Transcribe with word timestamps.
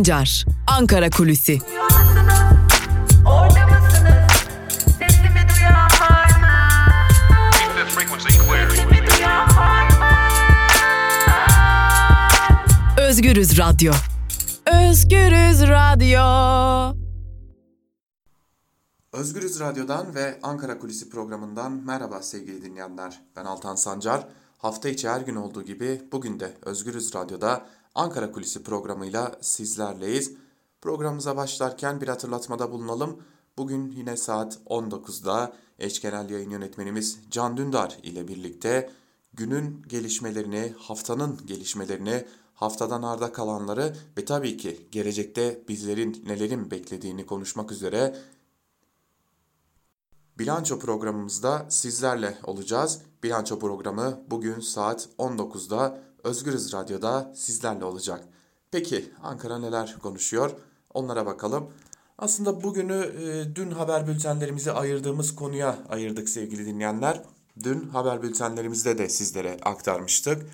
Sancar, 0.00 0.44
Ankara 0.66 1.10
Kulüsi. 1.10 1.58
Özgürüz 12.98 13.58
Radyo. 13.58 13.92
Özgürüz 14.66 15.62
Radyo. 15.62 16.20
Özgürüz 19.12 19.60
Radyo'dan 19.60 20.14
ve 20.14 20.38
Ankara 20.42 20.78
Kulisi 20.78 21.10
programından 21.10 21.72
merhaba 21.72 22.22
sevgili 22.22 22.62
dinleyenler. 22.62 23.20
Ben 23.36 23.44
Altan 23.44 23.74
Sancar. 23.74 24.26
Hafta 24.58 24.88
içi 24.88 25.08
her 25.08 25.20
gün 25.20 25.36
olduğu 25.36 25.62
gibi 25.62 26.02
bugün 26.12 26.40
de 26.40 26.56
Özgürüz 26.62 27.14
Radyo'da 27.14 27.66
Ankara 27.94 28.32
Kulisi 28.32 28.62
programıyla 28.62 29.38
sizlerleyiz. 29.40 30.32
Programımıza 30.80 31.36
başlarken 31.36 32.00
bir 32.00 32.08
hatırlatmada 32.08 32.72
bulunalım. 32.72 33.22
Bugün 33.58 33.90
yine 33.90 34.16
saat 34.16 34.58
19'da 34.66 35.52
eş 35.78 36.00
genel 36.00 36.30
yayın 36.30 36.50
yönetmenimiz 36.50 37.18
Can 37.30 37.56
Dündar 37.56 37.98
ile 38.02 38.28
birlikte 38.28 38.90
günün 39.34 39.82
gelişmelerini, 39.88 40.74
haftanın 40.78 41.40
gelişmelerini, 41.46 42.24
haftadan 42.54 43.02
arda 43.02 43.32
kalanları 43.32 43.96
ve 44.18 44.24
tabii 44.24 44.56
ki 44.56 44.88
gelecekte 44.92 45.64
bizlerin 45.68 46.24
nelerin 46.26 46.70
beklediğini 46.70 47.26
konuşmak 47.26 47.72
üzere 47.72 48.16
Bilanço 50.38 50.78
programımızda 50.78 51.66
sizlerle 51.68 52.38
olacağız. 52.44 53.00
Bilanço 53.22 53.58
programı 53.58 54.20
bugün 54.30 54.60
saat 54.60 55.08
19'da 55.18 56.00
Özgürüz 56.24 56.72
Radyo'da 56.72 57.32
sizlerle 57.34 57.84
olacak. 57.84 58.24
Peki 58.70 59.10
Ankara 59.22 59.58
neler 59.58 59.96
konuşuyor? 60.02 60.50
Onlara 60.94 61.26
bakalım. 61.26 61.70
Aslında 62.18 62.62
bugünü 62.62 63.12
e, 63.22 63.56
dün 63.56 63.70
haber 63.70 64.06
bültenlerimizi 64.06 64.72
ayırdığımız 64.72 65.34
konuya 65.34 65.78
ayırdık 65.88 66.28
sevgili 66.28 66.66
dinleyenler. 66.66 67.22
Dün 67.62 67.88
haber 67.88 68.22
bültenlerimizde 68.22 68.98
de 68.98 69.08
sizlere 69.08 69.58
aktarmıştık. 69.62 70.46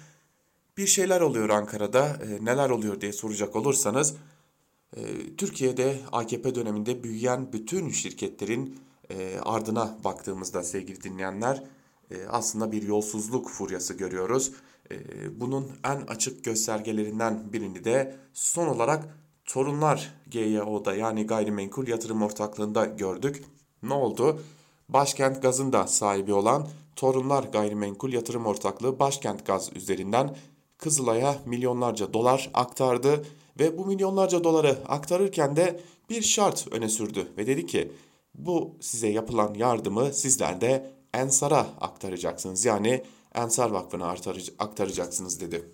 Bir 0.77 0.87
şeyler 0.87 1.21
oluyor 1.21 1.49
Ankara'da. 1.49 2.07
E, 2.07 2.45
neler 2.45 2.71
oluyor 2.71 3.01
diye 3.01 3.13
soracak 3.13 3.57
olursanız 3.57 4.15
e, 4.97 5.01
Türkiye'de 5.37 6.01
AKP 6.13 6.55
döneminde 6.55 7.05
büyüyen 7.05 7.53
bütün 7.53 7.91
şirketlerin 7.91 8.81
e, 9.11 9.39
ardına 9.39 9.99
baktığımızda 10.05 10.63
sevgili 10.63 11.03
dinleyenler 11.03 11.63
e, 12.11 12.27
aslında 12.29 12.73
bir 12.73 12.83
yolsuzluk 12.83 13.51
furyası 13.51 13.95
görüyoruz. 13.95 14.53
E, 14.91 14.97
bunun 15.41 15.71
en 15.85 16.01
açık 16.01 16.45
göstergelerinden 16.45 17.53
birini 17.53 17.85
de 17.85 18.17
son 18.33 18.67
olarak 18.67 19.19
Torunlar 19.45 20.15
GYO'da 20.31 20.95
yani 20.95 21.27
gayrimenkul 21.27 21.89
yatırım 21.89 22.23
ortaklığında 22.23 22.85
gördük. 22.85 23.45
Ne 23.83 23.95
oldu? 23.95 24.41
Başkent 24.89 25.43
Gaz'ın 25.43 25.73
da 25.73 25.87
sahibi 25.87 26.33
olan 26.33 26.69
Torunlar 26.97 27.45
Gayrimenkul 27.45 28.13
Yatırım 28.13 28.47
Ortaklığı 28.47 28.99
Başkent 28.99 29.47
Gaz 29.47 29.71
üzerinden 29.77 30.37
Kızılay'a 30.79 31.37
milyonlarca 31.47 32.13
dolar 32.13 32.51
aktardı 32.55 33.27
ve 33.61 33.79
bu 33.79 33.87
milyonlarca 33.87 34.45
doları 34.45 34.79
aktarırken 34.89 35.57
de 35.57 35.81
bir 36.11 36.23
şart 36.23 36.73
öne 36.73 36.89
sürdü 36.89 37.29
ve 37.37 37.47
dedi 37.47 37.67
ki 37.67 37.93
bu 38.35 38.77
size 38.81 39.09
yapılan 39.09 39.55
yardımı 39.55 40.13
sizler 40.13 40.61
de 40.61 40.91
Ensar'a 41.15 41.67
aktaracaksınız. 41.81 42.65
Yani 42.65 43.03
Ensar 43.37 43.71
Vakfı'na 43.71 44.15
aktaracaksınız 44.59 45.41
dedi. 45.41 45.65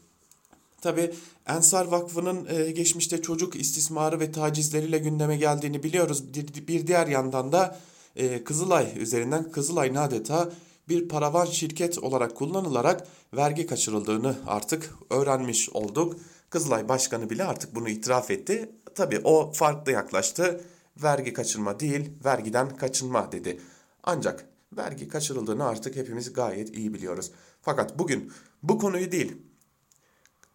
Tabi 0.81 1.15
Ensar 1.47 1.87
Vakfı'nın 1.87 2.47
e, 2.51 2.71
geçmişte 2.71 3.23
çocuk 3.23 3.57
istismarı 3.57 4.21
ve 4.21 4.33
tacizleriyle 4.33 4.99
gündeme 4.99 5.37
geldiğini 5.37 5.83
biliyoruz. 5.83 6.35
Bir 6.69 6.87
diğer 6.87 7.07
yandan 7.07 7.53
da 7.53 7.79
e, 8.17 8.45
Kızılay 8.45 8.93
üzerinden 8.97 9.53
Kızılay'ın 9.53 9.95
adeta 9.95 10.51
bir 10.89 11.09
paravan 11.09 11.47
şirket 11.47 11.99
olarak 11.99 12.37
kullanılarak 12.37 13.09
vergi 13.35 13.67
kaçırıldığını 13.67 14.37
artık 14.47 14.95
öğrenmiş 15.11 15.71
olduk. 15.71 16.17
Kızılay 16.51 16.89
Başkanı 16.89 17.31
bile 17.31 17.45
artık 17.45 17.75
bunu 17.75 17.89
itiraf 17.89 18.31
etti. 18.31 18.71
Tabi 18.95 19.21
o 19.25 19.53
farklı 19.53 19.93
yaklaştı. 19.93 20.65
Vergi 21.03 21.33
kaçırma 21.33 21.81
değil, 21.81 22.11
vergiden 22.25 22.77
kaçınma 22.77 23.33
dedi. 23.33 23.61
Ancak 24.03 24.49
vergi 24.77 25.09
kaçırıldığını 25.09 25.65
artık 25.65 25.97
hepimiz 25.97 26.33
gayet 26.33 26.77
iyi 26.77 26.95
biliyoruz. 26.95 27.31
Fakat 27.63 27.99
bugün 27.99 28.33
bu 28.63 28.79
konuyu 28.79 29.13
değil, 29.13 29.37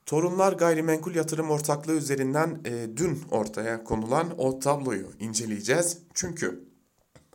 Torunlar 0.05 0.53
Gayrimenkul 0.53 1.15
Yatırım 1.15 1.51
Ortaklığı 1.51 1.93
üzerinden 1.93 2.61
e, 2.65 2.97
dün 2.97 3.21
ortaya 3.31 3.83
konulan 3.83 4.33
o 4.37 4.59
tabloyu 4.59 5.11
inceleyeceğiz. 5.19 5.97
Çünkü 6.13 6.63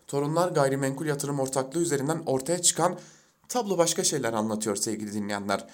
Torunlar 0.06 0.52
Gayrimenkul 0.52 1.06
Yatırım 1.06 1.40
Ortaklığı 1.40 1.80
üzerinden 1.80 2.22
ortaya 2.26 2.62
çıkan 2.62 2.98
tablo 3.48 3.78
başka 3.78 4.04
şeyler 4.04 4.32
anlatıyor 4.32 4.76
sevgili 4.76 5.12
dinleyenler. 5.12 5.66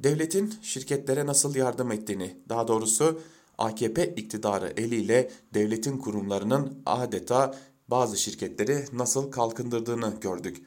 Devletin 0.00 0.54
şirketlere 0.62 1.26
nasıl 1.26 1.54
yardım 1.54 1.92
ettiğini, 1.92 2.36
daha 2.48 2.68
doğrusu 2.68 3.20
AKP 3.58 4.14
iktidarı 4.14 4.72
eliyle 4.76 5.30
devletin 5.54 5.98
kurumlarının 5.98 6.82
adeta 6.86 7.54
bazı 7.88 8.16
şirketleri 8.16 8.84
nasıl 8.92 9.30
kalkındırdığını 9.30 10.14
gördük. 10.20 10.66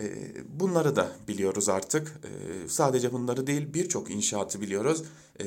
Ee, 0.00 0.32
bunları 0.60 0.96
da 0.96 1.08
biliyoruz 1.28 1.68
artık. 1.68 2.20
Ee, 2.24 2.68
sadece 2.68 3.12
bunları 3.12 3.46
değil 3.46 3.74
birçok 3.74 4.10
inşaatı 4.10 4.60
biliyoruz. 4.60 5.02
Ee, 5.40 5.44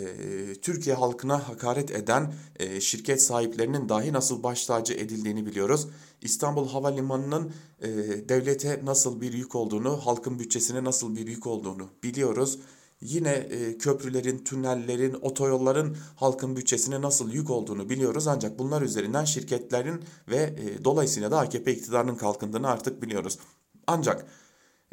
Türkiye 0.61 0.95
halkına 0.95 1.49
hakaret 1.49 1.91
eden 1.91 2.33
e, 2.59 2.81
şirket 2.81 3.21
sahiplerinin 3.21 3.89
dahi 3.89 4.13
nasıl 4.13 4.43
baş 4.43 4.65
tacı 4.65 4.93
edildiğini 4.93 5.45
biliyoruz. 5.45 5.87
İstanbul 6.21 6.67
Havalimanı'nın 6.67 7.51
e, 7.81 7.89
devlete 8.29 8.81
nasıl 8.83 9.21
bir 9.21 9.33
yük 9.33 9.55
olduğunu, 9.55 10.05
halkın 10.05 10.39
bütçesine 10.39 10.83
nasıl 10.83 11.15
bir 11.15 11.27
yük 11.27 11.47
olduğunu 11.47 11.89
biliyoruz. 12.03 12.59
Yine 13.01 13.31
e, 13.31 13.77
köprülerin, 13.77 14.37
tünellerin, 14.37 15.13
otoyolların 15.21 15.97
halkın 16.15 16.55
bütçesine 16.55 17.01
nasıl 17.01 17.31
yük 17.31 17.49
olduğunu 17.49 17.89
biliyoruz. 17.89 18.27
Ancak 18.27 18.59
bunlar 18.59 18.81
üzerinden 18.81 19.25
şirketlerin 19.25 20.01
ve 20.29 20.55
dolayısıyla 20.83 21.31
da 21.31 21.39
AKP 21.39 21.73
iktidarının 21.73 22.15
kalkındığını 22.15 22.67
artık 22.69 23.01
biliyoruz. 23.01 23.39
Ancak 23.87 24.25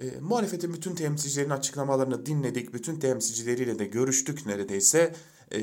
e, 0.01 0.21
muhalefetin 0.21 0.75
bütün 0.75 0.95
temsilcilerin 0.95 1.51
açıklamalarını 1.51 2.27
dinledik, 2.27 2.75
bütün 2.75 2.97
temsilcileriyle 2.97 3.79
de 3.79 3.85
görüştük 3.85 4.47
neredeyse. 4.47 5.15
E, 5.51 5.61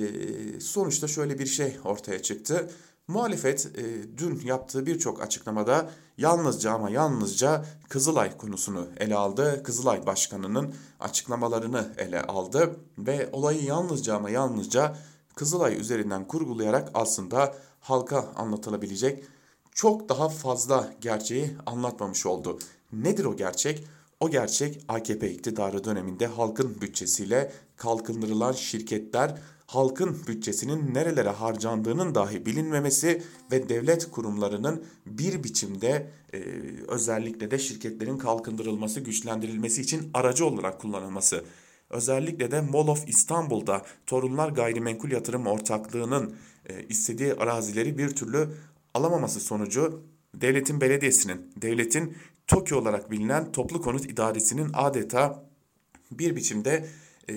sonuçta 0.59 1.07
şöyle 1.07 1.39
bir 1.39 1.45
şey 1.45 1.77
ortaya 1.85 2.21
çıktı. 2.21 2.69
Muhalefet 3.07 3.65
e, 3.65 4.17
dün 4.17 4.41
yaptığı 4.43 4.85
birçok 4.85 5.21
açıklamada 5.21 5.89
yalnızca 6.17 6.71
ama 6.71 6.89
yalnızca 6.89 7.65
Kızılay 7.89 8.37
konusunu 8.37 8.87
ele 8.97 9.15
aldı. 9.15 9.63
Kızılay 9.63 10.05
Başkanı'nın 10.05 10.73
açıklamalarını 10.99 11.93
ele 11.97 12.21
aldı 12.21 12.75
ve 12.97 13.29
olayı 13.31 13.63
yalnızca 13.63 14.15
ama 14.15 14.29
yalnızca 14.29 14.97
Kızılay 15.35 15.81
üzerinden 15.81 16.27
kurgulayarak 16.27 16.91
aslında 16.93 17.55
halka 17.79 18.25
anlatılabilecek 18.35 19.23
çok 19.71 20.09
daha 20.09 20.29
fazla 20.29 20.93
gerçeği 21.01 21.57
anlatmamış 21.65 22.25
oldu. 22.25 22.59
Nedir 22.93 23.25
o 23.25 23.35
gerçek? 23.35 23.87
O 24.19 24.29
gerçek 24.29 24.85
AKP 24.87 25.31
iktidarı 25.31 25.83
döneminde 25.83 26.27
halkın 26.27 26.81
bütçesiyle 26.81 27.51
kalkındırılan 27.75 28.51
şirketler 28.51 29.39
halkın 29.67 30.17
bütçesinin 30.27 30.93
nerelere 30.93 31.29
harcandığının 31.29 32.15
dahi 32.15 32.45
bilinmemesi 32.45 33.21
ve 33.51 33.69
devlet 33.69 34.11
kurumlarının 34.11 34.83
bir 35.05 35.43
biçimde 35.43 36.11
e, 36.33 36.39
özellikle 36.87 37.51
de 37.51 37.59
şirketlerin 37.59 38.17
kalkındırılması, 38.17 38.99
güçlendirilmesi 38.99 39.81
için 39.81 40.09
aracı 40.13 40.45
olarak 40.45 40.81
kullanılması. 40.81 41.43
Özellikle 41.89 42.51
de 42.51 42.61
Mall 42.61 42.87
of 42.87 43.09
İstanbul'da 43.09 43.81
Torunlar 44.05 44.49
Gayrimenkul 44.49 45.11
Yatırım 45.11 45.47
Ortaklığı'nın 45.47 46.35
e, 46.65 46.83
istediği 46.83 47.33
arazileri 47.33 47.97
bir 47.97 48.09
türlü 48.09 48.49
alamaması 48.93 49.39
sonucu 49.39 50.03
devletin 50.35 50.81
belediyesinin, 50.81 51.51
devletin 51.61 52.17
TOKİ 52.47 52.75
olarak 52.75 53.11
bilinen 53.11 53.51
Toplu 53.51 53.81
Konut 53.81 54.05
İdaresi'nin 54.05 54.69
adeta 54.73 55.43
bir 56.11 56.35
biçimde 56.35 56.87
e, 57.29 57.33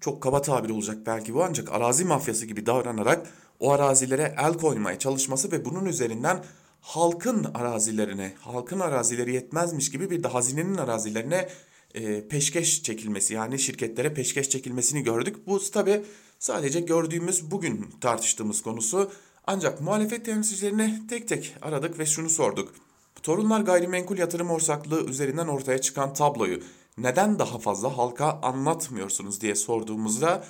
çok 0.00 0.22
kaba 0.22 0.42
tabir 0.42 0.70
olacak 0.70 0.98
belki 1.06 1.34
bu 1.34 1.44
ancak 1.44 1.72
arazi 1.72 2.04
mafyası 2.04 2.46
gibi 2.46 2.66
davranarak 2.66 3.26
o 3.60 3.72
arazilere 3.72 4.34
el 4.38 4.54
koymaya 4.54 4.98
çalışması 4.98 5.52
ve 5.52 5.64
bunun 5.64 5.84
üzerinden 5.84 6.44
halkın 6.80 7.44
arazilerine, 7.54 8.34
halkın 8.40 8.80
arazileri 8.80 9.34
yetmezmiş 9.34 9.90
gibi 9.90 10.10
bir 10.10 10.22
de 10.22 10.28
hazinenin 10.28 10.76
arazilerine 10.76 11.48
e, 11.94 12.28
peşkeş 12.28 12.82
çekilmesi 12.82 13.34
yani 13.34 13.58
şirketlere 13.58 14.14
peşkeş 14.14 14.50
çekilmesini 14.50 15.02
gördük. 15.02 15.46
Bu 15.46 15.70
tabi 15.70 16.02
sadece 16.38 16.80
gördüğümüz 16.80 17.50
bugün 17.50 17.90
tartıştığımız 18.00 18.62
konusu 18.62 19.10
ancak 19.46 19.80
muhalefet 19.80 20.24
temsilcilerine 20.24 21.00
tek 21.08 21.28
tek 21.28 21.56
aradık 21.62 21.98
ve 21.98 22.06
şunu 22.06 22.30
sorduk. 22.30 22.83
Torunlar 23.22 23.60
Gayrimenkul 23.60 24.18
Yatırım 24.18 24.50
Ortaklığı 24.50 25.04
üzerinden 25.04 25.46
ortaya 25.46 25.80
çıkan 25.80 26.14
tabloyu 26.14 26.60
neden 26.98 27.38
daha 27.38 27.58
fazla 27.58 27.98
halka 27.98 28.40
anlatmıyorsunuz 28.42 29.40
diye 29.40 29.54
sorduğumuzda 29.54 30.44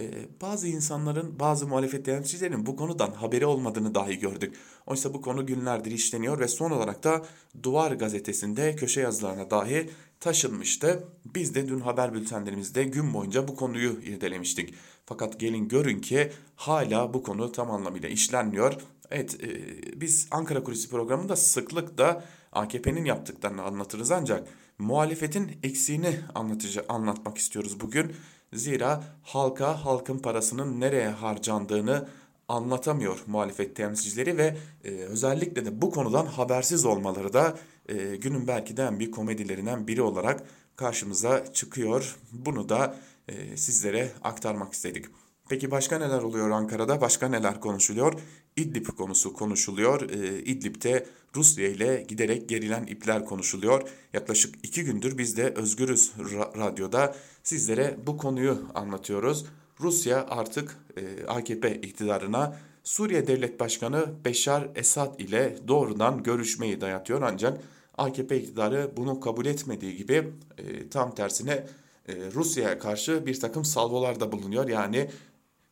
e, 0.00 0.10
bazı 0.40 0.68
insanların, 0.68 1.38
bazı 1.38 1.66
muhalefet 1.66 2.04
temsilcilerinin 2.04 2.66
bu 2.66 2.76
konudan 2.76 3.10
haberi 3.10 3.46
olmadığını 3.46 3.94
dahi 3.94 4.18
gördük. 4.18 4.56
Oysa 4.86 5.14
bu 5.14 5.22
konu 5.22 5.46
günlerdir 5.46 5.90
işleniyor 5.90 6.40
ve 6.40 6.48
son 6.48 6.70
olarak 6.70 7.04
da 7.04 7.22
Duvar 7.62 7.92
gazetesinde 7.92 8.76
köşe 8.76 9.00
yazılarına 9.00 9.50
dahi 9.50 9.90
taşınmıştı. 10.20 11.08
Biz 11.34 11.54
de 11.54 11.68
dün 11.68 11.80
haber 11.80 12.14
bültenlerimizde 12.14 12.84
gün 12.84 13.14
boyunca 13.14 13.48
bu 13.48 13.56
konuyu 13.56 14.00
irdelemiştik. 14.02 14.74
Fakat 15.06 15.40
gelin 15.40 15.68
görün 15.68 16.00
ki 16.00 16.32
hala 16.56 17.14
bu 17.14 17.22
konu 17.22 17.52
tam 17.52 17.70
anlamıyla 17.70 18.08
işlenmiyor. 18.08 18.74
Evet 19.10 19.44
e, 19.44 20.00
biz 20.00 20.28
Ankara 20.30 20.64
Kulisi 20.64 20.90
programında 20.90 21.36
sıklıkla 21.36 22.24
AKP'nin 22.52 23.04
yaptıklarını 23.04 23.62
anlatırız 23.62 24.10
ancak 24.10 24.48
muhalefetin 24.78 25.58
eksiğini 25.62 26.16
anlatıcı, 26.34 26.84
anlatmak 26.88 27.38
istiyoruz 27.38 27.80
bugün. 27.80 28.12
Zira 28.52 29.04
halka 29.22 29.84
halkın 29.84 30.18
parasının 30.18 30.80
nereye 30.80 31.08
harcandığını 31.08 32.08
anlatamıyor 32.48 33.18
muhalefet 33.26 33.76
temsilcileri 33.76 34.38
ve 34.38 34.56
e, 34.84 34.90
özellikle 34.90 35.64
de 35.64 35.82
bu 35.82 35.90
konudan 35.90 36.26
habersiz 36.26 36.84
olmaları 36.84 37.32
da 37.32 37.58
e, 37.88 38.16
günün 38.16 38.46
belki 38.46 38.76
de 38.76 38.82
en 38.82 38.98
büyük 38.98 39.14
komedilerinden 39.14 39.86
biri 39.86 40.02
olarak 40.02 40.42
karşımıza 40.76 41.52
çıkıyor. 41.52 42.16
Bunu 42.32 42.68
da 42.68 42.96
e, 43.28 43.56
sizlere 43.56 44.12
aktarmak 44.22 44.72
istedik. 44.72 45.06
Peki 45.48 45.70
başka 45.70 45.98
neler 45.98 46.22
oluyor 46.22 46.50
Ankara'da? 46.50 47.00
Başka 47.00 47.28
neler 47.28 47.60
konuşuluyor? 47.60 48.20
İdlib 48.56 48.86
konusu 48.86 49.32
konuşuluyor. 49.32 50.10
E, 50.10 50.42
İdlib'de 50.42 51.06
Rusya 51.36 51.68
ile 51.68 52.04
giderek 52.08 52.48
gerilen 52.48 52.86
ipler 52.86 53.24
konuşuluyor. 53.24 53.88
Yaklaşık 54.12 54.54
iki 54.62 54.84
gündür 54.84 55.18
biz 55.18 55.36
de 55.36 55.44
Özgürüz 55.50 56.12
Radyo'da 56.58 57.16
sizlere 57.42 57.96
bu 58.06 58.16
konuyu 58.16 58.62
anlatıyoruz. 58.74 59.46
Rusya 59.80 60.26
artık 60.28 60.78
e, 60.96 61.26
AKP 61.26 61.74
iktidarına 61.74 62.56
Suriye 62.84 63.26
Devlet 63.26 63.60
Başkanı 63.60 64.06
Beşar 64.24 64.68
Esad 64.74 65.20
ile 65.20 65.58
doğrudan 65.68 66.22
görüşmeyi 66.22 66.80
dayatıyor 66.80 67.22
ancak 67.22 67.60
AKP 67.98 68.38
iktidarı 68.38 68.90
bunu 68.96 69.20
kabul 69.20 69.46
etmediği 69.46 69.96
gibi 69.96 70.32
e, 70.58 70.88
tam 70.88 71.14
tersine 71.14 71.66
e, 72.08 72.14
Rusya'ya 72.34 72.78
karşı 72.78 73.26
bir 73.26 73.40
takım 73.40 73.64
salvolarda 73.64 74.32
bulunuyor. 74.32 74.68
Yani 74.68 75.10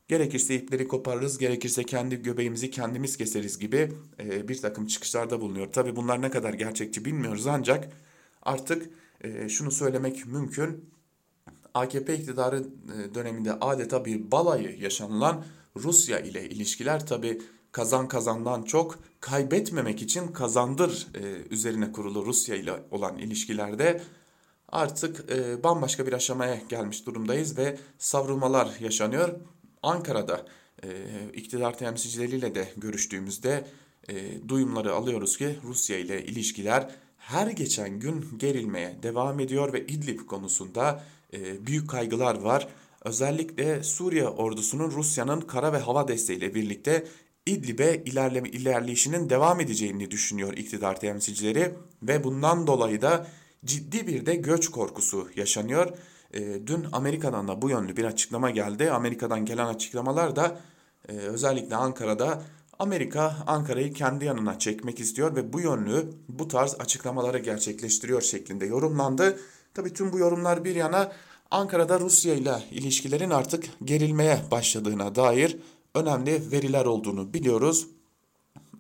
gerekirse 0.09 0.55
ipleri 0.55 0.89
koparırız, 0.89 1.39
gerekirse 1.39 1.85
kendi 1.85 2.23
göbeğimizi 2.23 2.71
kendimiz 2.71 3.17
keseriz 3.17 3.59
gibi 3.59 3.93
e, 4.21 4.49
bir 4.49 4.61
takım 4.61 4.87
çıkışlarda 4.87 5.41
bulunuyor. 5.41 5.73
Tabi 5.73 5.97
bunlar 5.97 6.23
ne 6.23 6.31
kadar 6.31 6.55
gerçekçi 6.55 7.05
bilmiyoruz 7.05 7.47
ancak 7.47 7.89
artık 8.43 8.91
e, 9.21 9.49
şunu 9.49 9.71
söylemek 9.71 10.27
mümkün. 10.27 10.95
AKP 11.75 12.15
iktidarı 12.15 12.65
e, 12.99 13.15
döneminde 13.15 13.53
adeta 13.53 14.05
bir 14.05 14.31
balayı 14.31 14.79
yaşanılan 14.81 15.45
Rusya 15.77 16.21
ile 16.21 16.49
ilişkiler 16.49 17.07
tabi 17.07 17.41
kazan 17.73 18.09
kazandan 18.09 18.63
çok 18.63 18.99
kaybetmemek 19.21 20.03
için 20.03 20.29
kazandır 20.29 21.07
e, 21.15 21.23
üzerine 21.51 21.93
kurulu 21.93 22.27
Rusya 22.27 22.57
ile 22.57 22.73
olan 22.91 23.19
ilişkilerde 23.19 24.03
artık 24.69 25.33
e, 25.33 25.63
bambaşka 25.63 26.07
bir 26.07 26.13
aşamaya 26.13 26.61
gelmiş 26.69 27.07
durumdayız 27.07 27.59
ve 27.59 27.79
savrulmalar 27.99 28.77
yaşanıyor. 28.81 29.29
Ankara'da 29.85 30.47
e, 30.83 30.89
iktidar 31.35 31.79
temsilcileriyle 31.79 32.55
de 32.55 32.69
görüştüğümüzde 32.77 33.67
e, 34.09 34.15
duyumları 34.49 34.95
alıyoruz 34.95 35.37
ki 35.37 35.57
Rusya 35.65 35.99
ile 35.99 36.25
ilişkiler 36.25 36.91
her 37.19 37.47
geçen 37.47 38.01
gün 38.01 38.27
gerilmeye 38.39 38.97
devam 39.03 39.41
ediyor 39.41 39.73
ve 39.73 39.87
İdlib 39.87 40.21
konusunda 40.21 41.05
e, 41.33 41.67
büyük 41.67 41.91
kaygılar 41.91 42.41
var. 42.41 42.69
Özellikle 43.05 43.83
Suriye 43.83 44.29
ordusunun 44.29 44.91
Rusya'nın 44.91 45.41
kara 45.41 45.73
ve 45.73 45.79
hava 45.79 46.09
desteğiyle 46.09 46.55
birlikte 46.55 47.07
İdlib'e 47.47 48.03
ilerleme, 48.07 48.49
ilerleyişinin 48.49 49.31
devam 49.31 49.61
edeceğini 49.61 50.11
düşünüyor 50.11 50.57
iktidar 50.57 51.01
temsilcileri 51.01 51.75
ve 52.03 52.25
bundan 52.25 52.67
dolayı 52.67 53.03
da 53.03 53.27
ciddi 53.65 54.07
bir 54.07 54.27
de 54.27 54.35
göç 54.35 54.69
korkusu 54.69 55.29
yaşanıyor. 55.37 55.91
E, 56.35 56.67
dün 56.67 56.87
Amerika'dan 56.93 57.49
da 57.49 57.63
bu 57.63 57.71
yönlü 57.71 57.97
bir 57.97 58.05
açıklama 58.05 58.51
geldi. 58.51 58.91
Amerika'dan 58.91 59.45
gelen 59.45 59.67
açıklamalar 59.67 60.37
da 60.37 60.61
e, 61.09 61.13
özellikle 61.13 61.77
Ankara'da 61.77 62.43
Amerika 62.79 63.37
Ankara'yı 63.47 63.93
kendi 63.93 64.25
yanına 64.25 64.59
çekmek 64.59 65.01
istiyor 65.01 65.37
ve 65.37 65.53
bu 65.53 65.61
yönlü 65.61 66.11
bu 66.29 66.49
tarz 66.49 66.75
açıklamaları 66.81 67.39
gerçekleştiriyor 67.39 68.23
şeklinde 68.23 68.67
yorumlandı. 68.67 69.39
Tabi 69.75 69.93
tüm 69.93 70.13
bu 70.13 70.19
yorumlar 70.19 70.65
bir 70.65 70.75
yana 70.75 71.13
Ankara'da 71.51 72.01
Rusya 72.01 72.35
ile 72.35 72.63
ilişkilerin 72.71 73.31
artık 73.31 73.65
gerilmeye 73.85 74.39
başladığına 74.51 75.15
dair 75.15 75.57
önemli 75.95 76.51
veriler 76.53 76.85
olduğunu 76.85 77.35
biliyoruz. 77.35 77.87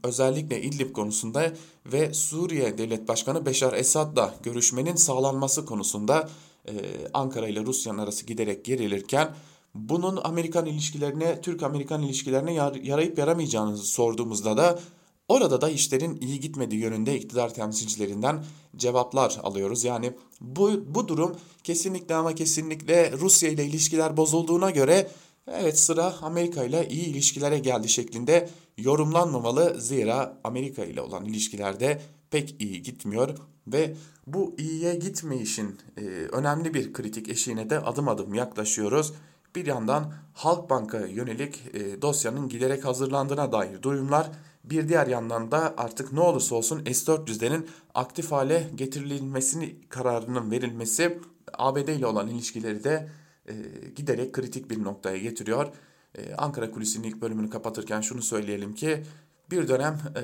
Özellikle 0.04 0.62
İdlib 0.62 0.92
konusunda 0.92 1.52
ve 1.86 2.14
Suriye 2.14 2.78
Devlet 2.78 3.08
Başkanı 3.08 3.46
Beşar 3.46 3.72
Esad'la 3.72 4.34
görüşmenin 4.42 4.96
sağlanması 4.96 5.66
konusunda 5.66 6.28
e, 6.68 6.72
Ankara 7.14 7.48
ile 7.48 7.64
Rusya'nın 7.64 7.98
arası 7.98 8.26
giderek 8.26 8.64
gerilirken 8.64 9.34
bunun 9.74 10.20
Amerikan 10.24 10.66
ilişkilerine, 10.66 11.40
Türk-Amerikan 11.40 12.02
ilişkilerine 12.02 12.54
yar, 12.54 12.74
yarayıp 12.74 13.18
yaramayacağını 13.18 13.76
sorduğumuzda 13.78 14.56
da 14.56 14.78
orada 15.28 15.60
da 15.60 15.70
işlerin 15.70 16.18
iyi 16.20 16.40
gitmediği 16.40 16.80
yönünde 16.80 17.16
iktidar 17.16 17.54
temsilcilerinden 17.54 18.44
cevaplar 18.76 19.38
alıyoruz. 19.42 19.84
Yani 19.84 20.12
bu, 20.40 20.70
bu 20.94 21.08
durum 21.08 21.36
kesinlikle 21.64 22.14
ama 22.14 22.34
kesinlikle 22.34 23.12
Rusya 23.12 23.50
ile 23.50 23.64
ilişkiler 23.64 24.16
bozulduğuna 24.16 24.70
göre 24.70 25.10
evet 25.52 25.78
sıra 25.78 26.14
Amerika 26.22 26.64
ile 26.64 26.88
iyi 26.88 27.06
ilişkilere 27.06 27.58
geldi 27.58 27.88
şeklinde 27.88 28.48
yorumlanmamalı. 28.78 29.80
Zira 29.80 30.38
Amerika 30.44 30.84
ile 30.84 31.00
olan 31.00 31.24
ilişkilerde 31.24 32.00
pek 32.34 32.56
iyi 32.58 32.82
gitmiyor 32.82 33.34
ve 33.66 33.94
bu 34.26 34.54
iyiye 34.58 34.94
gitmeyişin 34.94 35.78
e, 35.96 36.00
önemli 36.32 36.74
bir 36.74 36.92
kritik 36.92 37.28
eşiğine 37.28 37.70
de 37.70 37.78
adım 37.78 38.08
adım 38.08 38.34
yaklaşıyoruz. 38.34 39.12
Bir 39.56 39.66
yandan 39.66 40.12
Halkbank'a 40.32 41.06
yönelik 41.06 41.62
e, 41.74 42.02
dosyanın 42.02 42.48
giderek 42.48 42.84
hazırlandığına 42.84 43.52
dair 43.52 43.82
duyumlar, 43.82 44.30
bir 44.64 44.88
diğer 44.88 45.06
yandan 45.06 45.50
da 45.50 45.74
artık 45.76 46.12
ne 46.12 46.20
olursa 46.20 46.54
olsun 46.54 46.84
S-400'lerin 46.84 47.66
aktif 47.94 48.32
hale 48.32 48.70
getirilmesini 48.74 49.76
kararının 49.88 50.50
verilmesi 50.50 51.18
ABD 51.52 51.88
ile 51.88 52.06
olan 52.06 52.28
ilişkileri 52.28 52.84
de 52.84 53.08
e, 53.48 53.54
giderek 53.96 54.32
kritik 54.32 54.70
bir 54.70 54.84
noktaya 54.84 55.18
getiriyor. 55.18 55.66
E, 56.18 56.34
Ankara 56.34 56.70
Kulisi'nin 56.70 57.08
ilk 57.08 57.20
bölümünü 57.22 57.50
kapatırken 57.50 58.00
şunu 58.00 58.22
söyleyelim 58.22 58.74
ki 58.74 59.02
bir 59.54 59.68
dönem 59.68 59.98
e, 60.16 60.22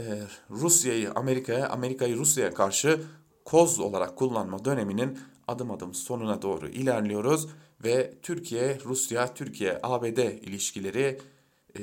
Rusya'yı 0.50 1.12
Amerika'ya, 1.12 1.68
Amerika'yı 1.68 2.16
Rusya'ya 2.16 2.54
karşı 2.54 3.00
koz 3.44 3.80
olarak 3.80 4.16
kullanma 4.16 4.64
döneminin 4.64 5.18
adım 5.48 5.70
adım 5.70 5.94
sonuna 5.94 6.42
doğru 6.42 6.68
ilerliyoruz 6.68 7.48
ve 7.84 8.14
Türkiye, 8.22 8.78
Rusya, 8.84 9.34
Türkiye, 9.34 9.80
ABD 9.82 10.18
ilişkileri 10.18 11.18
e, 11.78 11.80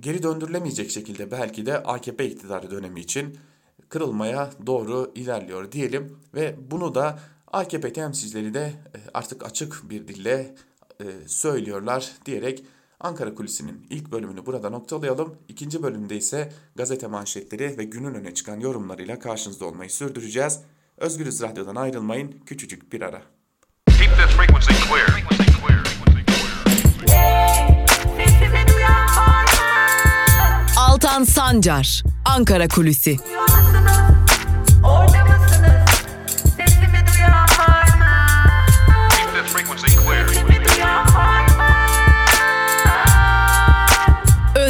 geri 0.00 0.22
döndürülemeyecek 0.22 0.90
şekilde 0.90 1.30
belki 1.30 1.66
de 1.66 1.78
AKP 1.82 2.26
iktidarı 2.26 2.70
dönemi 2.70 3.00
için 3.00 3.38
kırılmaya 3.88 4.50
doğru 4.66 5.12
ilerliyor 5.14 5.72
diyelim 5.72 6.18
ve 6.34 6.56
bunu 6.70 6.94
da 6.94 7.18
AKP 7.52 7.92
temsilcileri 7.92 8.54
de 8.54 8.60
e, 8.60 8.98
artık 9.14 9.44
açık 9.46 9.90
bir 9.90 10.08
dille 10.08 10.54
e, 11.00 11.04
söylüyorlar 11.26 12.12
diyerek 12.26 12.64
Ankara 13.00 13.34
Kulisi'nin 13.34 13.86
ilk 13.90 14.12
bölümünü 14.12 14.46
burada 14.46 14.70
noktalayalım. 14.70 15.34
İkinci 15.48 15.82
bölümde 15.82 16.16
ise 16.16 16.52
gazete 16.76 17.06
manşetleri 17.06 17.78
ve 17.78 17.84
günün 17.84 18.14
öne 18.14 18.34
çıkan 18.34 18.60
yorumlarıyla 18.60 19.18
karşınızda 19.18 19.64
olmayı 19.66 19.90
sürdüreceğiz. 19.90 20.60
Özgürüz 20.96 21.42
Radyo'dan 21.42 21.76
ayrılmayın. 21.76 22.40
Küçücük 22.46 22.92
bir 22.92 23.00
ara. 23.00 23.22
Altan 30.78 31.24
Sancar, 31.24 32.02
Ankara 32.24 32.68
Kulüsi. 32.68 33.16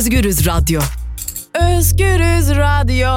Özgürüz 0.04 0.46
Radyo. 0.46 0.80
Özgürüz 1.54 2.50
Radyo. 2.56 3.08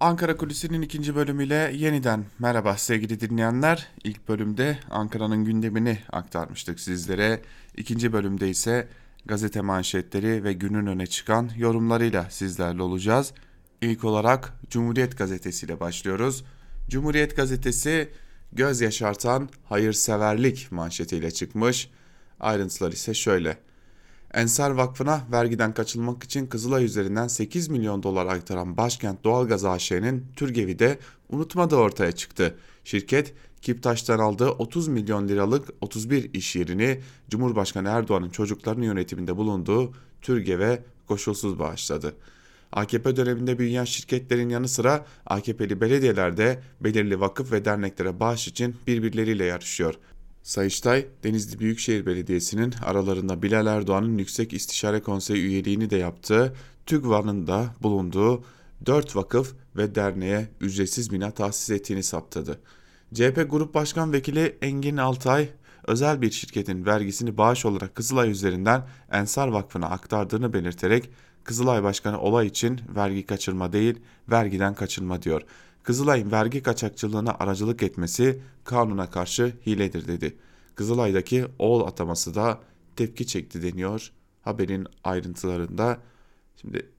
Ankara 0.00 0.36
Kulisi'nin 0.36 0.82
ikinci 0.82 1.14
bölümüyle 1.14 1.72
yeniden 1.74 2.24
merhaba 2.38 2.76
sevgili 2.76 3.20
dinleyenler. 3.20 3.88
İlk 4.04 4.28
bölümde 4.28 4.78
Ankara'nın 4.90 5.44
gündemini 5.44 5.98
aktarmıştık 6.12 6.80
sizlere. 6.80 7.40
İkinci 7.76 8.12
bölümde 8.12 8.48
ise 8.48 8.88
gazete 9.26 9.60
manşetleri 9.60 10.44
ve 10.44 10.52
günün 10.52 10.86
öne 10.86 11.06
çıkan 11.06 11.50
yorumlarıyla 11.56 12.30
sizlerle 12.30 12.82
olacağız. 12.82 13.32
İlk 13.80 14.04
olarak 14.04 14.52
Cumhuriyet 14.70 15.18
Gazetesi 15.18 15.66
ile 15.66 15.80
başlıyoruz. 15.80 16.44
Cumhuriyet 16.88 17.36
Gazetesi 17.36 18.08
göz 18.52 18.80
yaşartan 18.80 19.48
hayırseverlik 19.64 20.72
manşetiyle 20.72 21.30
çıkmış. 21.30 21.90
Ayrıntılar 22.40 22.92
ise 22.92 23.14
şöyle. 23.14 23.67
Ensar 24.34 24.70
Vakfı'na 24.70 25.22
vergiden 25.32 25.74
kaçılmak 25.74 26.24
için 26.24 26.46
Kızılay 26.46 26.84
üzerinden 26.84 27.28
8 27.28 27.68
milyon 27.68 28.02
dolar 28.02 28.26
aktaran 28.26 28.76
Başkent 28.76 29.24
Doğalgaz 29.24 29.64
AŞ'nin 29.64 30.26
Türgevi 30.36 30.78
de 30.78 30.98
unutmadığı 31.28 31.76
ortaya 31.76 32.12
çıktı. 32.12 32.58
Şirket 32.84 33.34
Kiptaş'tan 33.62 34.18
aldığı 34.18 34.50
30 34.50 34.88
milyon 34.88 35.28
liralık 35.28 35.68
31 35.80 36.34
iş 36.34 36.56
yerini 36.56 37.00
Cumhurbaşkanı 37.30 37.88
Erdoğan'ın 37.88 38.30
çocuklarının 38.30 38.84
yönetiminde 38.84 39.36
bulunduğu 39.36 39.92
Türgev'e 40.22 40.82
koşulsuz 41.06 41.58
bağışladı. 41.58 42.14
AKP 42.72 43.16
döneminde 43.16 43.58
büyüyen 43.58 43.84
şirketlerin 43.84 44.48
yanı 44.48 44.68
sıra 44.68 45.06
AKP'li 45.26 45.80
belediyeler 45.80 46.36
de 46.36 46.62
belirli 46.80 47.20
vakıf 47.20 47.52
ve 47.52 47.64
derneklere 47.64 48.20
bağış 48.20 48.48
için 48.48 48.76
birbirleriyle 48.86 49.44
yarışıyor. 49.44 49.94
Sayıştay, 50.48 51.06
Denizli 51.24 51.58
Büyükşehir 51.58 52.06
Belediyesi'nin 52.06 52.74
aralarında 52.84 53.42
Bilal 53.42 53.66
Erdoğan'ın 53.66 54.18
Yüksek 54.18 54.52
İstişare 54.52 55.02
Konseyi 55.02 55.42
üyeliğini 55.42 55.90
de 55.90 55.96
yaptığı, 55.96 56.54
TÜGVA'nın 56.86 57.46
da 57.46 57.74
bulunduğu 57.82 58.44
4 58.86 59.16
vakıf 59.16 59.54
ve 59.76 59.94
derneğe 59.94 60.48
ücretsiz 60.60 61.12
bina 61.12 61.30
tahsis 61.30 61.70
ettiğini 61.70 62.02
saptadı. 62.02 62.60
CHP 63.14 63.46
Grup 63.50 63.74
Başkan 63.74 64.12
Vekili 64.12 64.58
Engin 64.62 64.96
Altay, 64.96 65.48
özel 65.86 66.22
bir 66.22 66.30
şirketin 66.30 66.86
vergisini 66.86 67.36
bağış 67.36 67.64
olarak 67.66 67.94
Kızılay 67.94 68.30
üzerinden 68.30 68.86
Ensar 69.12 69.48
Vakfı'na 69.48 69.86
aktardığını 69.86 70.52
belirterek 70.52 71.10
Kızılay 71.44 71.82
Başkanı 71.82 72.20
olay 72.20 72.46
için 72.46 72.80
vergi 72.96 73.26
kaçırma 73.26 73.72
değil, 73.72 74.00
vergiden 74.30 74.74
kaçınma 74.74 75.22
diyor. 75.22 75.42
Kızılay'ın 75.82 76.32
vergi 76.32 76.62
kaçakçılığına 76.62 77.36
aracılık 77.40 77.82
etmesi 77.82 78.42
kanuna 78.64 79.10
karşı 79.10 79.52
hiledir 79.66 80.08
dedi. 80.08 80.36
Kızılay'daki 80.74 81.46
oğul 81.58 81.86
ataması 81.86 82.34
da 82.34 82.60
tepki 82.96 83.26
çekti 83.26 83.62
deniyor 83.62 84.12
haberin 84.48 84.86
ayrıntılarında. 85.04 85.98
Şimdi 86.60 86.90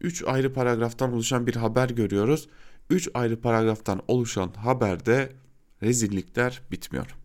3 0.00 0.22
e, 0.22 0.26
ayrı 0.26 0.52
paragraftan 0.52 1.12
oluşan 1.12 1.46
bir 1.46 1.56
haber 1.56 1.90
görüyoruz. 1.90 2.48
3 2.90 3.08
ayrı 3.14 3.40
paragraftan 3.40 4.02
oluşan 4.08 4.52
haberde 4.56 5.32
rezillikler 5.82 6.62
bitmiyor. 6.70 7.16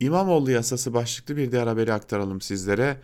İmamoğlu 0.00 0.50
yasası 0.50 0.94
başlıklı 0.94 1.36
bir 1.36 1.52
diğer 1.52 1.66
haberi 1.66 1.92
aktaralım 1.92 2.40
sizlere. 2.40 3.00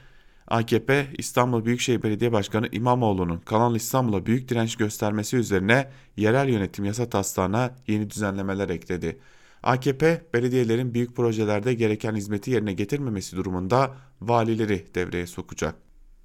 AKP 0.50 1.07
İstanbul 1.19 1.64
Büyükşehir 1.64 2.02
Belediye 2.02 2.33
Başkanı 2.33 2.69
İmamoğlu'nun 2.73 3.38
Kanal 3.38 3.76
İstanbul'a 3.76 4.26
büyük 4.26 4.49
direnç 4.49 4.76
göstermesi 4.76 5.37
üzerine 5.37 5.90
yerel 6.16 6.49
yönetim 6.49 6.85
yasa 6.85 7.11
taslağına 7.11 7.75
yeni 7.87 8.11
düzenlemeler 8.11 8.69
ekledi. 8.69 9.19
AKP 9.62 10.23
belediyelerin 10.35 10.95
büyük 10.95 11.16
projelerde 11.16 11.75
gereken 11.75 12.14
hizmeti 12.14 12.50
yerine 12.50 12.73
getirmemesi 12.73 13.37
durumunda 13.37 13.95
valileri 14.21 14.87
devreye 14.95 15.26
sokacak. 15.26 15.75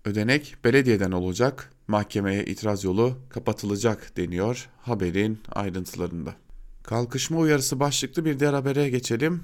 Ödenek 0.05 0.55
belediyeden 0.63 1.11
olacak, 1.11 1.71
mahkemeye 1.87 2.45
itiraz 2.45 2.83
yolu 2.83 3.17
kapatılacak 3.29 4.17
deniyor 4.17 4.69
haberin 4.81 5.39
ayrıntılarında. 5.51 6.35
Kalkışma 6.83 7.37
uyarısı 7.37 7.79
başlıklı 7.79 8.25
bir 8.25 8.39
diğer 8.39 8.53
habere 8.53 8.89
geçelim. 8.89 9.43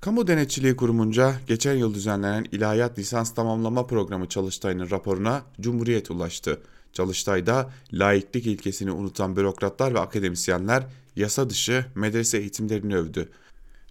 Kamu 0.00 0.26
Denetçiliği 0.26 0.76
Kurumunca 0.76 1.34
geçen 1.46 1.74
yıl 1.74 1.94
düzenlenen 1.94 2.46
İlahiyat 2.52 2.98
Lisans 2.98 3.34
Tamamlama 3.34 3.86
Programı 3.86 4.28
Çalıştay'ın 4.28 4.90
raporuna 4.90 5.42
Cumhuriyet 5.60 6.10
ulaştı. 6.10 6.60
Çalıştay'da 6.92 7.70
laiklik 7.92 8.46
ilkesini 8.46 8.90
unutan 8.90 9.36
bürokratlar 9.36 9.94
ve 9.94 10.00
akademisyenler 10.00 10.86
yasa 11.16 11.50
dışı 11.50 11.84
medrese 11.94 12.38
eğitimlerini 12.38 12.96
övdü. 12.96 13.28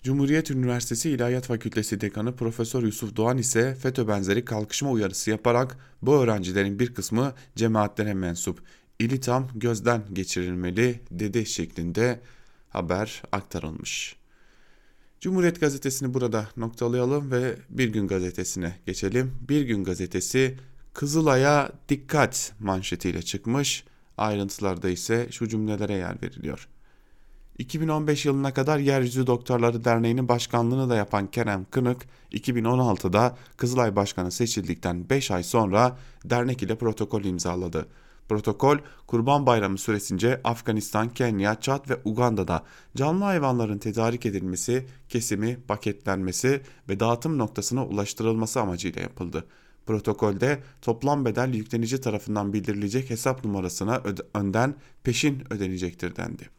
Cumhuriyet 0.04 0.52
Üniversitesi 0.52 1.10
İlahiyat 1.10 1.46
Fakültesi 1.46 2.02
Dekanı 2.02 2.36
Profesör 2.36 2.84
Yusuf 2.84 3.16
Doğan 3.16 3.38
ise 3.38 3.76
FETÖ 3.76 4.08
benzeri 4.08 4.46
kalkışma 4.46 4.92
uyarısı 4.92 5.30
yaparak 5.30 5.78
bu 6.02 6.16
öğrencilerin 6.16 6.80
bir 6.80 6.94
kısmı 6.94 7.34
cemaatlere 7.56 8.14
mensup. 8.14 8.62
İli 9.00 9.20
tam 9.20 9.48
gözden 9.56 10.04
geçirilmeli 10.14 11.00
dedi 11.12 11.46
şeklinde 11.46 12.20
haber 12.70 13.24
aktarılmış. 13.32 14.16
Cumhuriyet 15.22 15.60
Gazetesi'ni 15.60 16.14
burada 16.14 16.48
noktalayalım 16.58 17.32
ve 17.32 17.56
Bir 17.70 17.90
Gün 17.90 18.08
Gazetesi'ne 18.08 18.76
geçelim. 18.86 19.34
Bir 19.50 19.62
Gün 19.62 19.84
Gazetesi 19.84 20.58
Kızılay'a 20.94 21.72
dikkat 21.90 22.54
manşetiyle 22.60 23.22
çıkmış. 23.22 23.84
Ayrıntılarda 24.18 24.90
ise 24.90 25.28
şu 25.32 25.48
cümlelere 25.48 25.94
yer 25.94 26.22
veriliyor. 26.24 26.68
2015 27.58 28.26
yılına 28.26 28.54
kadar 28.54 28.80
Yeryüzü 28.80 29.28
Doktorları 29.28 29.86
Derneği'nin 29.86 30.28
başkanlığını 30.28 30.90
da 30.90 30.96
yapan 30.96 31.32
Kerem 31.32 31.66
Kınık, 31.72 32.02
2016'da 32.32 33.38
Kızılay 33.58 33.96
Başkanı 33.96 34.32
seçildikten 34.32 35.10
5 35.10 35.32
ay 35.32 35.44
sonra 35.44 35.98
dernek 36.26 36.64
ile 36.64 36.76
protokol 36.76 37.24
imzaladı. 37.24 37.88
Protokol, 38.30 38.78
Kurban 39.08 39.46
Bayramı 39.46 39.78
süresince 39.78 40.42
Afganistan, 40.44 41.10
Kenya, 41.10 41.60
Çad 41.62 41.90
ve 41.90 41.98
Uganda'da 42.06 42.64
canlı 42.96 43.24
hayvanların 43.24 43.78
tedarik 43.78 44.26
edilmesi, 44.26 44.86
kesimi, 45.10 45.58
paketlenmesi 45.68 46.62
ve 46.90 47.00
dağıtım 47.00 47.38
noktasına 47.38 47.86
ulaştırılması 47.86 48.62
amacıyla 48.62 49.02
yapıldı. 49.02 49.46
Protokolde 49.86 50.64
toplam 50.82 51.26
bedel 51.26 51.54
yüklenici 51.54 52.02
tarafından 52.02 52.54
bildirilecek 52.54 53.10
hesap 53.10 53.46
numarasına 53.46 54.02
önden 54.34 54.76
peşin 55.04 55.54
ödenecektir 55.54 56.16
dendi. 56.16 56.57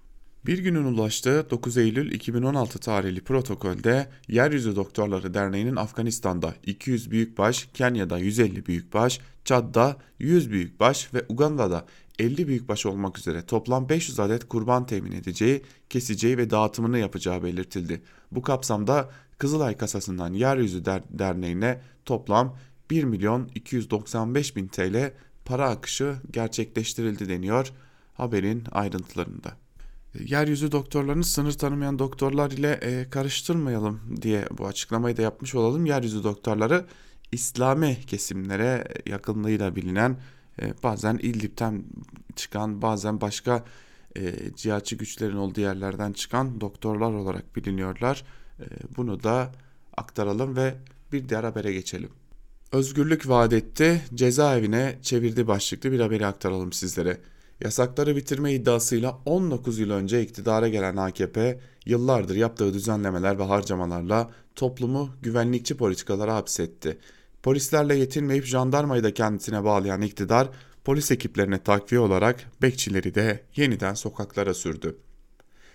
Bir 0.49 0.59
günün 0.59 0.85
ulaştığı 0.85 1.51
9 1.51 1.77
Eylül 1.77 2.13
2016 2.13 2.79
tarihli 2.79 3.21
protokolde 3.21 4.09
Yeryüzü 4.29 4.77
Doktorları 4.77 5.35
Derneği'nin 5.35 5.77
Afganistan'da 5.77 6.55
200 6.67 7.11
büyükbaş, 7.11 7.69
Kenya'da 7.75 8.19
150 8.19 8.67
büyükbaş, 8.67 9.21
Çad'da 9.45 9.97
100 10.19 10.51
büyükbaş 10.51 11.15
ve 11.15 11.25
Uganda'da 11.29 11.87
50 12.19 12.49
büyükbaş 12.49 12.87
olmak 12.87 13.19
üzere 13.19 13.47
toplam 13.47 13.89
500 13.89 14.21
adet 14.21 14.49
kurban 14.49 14.87
temin 14.87 15.13
edeceği, 15.13 15.63
keseceği 15.91 16.39
ve 16.39 16.51
dağıtımını 16.51 16.99
yapacağı 16.99 17.43
belirtildi. 17.43 18.03
Bu 18.33 18.43
kapsamda 18.43 19.11
Kızılay 19.39 19.77
Kasası'ndan 19.77 20.33
Yeryüzü 20.33 20.85
Der 20.85 21.03
Derneği'ne 21.11 21.81
toplam 22.05 22.57
1 22.91 23.05
milyon 23.05 23.51
295 23.55 24.57
bin 24.57 24.69
TL 24.69 25.13
para 25.45 25.69
akışı 25.69 26.17
gerçekleştirildi 26.31 27.29
deniyor 27.29 27.73
haberin 28.15 28.65
ayrıntılarında 28.73 29.68
yeryüzü 30.27 30.73
doktorlarını 30.73 31.25
sınır 31.25 31.53
tanımayan 31.53 31.99
doktorlar 31.99 32.51
ile 32.51 32.73
e, 32.73 33.11
karıştırmayalım 33.11 34.01
diye 34.23 34.45
bu 34.59 34.67
açıklamayı 34.67 35.17
da 35.17 35.23
yapmış 35.23 35.55
olalım. 35.55 35.87
Yeryüzü 35.87 36.25
doktorları 36.25 36.85
İslami 37.33 37.99
kesimlere 38.07 38.85
yakınlığıyla 39.07 39.77
bilinen 39.77 40.17
e, 40.63 40.75
bazen 40.83 41.19
İdlib'ten 41.23 41.85
çıkan 42.37 42.83
bazen 42.83 43.21
başka 43.21 43.65
e, 44.17 44.35
cihatçı 44.57 44.97
güçlerin 44.97 45.37
olduğu 45.37 45.61
yerlerden 45.61 46.13
çıkan 46.13 46.61
doktorlar 46.61 47.13
olarak 47.13 47.57
biliniyorlar. 47.57 48.25
E, 48.61 48.65
bunu 48.97 49.23
da 49.23 49.53
aktaralım 49.97 50.57
ve 50.57 50.75
bir 51.13 51.29
diğer 51.29 51.45
habere 51.45 51.73
geçelim. 51.73 52.11
Özgürlük 52.73 53.29
vaat 53.29 53.53
cezaevine 54.15 54.99
çevirdi 55.03 55.47
başlıklı 55.47 55.93
bir 55.93 56.01
haberi 56.01 56.27
aktaralım 56.27 56.73
sizlere. 56.73 57.21
Yasakları 57.61 58.17
bitirme 58.17 58.53
iddiasıyla 58.53 59.19
19 59.25 59.79
yıl 59.79 59.91
önce 59.91 60.23
iktidara 60.23 60.69
gelen 60.69 60.97
AKP 60.97 61.61
yıllardır 61.87 62.37
yaptığı 62.37 62.75
düzenlemeler 62.75 63.39
ve 63.39 63.43
harcamalarla 63.43 64.31
toplumu 64.55 65.11
güvenlikçi 65.23 65.77
politikalara 65.77 66.35
hapsetti. 66.35 66.99
Polislerle 67.43 67.95
yetinmeyip 67.95 68.45
jandarmayı 68.45 69.05
da 69.05 69.15
kendisine 69.15 69.65
bağlayan 69.65 70.03
iktidar 70.03 70.49
polis 70.85 71.11
ekiplerine 71.11 71.63
takviye 71.63 72.01
olarak 72.01 72.45
bekçileri 72.63 73.15
de 73.15 73.41
yeniden 73.57 73.95
sokaklara 73.95 74.55
sürdü. 74.55 74.97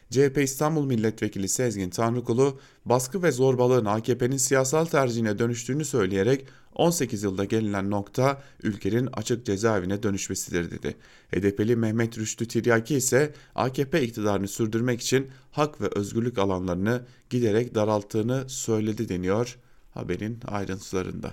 CHP 0.10 0.38
İstanbul 0.38 0.86
Milletvekili 0.86 1.50
Sezgin 1.50 1.90
Tanrıkulu 1.90 2.60
baskı 2.86 3.24
ve 3.24 3.32
zorbalığın 3.32 3.86
AKP'nin 3.86 4.38
siyasal 4.38 4.86
tercihine 4.86 5.40
dönüştüğünü 5.40 5.86
söyleyerek 5.86 6.46
18 6.76 7.24
yılda 7.24 7.46
gelinen 7.46 7.92
nokta 7.92 8.42
ülkenin 8.64 9.10
açık 9.14 9.46
cezaevine 9.46 10.04
dönüşmesidir 10.04 10.72
dedi. 10.72 10.96
HDP'li 11.36 11.76
Mehmet 11.76 12.18
Rüştü 12.18 12.48
Tiryaki 12.48 12.96
ise 12.96 13.34
AKP 13.56 14.02
iktidarını 14.02 14.48
sürdürmek 14.48 15.02
için 15.02 15.28
hak 15.52 15.82
ve 15.82 15.88
özgürlük 15.96 16.38
alanlarını 16.38 17.02
giderek 17.30 17.76
daralttığını 17.76 18.44
söyledi 18.48 19.10
deniyor 19.10 19.58
haberin 19.92 20.40
ayrıntılarında. 20.48 21.32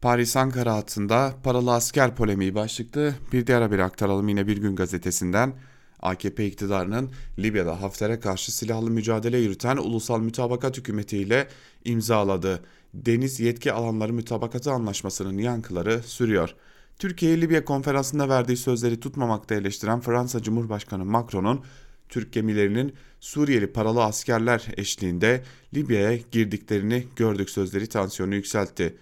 Paris-Ankara 0.00 0.74
hattında 0.74 1.34
paralı 1.42 1.72
asker 1.72 2.16
polemiği 2.16 2.54
başlıklı 2.54 3.14
bir 3.32 3.46
diğer 3.46 3.62
haberi 3.62 3.84
aktaralım 3.84 4.28
yine 4.28 4.46
Bir 4.46 4.56
Gün 4.56 4.76
Gazetesi'nden. 4.76 5.54
AKP 6.00 6.46
iktidarının 6.46 7.10
Libya'da 7.38 7.82
Hafter'e 7.82 8.20
karşı 8.20 8.56
silahlı 8.56 8.90
mücadele 8.90 9.38
yürüten 9.38 9.76
Ulusal 9.76 10.20
Mütabakat 10.20 10.76
Hükümeti 10.76 11.18
ile 11.18 11.48
imzaladığı 11.84 12.60
Deniz 13.04 13.40
Yetki 13.40 13.72
Alanları 13.72 14.12
Mütabakatı 14.12 14.72
Anlaşması'nın 14.72 15.38
yankıları 15.38 16.02
sürüyor. 16.02 16.54
Türkiye 16.98 17.40
Libya 17.40 17.64
konferansında 17.64 18.28
verdiği 18.28 18.56
sözleri 18.56 19.00
tutmamakta 19.00 19.54
eleştiren 19.54 20.00
Fransa 20.00 20.42
Cumhurbaşkanı 20.42 21.04
Macron'un 21.04 21.64
Türk 22.08 22.32
gemilerinin 22.32 22.94
Suriyeli 23.20 23.72
paralı 23.72 24.04
askerler 24.04 24.66
eşliğinde 24.76 25.44
Libya'ya 25.74 26.16
girdiklerini 26.32 27.06
gördük 27.16 27.50
sözleri 27.50 27.86
tansiyonu 27.86 28.34
yükseltti. 28.34 28.96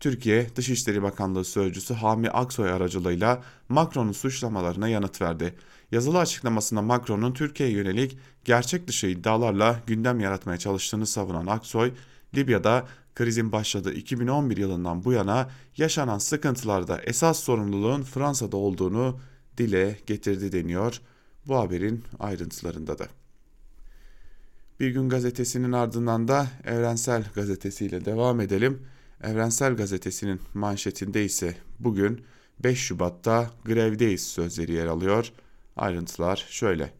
Türkiye 0.00 0.46
Dışişleri 0.56 1.02
Bakanlığı 1.02 1.44
Sözcüsü 1.44 1.94
Hami 1.94 2.30
Aksoy 2.30 2.70
aracılığıyla 2.70 3.42
Macron'un 3.68 4.12
suçlamalarına 4.12 4.88
yanıt 4.88 5.22
verdi. 5.22 5.54
Yazılı 5.92 6.18
açıklamasında 6.18 6.82
Macron'un 6.82 7.32
Türkiye'ye 7.32 7.74
yönelik 7.74 8.18
gerçek 8.44 8.88
dışı 8.88 9.06
iddialarla 9.06 9.80
gündem 9.86 10.20
yaratmaya 10.20 10.58
çalıştığını 10.58 11.06
savunan 11.06 11.46
Aksoy, 11.46 11.92
Libya'da 12.34 12.86
krizin 13.14 13.52
başladığı 13.52 13.92
2011 13.92 14.56
yılından 14.56 15.04
bu 15.04 15.12
yana 15.12 15.50
yaşanan 15.76 16.18
sıkıntılarda 16.18 17.00
esas 17.02 17.40
sorumluluğun 17.40 18.02
Fransa'da 18.02 18.56
olduğunu 18.56 19.20
dile 19.58 19.98
getirdi 20.06 20.52
deniyor 20.52 21.00
bu 21.46 21.56
haberin 21.56 22.04
ayrıntılarında 22.18 22.98
da. 22.98 23.08
Bir 24.80 24.90
gün 24.90 25.08
gazetesinin 25.08 25.72
ardından 25.72 26.28
da 26.28 26.46
Evrensel 26.64 27.24
gazetesiyle 27.34 28.04
devam 28.04 28.40
edelim. 28.40 28.82
Evrensel 29.22 29.76
gazetesinin 29.76 30.40
manşetinde 30.54 31.24
ise 31.24 31.56
bugün 31.78 32.24
5 32.64 32.78
Şubat'ta 32.78 33.50
grevdeyiz 33.64 34.26
sözleri 34.26 34.72
yer 34.72 34.86
alıyor. 34.86 35.32
Ayrıntılar 35.76 36.46
şöyle. 36.50 36.92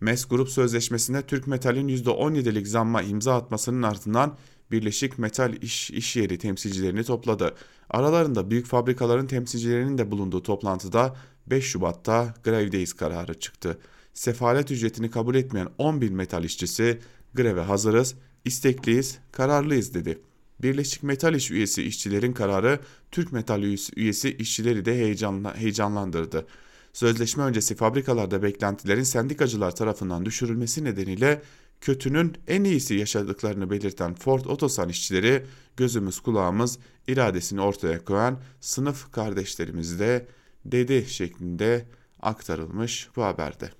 MES 0.00 0.24
Grup 0.24 0.48
Sözleşmesi'nde 0.48 1.22
Türk 1.22 1.46
Metal'in 1.46 1.88
%17'lik 1.88 2.68
zamma 2.68 3.02
imza 3.02 3.36
atmasının 3.36 3.82
ardından 3.82 4.36
Birleşik 4.72 5.18
Metal 5.18 5.54
İş, 5.62 5.90
İş 5.90 6.16
Yeri 6.16 6.38
temsilcilerini 6.38 7.04
topladı. 7.04 7.54
Aralarında 7.90 8.50
büyük 8.50 8.66
fabrikaların 8.66 9.26
temsilcilerinin 9.26 9.98
de 9.98 10.10
bulunduğu 10.10 10.42
toplantıda 10.42 11.16
5 11.46 11.64
Şubat'ta 11.64 12.34
grevdeyiz 12.44 12.92
kararı 12.92 13.40
çıktı. 13.40 13.78
Sefalet 14.14 14.70
ücretini 14.70 15.10
kabul 15.10 15.34
etmeyen 15.34 15.68
10 15.78 16.00
bin 16.00 16.14
metal 16.14 16.44
işçisi 16.44 16.98
greve 17.34 17.60
hazırız, 17.60 18.14
istekliyiz, 18.44 19.18
kararlıyız 19.32 19.94
dedi. 19.94 20.18
Birleşik 20.62 21.02
Metal 21.02 21.34
İş 21.34 21.50
üyesi 21.50 21.82
işçilerin 21.82 22.32
kararı 22.32 22.80
Türk 23.10 23.32
Metal 23.32 23.62
üyesi 23.96 24.36
işçileri 24.36 24.84
de 24.84 24.94
heyecanla, 24.94 25.56
heyecanlandırdı. 25.56 26.46
Sözleşme 26.92 27.44
öncesi 27.44 27.74
fabrikalarda 27.74 28.42
beklentilerin 28.42 29.02
sendikacılar 29.02 29.76
tarafından 29.76 30.24
düşürülmesi 30.24 30.84
nedeniyle 30.84 31.42
kötünün 31.82 32.36
en 32.48 32.64
iyisi 32.64 32.94
yaşadıklarını 32.94 33.70
belirten 33.70 34.14
Ford 34.14 34.44
Otosan 34.44 34.88
işçileri 34.88 35.46
gözümüz 35.76 36.20
kulağımız 36.20 36.78
iradesini 37.08 37.60
ortaya 37.60 38.04
koyan 38.04 38.40
sınıf 38.60 39.12
kardeşlerimiz 39.12 40.00
de 40.00 40.26
dedi 40.64 41.04
şeklinde 41.08 41.86
aktarılmış 42.20 43.08
bu 43.16 43.22
haberde. 43.22 43.70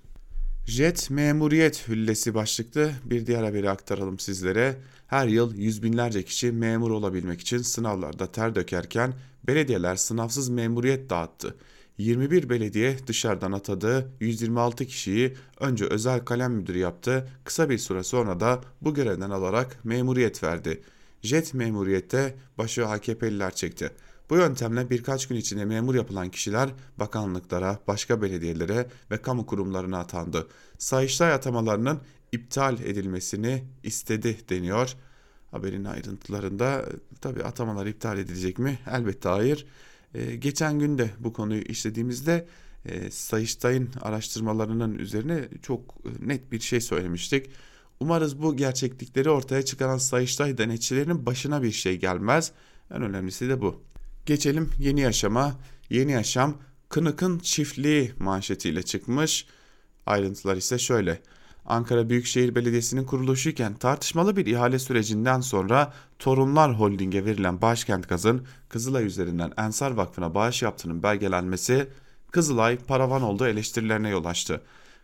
Jet 0.65 1.09
memuriyet 1.09 1.87
hüllesi 1.87 2.33
başlıklı 2.33 2.91
bir 3.05 3.25
diğer 3.25 3.43
haberi 3.43 3.69
aktaralım 3.69 4.19
sizlere. 4.19 4.77
Her 5.07 5.27
yıl 5.27 5.55
yüz 5.55 5.83
binlerce 5.83 6.23
kişi 6.23 6.51
memur 6.51 6.91
olabilmek 6.91 7.41
için 7.41 7.57
sınavlarda 7.57 8.31
ter 8.31 8.55
dökerken 8.55 9.13
belediyeler 9.47 9.95
sınavsız 9.95 10.49
memuriyet 10.49 11.09
dağıttı. 11.09 11.55
21 12.03 12.49
belediye 12.49 12.97
dışarıdan 13.07 13.51
atadığı 13.51 14.11
126 14.19 14.85
kişiyi 14.85 15.33
önce 15.59 15.85
özel 15.85 16.19
kalem 16.19 16.53
müdürü 16.53 16.77
yaptı. 16.77 17.29
Kısa 17.43 17.69
bir 17.69 17.77
süre 17.77 18.03
sonra 18.03 18.39
da 18.39 18.61
bu 18.81 18.93
görevden 18.93 19.29
alarak 19.29 19.85
memuriyet 19.85 20.43
verdi. 20.43 20.81
Jet 21.21 21.53
memuriyette 21.53 22.35
başı 22.57 22.87
AKP'liler 22.87 23.55
çekti. 23.55 23.91
Bu 24.29 24.37
yöntemle 24.37 24.89
birkaç 24.89 25.27
gün 25.27 25.35
içinde 25.35 25.65
memur 25.65 25.95
yapılan 25.95 26.29
kişiler 26.29 26.69
bakanlıklara, 26.97 27.79
başka 27.87 28.21
belediyelere 28.21 28.87
ve 29.11 29.17
kamu 29.17 29.45
kurumlarına 29.45 29.99
atandı. 29.99 30.47
Sayıştay 30.77 31.33
atamalarının 31.33 31.99
iptal 32.31 32.79
edilmesini 32.79 33.63
istedi 33.83 34.37
deniyor. 34.49 34.95
Haberin 35.51 35.85
ayrıntılarında 35.85 36.85
tabi 37.21 37.43
atamalar 37.43 37.85
iptal 37.85 38.17
edilecek 38.17 38.59
mi? 38.59 38.79
Elbette 38.91 39.29
hayır. 39.29 39.65
Ee, 40.15 40.35
geçen 40.35 40.79
gün 40.79 40.97
de 40.97 41.09
bu 41.19 41.33
konuyu 41.33 41.61
işlediğimizde 41.61 42.47
e, 42.85 43.11
Sayıştay'ın 43.11 43.89
araştırmalarının 44.01 44.95
üzerine 44.95 45.49
çok 45.61 45.81
e, 46.05 46.27
net 46.27 46.51
bir 46.51 46.59
şey 46.59 46.81
söylemiştik. 46.81 47.49
Umarız 47.99 48.41
bu 48.41 48.57
gerçeklikleri 48.57 49.29
ortaya 49.29 49.65
çıkaran 49.65 49.97
Sayıştay 49.97 50.57
denetçilerinin 50.57 51.25
başına 51.25 51.63
bir 51.63 51.71
şey 51.71 51.97
gelmez. 51.97 52.51
En 52.91 53.01
önemlisi 53.01 53.49
de 53.49 53.61
bu. 53.61 53.81
Geçelim 54.25 54.69
yeni 54.79 55.01
yaşama. 55.01 55.55
Yeni 55.89 56.11
yaşam 56.11 56.57
Kınık'ın 56.89 57.39
çiftliği 57.39 58.11
manşetiyle 58.19 58.83
çıkmış. 58.83 59.47
Ayrıntılar 60.05 60.57
ise 60.57 60.79
şöyle. 60.79 61.19
Ankara 61.65 62.09
Büyükşehir 62.09 62.55
Belediyesi'nin 62.55 63.03
kuruluşuyken 63.03 63.73
tartışmalı 63.73 64.35
bir 64.35 64.45
ihale 64.45 64.79
sürecinden 64.79 65.41
sonra 65.41 65.93
Torunlar 66.19 66.79
Holding'e 66.79 67.25
verilen 67.25 67.61
Başkent 67.61 68.09
Gaz'ın 68.09 68.45
Kızılay 68.69 69.05
üzerinden 69.05 69.51
Ensar 69.57 69.91
Vakfı'na 69.91 70.35
bağış 70.35 70.61
yaptığının 70.61 71.03
belgelenmesi 71.03 71.87
Kızılay 72.31 72.77
paravan 72.77 73.21
olduğu 73.21 73.47
eleştirilerine 73.47 74.09
yol 74.09 74.25
açtı. 74.25 74.61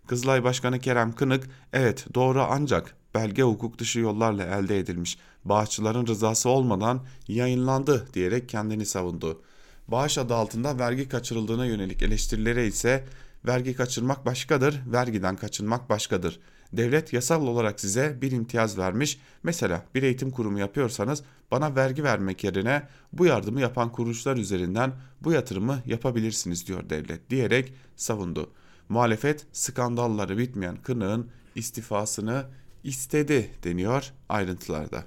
Kızılay 0.08 0.44
Başkanı 0.44 0.80
Kerem 0.80 1.16
Kınık, 1.16 1.50
evet 1.74 2.06
doğru 2.14 2.42
ancak 2.50 2.96
belge 3.16 3.44
hukuk 3.44 3.80
dışı 3.80 4.00
yollarla 4.00 4.44
elde 4.44 4.80
edilmiş, 4.80 5.18
bağışçıların 5.46 6.08
rızası 6.08 6.50
olmadan 6.50 7.02
yayınlandı 7.28 8.08
diyerek 8.14 8.50
kendini 8.50 8.86
savundu. 8.86 9.42
Bağış 9.88 10.18
adı 10.18 10.36
altında 10.36 10.80
vergi 10.80 11.10
kaçırıldığına 11.10 11.66
yönelik 11.66 12.02
eleştirilere 12.02 12.68
ise 12.68 13.06
vergi 13.46 13.76
kaçırmak 13.76 14.26
başkadır, 14.26 14.82
vergiden 14.92 15.36
kaçınmak 15.36 15.90
başkadır. 15.90 16.40
Devlet 16.74 17.14
yasal 17.14 17.48
olarak 17.48 17.80
size 17.80 18.18
bir 18.22 18.32
imtiyaz 18.32 18.78
vermiş. 18.78 19.20
Mesela 19.44 19.86
bir 19.96 20.04
eğitim 20.04 20.32
kurumu 20.32 20.60
yapıyorsanız 20.60 21.24
bana 21.52 21.76
vergi 21.76 22.04
vermek 22.04 22.44
yerine 22.44 22.88
bu 23.14 23.26
yardımı 23.26 23.62
yapan 23.62 23.92
kuruluşlar 23.92 24.38
üzerinden 24.38 24.94
bu 25.22 25.32
yatırımı 25.32 25.82
yapabilirsiniz 25.86 26.68
diyor 26.68 26.90
devlet 26.90 27.30
diyerek 27.30 27.74
savundu. 27.96 28.52
Muhalefet 28.90 29.48
skandalları 29.52 30.38
bitmeyen 30.38 30.76
Kınık'ın 30.76 31.30
istifasını 31.56 32.46
istedi 32.84 33.52
deniyor 33.64 34.14
ayrıntılarda. 34.30 35.04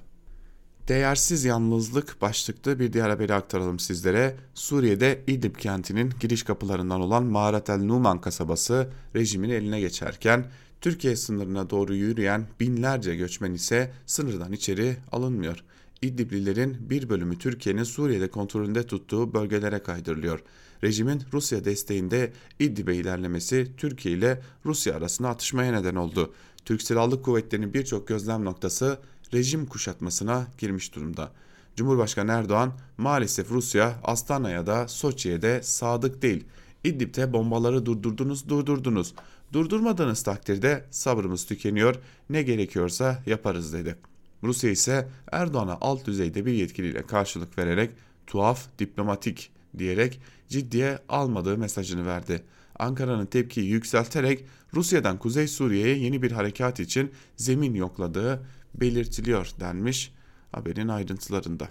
Değersiz 0.87 1.45
yalnızlık 1.45 2.21
başlıklı 2.21 2.79
bir 2.79 2.93
diğer 2.93 3.09
haberi 3.09 3.33
aktaralım 3.33 3.79
sizlere. 3.79 4.35
Suriye'de 4.53 5.23
İdlib 5.27 5.55
kentinin 5.55 6.13
giriş 6.19 6.43
kapılarından 6.43 7.01
olan 7.01 7.23
Mağarat 7.23 7.69
el 7.69 7.77
Numan 7.77 8.21
kasabası 8.21 8.89
rejimin 9.15 9.49
eline 9.49 9.79
geçerken 9.79 10.45
Türkiye 10.81 11.15
sınırına 11.15 11.69
doğru 11.69 11.95
yürüyen 11.95 12.47
binlerce 12.59 13.15
göçmen 13.15 13.53
ise 13.53 13.91
sınırdan 14.05 14.51
içeri 14.51 14.97
alınmıyor. 15.11 15.63
İdliblilerin 16.01 16.89
bir 16.89 17.09
bölümü 17.09 17.37
Türkiye'nin 17.37 17.83
Suriye'de 17.83 18.29
kontrolünde 18.29 18.87
tuttuğu 18.87 19.33
bölgelere 19.33 19.79
kaydırılıyor. 19.79 20.39
Rejimin 20.83 21.21
Rusya 21.33 21.65
desteğinde 21.65 22.33
İdlib'e 22.59 22.95
ilerlemesi 22.95 23.71
Türkiye 23.77 24.15
ile 24.15 24.41
Rusya 24.65 24.95
arasında 24.95 25.29
atışmaya 25.29 25.71
neden 25.71 25.95
oldu. 25.95 26.33
Türk 26.65 26.81
Silahlı 26.81 27.21
Kuvvetleri'nin 27.21 27.73
birçok 27.73 28.07
gözlem 28.07 28.45
noktası 28.45 28.99
rejim 29.33 29.65
kuşatmasına 29.65 30.47
girmiş 30.57 30.95
durumda. 30.95 31.31
Cumhurbaşkanı 31.75 32.31
Erdoğan 32.31 32.73
maalesef 32.97 33.51
Rusya 33.51 33.99
Astana'ya 34.03 34.67
da 34.67 34.87
Soçi'ye 34.87 35.41
de 35.41 35.63
sadık 35.63 36.21
değil. 36.21 36.43
İdlib'te 36.83 37.33
bombaları 37.33 37.85
durdurdunuz 37.85 38.49
durdurdunuz. 38.49 39.13
Durdurmadığınız 39.53 40.23
takdirde 40.23 40.85
sabrımız 40.91 41.45
tükeniyor 41.45 41.95
ne 42.29 42.43
gerekiyorsa 42.43 43.23
yaparız 43.25 43.73
dedi. 43.73 43.95
Rusya 44.43 44.69
ise 44.69 45.07
Erdoğan'a 45.31 45.77
alt 45.81 46.05
düzeyde 46.05 46.45
bir 46.45 46.53
yetkiliyle 46.53 47.05
karşılık 47.05 47.57
vererek 47.57 47.91
tuhaf 48.27 48.79
diplomatik 48.79 49.51
diyerek 49.77 50.21
ciddiye 50.49 50.99
almadığı 51.09 51.57
mesajını 51.57 52.05
verdi. 52.05 52.43
Ankara'nın 52.79 53.25
tepkiyi 53.25 53.69
yükselterek 53.69 54.45
Rusya'dan 54.73 55.17
Kuzey 55.17 55.47
Suriye'ye 55.47 55.97
yeni 55.97 56.21
bir 56.21 56.31
harekat 56.31 56.79
için 56.79 57.11
zemin 57.35 57.73
yokladığı 57.73 58.43
belirtiliyor 58.75 59.49
denmiş 59.59 60.13
haberin 60.51 60.87
ayrıntılarında. 60.87 61.69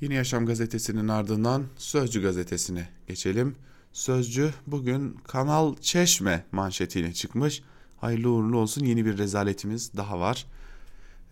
Yeni 0.00 0.14
Yaşam 0.14 0.46
gazetesinin 0.46 1.08
ardından 1.08 1.64
Sözcü 1.76 2.22
gazetesine 2.22 2.88
geçelim. 3.08 3.56
Sözcü 3.92 4.50
bugün 4.66 5.16
Kanal 5.24 5.76
Çeşme 5.76 6.44
manşetiyle 6.52 7.12
çıkmış. 7.12 7.62
Hayırlı 7.96 8.30
uğurlu 8.30 8.58
olsun 8.58 8.84
yeni 8.84 9.06
bir 9.06 9.18
rezaletimiz 9.18 9.96
daha 9.96 10.20
var. 10.20 10.46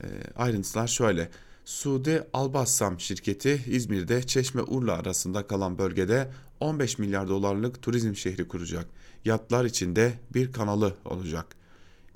E, 0.03 0.07
ayrıntılar 0.37 0.87
şöyle. 0.87 1.31
Suudi 1.65 2.25
Albassam 2.33 3.01
şirketi 3.01 3.65
İzmir'de 3.67 4.23
Çeşme 4.23 4.63
Urla 4.63 4.93
arasında 4.93 5.47
kalan 5.47 5.79
bölgede 5.79 6.31
15 6.61 6.99
milyar 6.99 7.29
dolarlık 7.29 7.83
turizm 7.83 8.15
şehri 8.15 8.49
kuracak. 8.49 8.87
Yatlar 9.25 9.65
içinde 9.65 10.13
bir 10.35 10.53
kanalı 10.53 10.95
olacak. 11.05 11.47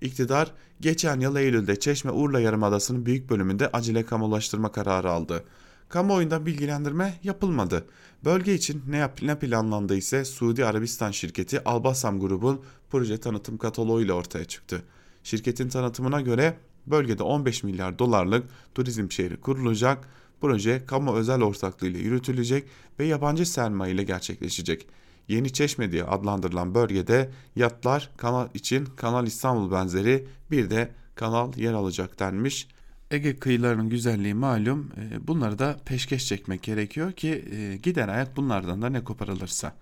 İktidar 0.02 0.52
geçen 0.80 1.20
yıl 1.20 1.36
Eylül'de 1.36 1.80
Çeşme 1.80 2.10
Urla 2.10 2.40
Yarımadası'nın 2.40 3.06
büyük 3.06 3.30
bölümünde 3.30 3.68
acele 3.72 4.04
kamulaştırma 4.04 4.72
kararı 4.72 5.10
aldı. 5.10 5.44
Kamuoyunda 5.88 6.46
bilgilendirme 6.46 7.14
yapılmadı. 7.22 7.84
Bölge 8.24 8.54
için 8.54 8.82
ne, 8.88 8.96
yap 8.96 9.18
ne 9.22 9.38
planlandı 9.38 9.96
ise 9.96 10.24
Suudi 10.24 10.64
Arabistan 10.64 11.10
şirketi 11.10 11.64
Albassam 11.64 12.20
grubun 12.20 12.60
proje 12.90 13.18
tanıtım 13.18 13.58
kataloğu 13.58 14.02
ile 14.02 14.12
ortaya 14.12 14.44
çıktı. 14.44 14.82
Şirketin 15.24 15.68
tanıtımına 15.68 16.20
göre 16.20 16.56
bölgede 16.86 17.22
15 17.22 17.62
milyar 17.62 17.98
dolarlık 17.98 18.44
turizm 18.74 19.10
şehri 19.10 19.36
kurulacak. 19.40 20.08
Proje 20.40 20.86
kamu 20.86 21.14
özel 21.14 21.42
ortaklığıyla 21.42 22.00
yürütülecek 22.00 22.64
ve 22.98 23.04
yabancı 23.04 23.46
sermaye 23.46 23.94
ile 23.94 24.02
gerçekleşecek. 24.02 24.86
Yeni 25.28 25.52
Çeşme 25.52 25.92
diye 25.92 26.04
adlandırılan 26.04 26.74
bölgede 26.74 27.30
yatlar 27.56 28.10
kanal 28.16 28.48
için 28.54 28.84
Kanal 28.84 29.26
İstanbul 29.26 29.72
benzeri 29.72 30.26
bir 30.50 30.70
de 30.70 30.90
kanal 31.14 31.56
yer 31.56 31.72
alacak 31.72 32.18
denmiş. 32.20 32.68
Ege 33.10 33.36
kıyılarının 33.38 33.88
güzelliği 33.88 34.34
malum. 34.34 34.90
E, 34.96 35.26
bunları 35.26 35.58
da 35.58 35.76
peşkeş 35.84 36.26
çekmek 36.26 36.62
gerekiyor 36.62 37.12
ki 37.12 37.44
e, 37.52 37.76
gider 37.76 38.08
ayak 38.08 38.36
bunlardan 38.36 38.82
da 38.82 38.88
ne 38.88 39.04
koparılırsa. 39.04 39.74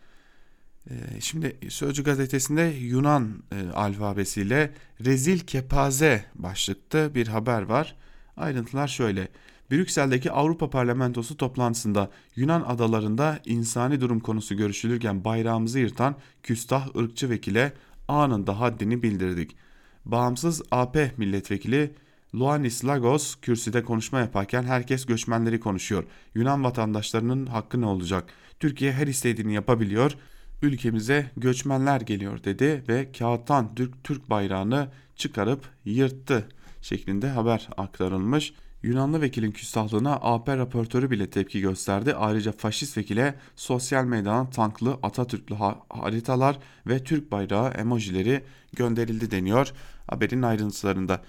E, 0.91 0.95
şimdi 1.21 1.57
Sözcü 1.69 2.05
gazetesinde 2.05 2.63
Yunan 2.63 3.43
alfabesiyle 3.75 4.75
rezil 5.05 5.39
kepaze 5.39 6.25
başlıklı 6.35 7.11
bir 7.15 7.27
haber 7.27 7.63
var. 7.63 7.97
Ayrıntılar 8.37 8.89
şöyle. 8.89 9.29
Brüksel'deki 9.71 10.33
Avrupa 10.33 10.71
Parlamentosu 10.71 11.37
toplantısında 11.37 12.11
Yunan 12.37 12.63
adalarında 12.63 13.41
insani 13.45 14.01
durum 14.01 14.21
konusu 14.21 14.57
görüşülürken 14.57 15.25
bayrağımızı 15.25 15.79
yırtan 15.79 16.17
küstah 16.43 16.97
ırkçı 16.97 17.31
vekile 17.31 17.73
anında 18.09 18.61
haddini 18.61 19.03
bildirdik. 19.03 19.57
Bağımsız 20.05 20.63
AP 20.71 21.19
milletvekili 21.19 21.95
Luanis 22.35 22.85
Lagos 22.85 23.35
kürsüde 23.43 23.83
konuşma 23.83 24.21
yaparken 24.21 24.63
herkes 24.63 25.07
göçmenleri 25.07 25.61
konuşuyor. 25.61 26.05
Yunan 26.35 26.65
vatandaşlarının 26.65 27.47
hakkı 27.47 27.81
ne 27.81 27.87
olacak? 27.87 28.25
Türkiye 28.61 28.93
her 28.93 29.07
istediğini 29.07 29.55
yapabiliyor. 29.55 30.13
Ülkemize 30.63 31.31
göçmenler 31.37 32.01
geliyor 32.01 32.45
dedi 32.45 32.85
ve 32.89 33.13
kağıttan 33.13 33.75
Türk, 33.75 34.05
Türk 34.05 34.31
bayrağını 34.31 34.89
çıkarıp 35.17 35.65
yırttı 35.85 36.49
şeklinde 36.83 37.29
haber 37.29 37.69
aktarılmış. 37.77 38.55
Yunanlı 38.83 39.21
vekilin 39.21 39.51
küstahlığına 39.51 40.15
AP 40.15 40.49
raportörü 40.49 41.11
bile 41.11 41.31
tepki 41.31 41.61
gösterdi. 41.61 42.15
Ayrıca 42.15 42.53
faşist 42.53 42.97
vekile 42.97 43.35
sosyal 43.57 44.05
medyadan 44.05 44.51
tanklı 44.51 44.99
Atatürklü 45.03 45.55
haritalar 45.89 46.59
ve 46.87 47.05
Türk 47.05 47.33
bayrağı 47.33 47.71
emojileri 47.71 48.45
gönderildi 48.77 49.31
deniyor 49.31 49.73
haberin 50.07 50.43
ayrıntılarında. 50.43 51.23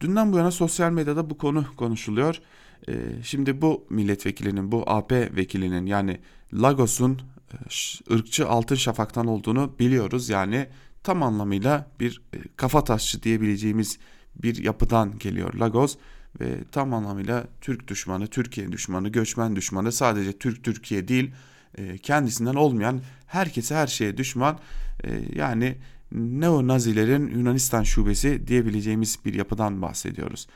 Dünden 0.00 0.32
bu 0.32 0.36
yana 0.38 0.50
sosyal 0.50 0.92
medyada 0.92 1.30
bu 1.30 1.38
konu 1.38 1.64
konuşuluyor. 1.76 2.40
Ee, 2.88 2.92
şimdi 3.22 3.62
bu 3.62 3.86
milletvekilinin, 3.90 4.72
bu 4.72 4.84
AP 4.86 5.12
vekilinin 5.12 5.86
yani 5.86 6.20
Lagos'un 6.52 7.20
e, 7.52 8.14
ırkçı 8.14 8.48
altın 8.48 8.74
şafaktan 8.74 9.26
olduğunu 9.26 9.74
biliyoruz. 9.78 10.28
Yani 10.28 10.68
tam 11.02 11.22
anlamıyla 11.22 11.90
bir 12.00 12.22
e, 12.34 12.38
kafa 12.56 12.84
taşçı 12.84 13.22
diyebileceğimiz 13.22 13.98
bir 14.34 14.64
yapıdan 14.64 15.18
geliyor 15.18 15.54
Lagos 15.54 15.96
ve 16.42 16.64
tam 16.72 16.94
anlamıyla 16.94 17.46
Türk 17.60 17.88
düşmanı, 17.88 18.26
Türkiye 18.26 18.72
düşmanı, 18.72 19.08
göçmen 19.08 19.56
düşmanı 19.56 19.92
sadece 19.92 20.32
Türk 20.32 20.64
Türkiye 20.64 21.08
değil 21.08 21.30
e, 21.78 21.98
kendisinden 21.98 22.54
olmayan 22.54 23.00
herkese 23.26 23.74
her 23.74 23.86
şeye 23.86 24.16
düşman 24.16 24.58
yani 25.34 25.76
neo-nazilerin 26.12 27.30
Yunanistan 27.38 27.82
şubesi 27.82 28.46
diyebileceğimiz 28.46 29.18
bir 29.24 29.34
yapıdan 29.34 29.82
bahsediyoruz. 29.82 30.46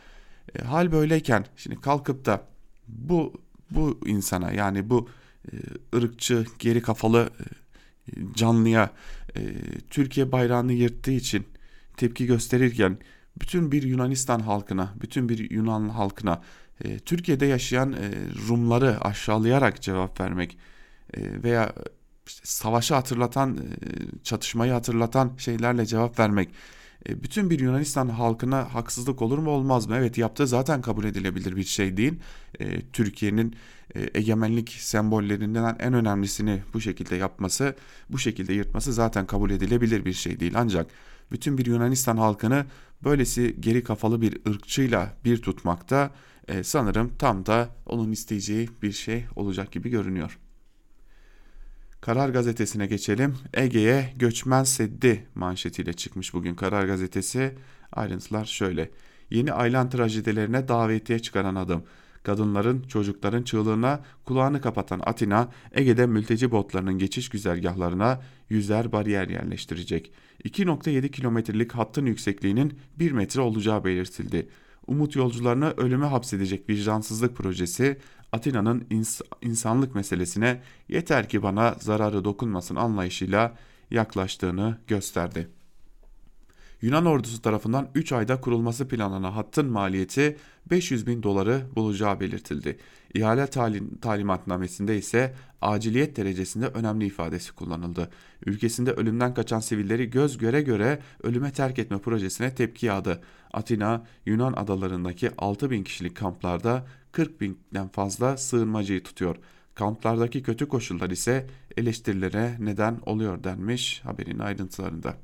E, 0.55 0.63
hal 0.63 0.93
böyleyken 0.93 1.45
şimdi 1.57 1.81
kalkıp 1.81 2.25
da 2.25 2.43
bu 2.89 3.33
bu 3.71 4.01
insana 4.07 4.53
yani 4.53 4.91
bu 4.91 5.09
e, 5.53 5.55
ırkçı 5.97 6.47
geri 6.59 6.83
kafalı 6.83 7.31
e, 7.41 8.13
canlıya 8.35 8.91
e, 9.37 9.41
Türkiye 9.91 10.33
bayrağını 10.33 10.73
yırttığı 10.73 11.11
için 11.11 11.47
tepki 11.97 12.27
gösterirken 12.27 12.99
bütün 13.41 13.73
bir 13.73 13.83
Yunanistan 13.83 14.41
halkına, 14.41 14.95
bütün 15.03 15.29
bir 15.29 15.51
Yunan 15.51 15.89
halkına 15.89 16.43
e, 16.85 16.99
Türkiye'de 16.99 17.47
yaşayan 17.47 17.93
e, 17.93 18.11
Rumları 18.49 19.01
aşağılayarak 19.01 19.83
cevap 19.83 20.21
vermek 20.21 20.59
e, 21.15 21.43
veya 21.43 21.73
işte 22.27 22.41
savaşı 22.45 22.95
hatırlatan, 22.95 23.57
e, 23.57 23.61
çatışmayı 24.23 24.73
hatırlatan 24.73 25.33
şeylerle 25.39 25.87
cevap 25.87 26.19
vermek 26.19 26.49
e, 27.09 27.23
bütün 27.23 27.51
bir 27.51 27.61
Yunanistan 27.61 28.09
halkına 28.09 28.75
haksızlık 28.75 29.23
olur 29.23 29.39
mu 29.39 29.51
olmaz 29.51 29.87
mı? 29.87 29.97
Evet 29.97 30.19
yaptığı 30.19 30.47
zaten 30.47 30.83
kabul 30.83 31.05
edilebilir 31.05 31.57
bir 31.57 31.65
şey 31.65 31.97
değil. 31.97 32.15
E, 32.61 32.91
Türkiye'nin 32.91 33.57
egemenlik 33.95 34.71
sembollerinden 34.71 35.77
en 35.79 35.95
önemlisini 35.95 36.63
bu 36.75 36.81
şekilde 36.81 37.17
yapması, 37.17 37.77
bu 38.11 38.19
şekilde 38.19 38.55
yırtması 38.55 38.93
zaten 38.93 39.27
kabul 39.27 39.51
edilebilir 39.51 40.05
bir 40.05 40.13
şey 40.13 40.41
değil. 40.41 40.53
Ancak 40.57 40.91
bütün 41.33 41.59
bir 41.59 41.67
Yunanistan 41.67 42.17
halkını 42.17 42.67
böylesi 43.05 43.57
geri 43.61 43.85
kafalı 43.85 44.21
bir 44.21 44.41
ırkçıyla 44.49 45.13
bir 45.25 45.43
tutmakta 45.43 46.11
sanırım 46.63 47.13
tam 47.19 47.47
da 47.47 47.69
onun 47.87 48.13
isteyeceği 48.13 48.71
bir 48.83 48.93
şey 48.93 49.25
olacak 49.37 49.73
gibi 49.73 49.91
görünüyor. 49.91 50.39
Karar 52.01 52.29
Gazetesi'ne 52.29 52.87
geçelim. 52.87 53.37
Ege'ye 53.55 54.13
göçmen 54.17 54.65
seddi 54.65 55.27
manşetiyle 55.35 55.93
çıkmış 55.93 56.35
bugün 56.35 56.55
Karar 56.55 56.87
Gazetesi. 56.87 57.55
Ayrıntılar 57.93 58.45
şöyle. 58.45 58.91
Yeni 59.31 59.53
Aylan 59.53 59.91
trajedilerine 59.91 60.69
davetiye 60.69 61.19
çıkaran 61.19 61.55
adım. 61.55 61.85
Kadınların, 62.27 62.83
çocukların 62.83 63.43
çığlığına 63.43 64.01
kulağını 64.25 64.61
kapatan 64.61 65.01
Atina, 65.05 65.49
Ege'de 65.73 66.07
mülteci 66.07 66.51
botlarının 66.51 66.99
geçiş 66.99 67.29
güzergahlarına 67.29 68.21
yüzer 68.49 68.93
bariyer 68.93 69.29
yerleştirecek. 69.29 70.13
2.7 70.45 71.09
kilometrelik 71.09 71.73
hattın 71.73 72.07
yüksekliğinin 72.07 72.79
1 72.99 73.13
metre 73.13 73.41
olacağı 73.41 73.85
belirtildi. 73.85 74.49
Umut 74.87 75.17
yolcularını 75.17 75.75
ölüme 75.77 76.07
hapsedecek 76.07 76.69
vicdansızlık 76.69 77.37
projesi 77.37 77.99
Atina'nın 78.33 78.87
ins 78.91 79.21
insanlık 79.43 79.95
meselesine 79.95 80.63
yeter 80.89 81.29
ki 81.29 81.43
bana 81.43 81.75
zararı 81.81 82.25
dokunmasın 82.25 82.77
anlayışıyla 82.77 83.57
yaklaştığını 83.91 84.79
gösterdi. 84.87 85.49
Yunan 86.83 87.07
ordusu 87.07 87.43
tarafından 87.43 87.89
3 87.95 88.13
ayda 88.13 88.41
kurulması 88.41 88.89
planlanan 88.89 89.33
hattın 89.33 89.67
maliyeti 89.67 90.37
500 90.71 91.07
bin 91.07 91.23
doları 91.23 91.63
bulacağı 91.77 92.21
belirtildi. 92.21 92.79
İhale 93.15 93.47
talim, 93.47 93.99
talimatnamesinde 93.99 94.99
ise 94.99 95.35
aciliyet 95.61 96.17
derecesinde 96.17 96.67
önemli 96.67 97.07
ifadesi 97.07 97.53
kullanıldı. 97.53 98.11
Ülkesinde 98.47 98.93
ölümden 98.93 99.35
kaçan 99.35 99.61
sivilleri 99.61 100.11
göz 100.11 100.39
göre 100.39 100.63
göre 100.63 100.99
ölüme 101.23 101.53
terk 101.53 101.79
etme 101.79 101.99
projesine 101.99 102.55
tepki 102.55 102.87
yağdı. 102.87 103.23
Atina, 103.53 104.07
Yunan 104.27 104.53
adalarındaki 104.53 105.31
6 105.39 105.71
bin 105.71 105.85
kişilik 105.85 106.17
kamplarda 106.17 106.87
40 107.13 107.41
binden 107.41 107.89
fazla 107.89 108.37
sığınmacıyı 108.37 109.03
tutuyor. 109.03 109.37
Kamplardaki 109.75 110.43
kötü 110.43 110.69
koşullar 110.69 111.11
ise 111.11 111.47
eleştirilere 111.77 112.57
neden 112.59 113.01
oluyor 113.07 113.45
denmiş 113.45 114.01
haberin 114.05 114.39
ayrıntılarında. 114.39 115.15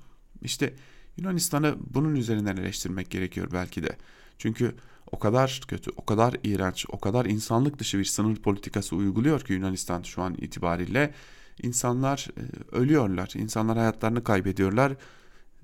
İşte 0.42 0.74
Yunanistan'ı 1.16 1.76
bunun 1.94 2.14
üzerinden 2.14 2.56
eleştirmek 2.56 3.10
gerekiyor 3.10 3.48
belki 3.52 3.82
de. 3.82 3.96
Çünkü 4.38 4.74
o 5.12 5.18
kadar 5.18 5.60
kötü, 5.68 5.90
o 5.96 6.04
kadar 6.04 6.36
iğrenç, 6.42 6.86
o 6.88 6.98
kadar 6.98 7.26
insanlık 7.26 7.78
dışı 7.78 7.98
bir 7.98 8.04
sınır 8.04 8.36
politikası 8.36 8.96
uyguluyor 8.96 9.40
ki 9.40 9.52
Yunanistan 9.52 10.02
şu 10.02 10.22
an 10.22 10.34
itibariyle 10.34 11.14
insanlar 11.62 12.28
e, 12.36 12.76
ölüyorlar, 12.76 13.32
insanlar 13.34 13.78
hayatlarını 13.78 14.24
kaybediyorlar. 14.24 14.92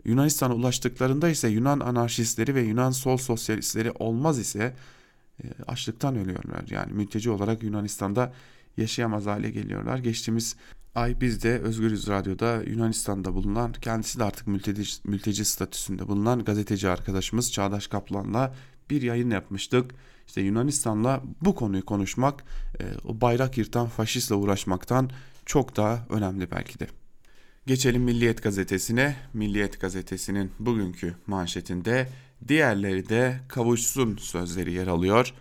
Yunanistan'a 0.05 0.55
ulaştıklarında 0.55 1.29
ise 1.29 1.49
Yunan 1.49 1.81
anarşistleri 1.81 2.55
ve 2.55 2.61
Yunan 2.61 2.91
sol 2.91 3.17
sosyalistleri 3.17 3.91
olmaz 3.91 4.39
ise 4.39 4.77
e, 5.45 5.47
açlıktan 5.67 6.17
ölüyorlar. 6.17 6.65
Yani 6.71 6.93
mülteci 6.93 7.31
olarak 7.31 7.63
Yunanistan'da 7.63 8.33
yaşayamaz 8.77 9.27
hale 9.27 9.51
geliyorlar. 9.51 9.99
Geçtiğimiz 9.99 10.57
ay 10.99 11.21
biz 11.21 11.43
de 11.43 11.59
Özgürüz 11.59 12.09
Radyo'da 12.09 12.63
Yunanistan'da 12.63 13.35
bulunan 13.35 13.73
kendisi 13.73 14.19
de 14.19 14.25
artık 14.25 14.47
mülteci, 14.47 14.83
mülteci 15.05 15.45
statüsünde 15.45 16.09
bulunan 16.09 16.45
gazeteci 16.45 16.89
arkadaşımız 16.89 17.53
Çağdaş 17.53 17.87
Kaplan'la 17.87 18.55
bir 18.91 19.03
yayın 19.03 19.31
yapmıştık. 19.31 19.91
İşte 20.27 20.41
Yunanistan'la 20.41 21.23
bu 21.41 21.55
konuyu 21.55 21.85
konuşmak 21.85 22.45
e, 22.81 22.85
o 23.05 23.21
bayrak 23.21 23.59
yırtan 23.59 23.87
faşistle 23.87 24.35
uğraşmaktan 24.35 25.11
çok 25.47 25.77
daha 25.77 26.07
önemli 26.11 26.51
belki 26.51 26.79
de. 26.79 26.87
Geçelim 27.67 28.03
Milliyet 28.03 28.43
Gazetesi'ne. 28.43 29.17
Milliyet 29.35 29.81
Gazetesi'nin 29.81 30.53
bugünkü 30.59 31.15
manşetinde 31.27 32.09
diğerleri 32.49 33.09
de 33.09 33.41
kavuşsun 33.49 34.17
sözleri 34.17 34.73
yer 34.73 34.87
alıyor. 34.87 35.35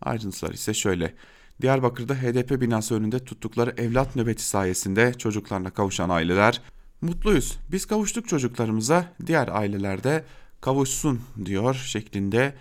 Ayrıntılar 0.00 0.52
ise 0.52 0.74
şöyle. 0.74 1.14
Diyarbakır'da 1.60 2.14
HDP 2.14 2.60
binası 2.60 2.94
önünde 2.94 3.24
tuttukları 3.24 3.74
evlat 3.76 4.16
nöbeti 4.16 4.44
sayesinde 4.44 5.14
çocuklarına 5.14 5.70
kavuşan 5.70 6.08
aileler 6.08 6.60
mutluyuz. 7.00 7.58
Biz 7.72 7.86
kavuştuk 7.86 8.28
çocuklarımıza 8.28 9.12
diğer 9.26 9.48
ailelerde 9.48 10.24
kavuşsun 10.60 11.20
diyor 11.44 11.74
şeklinde 11.74 12.54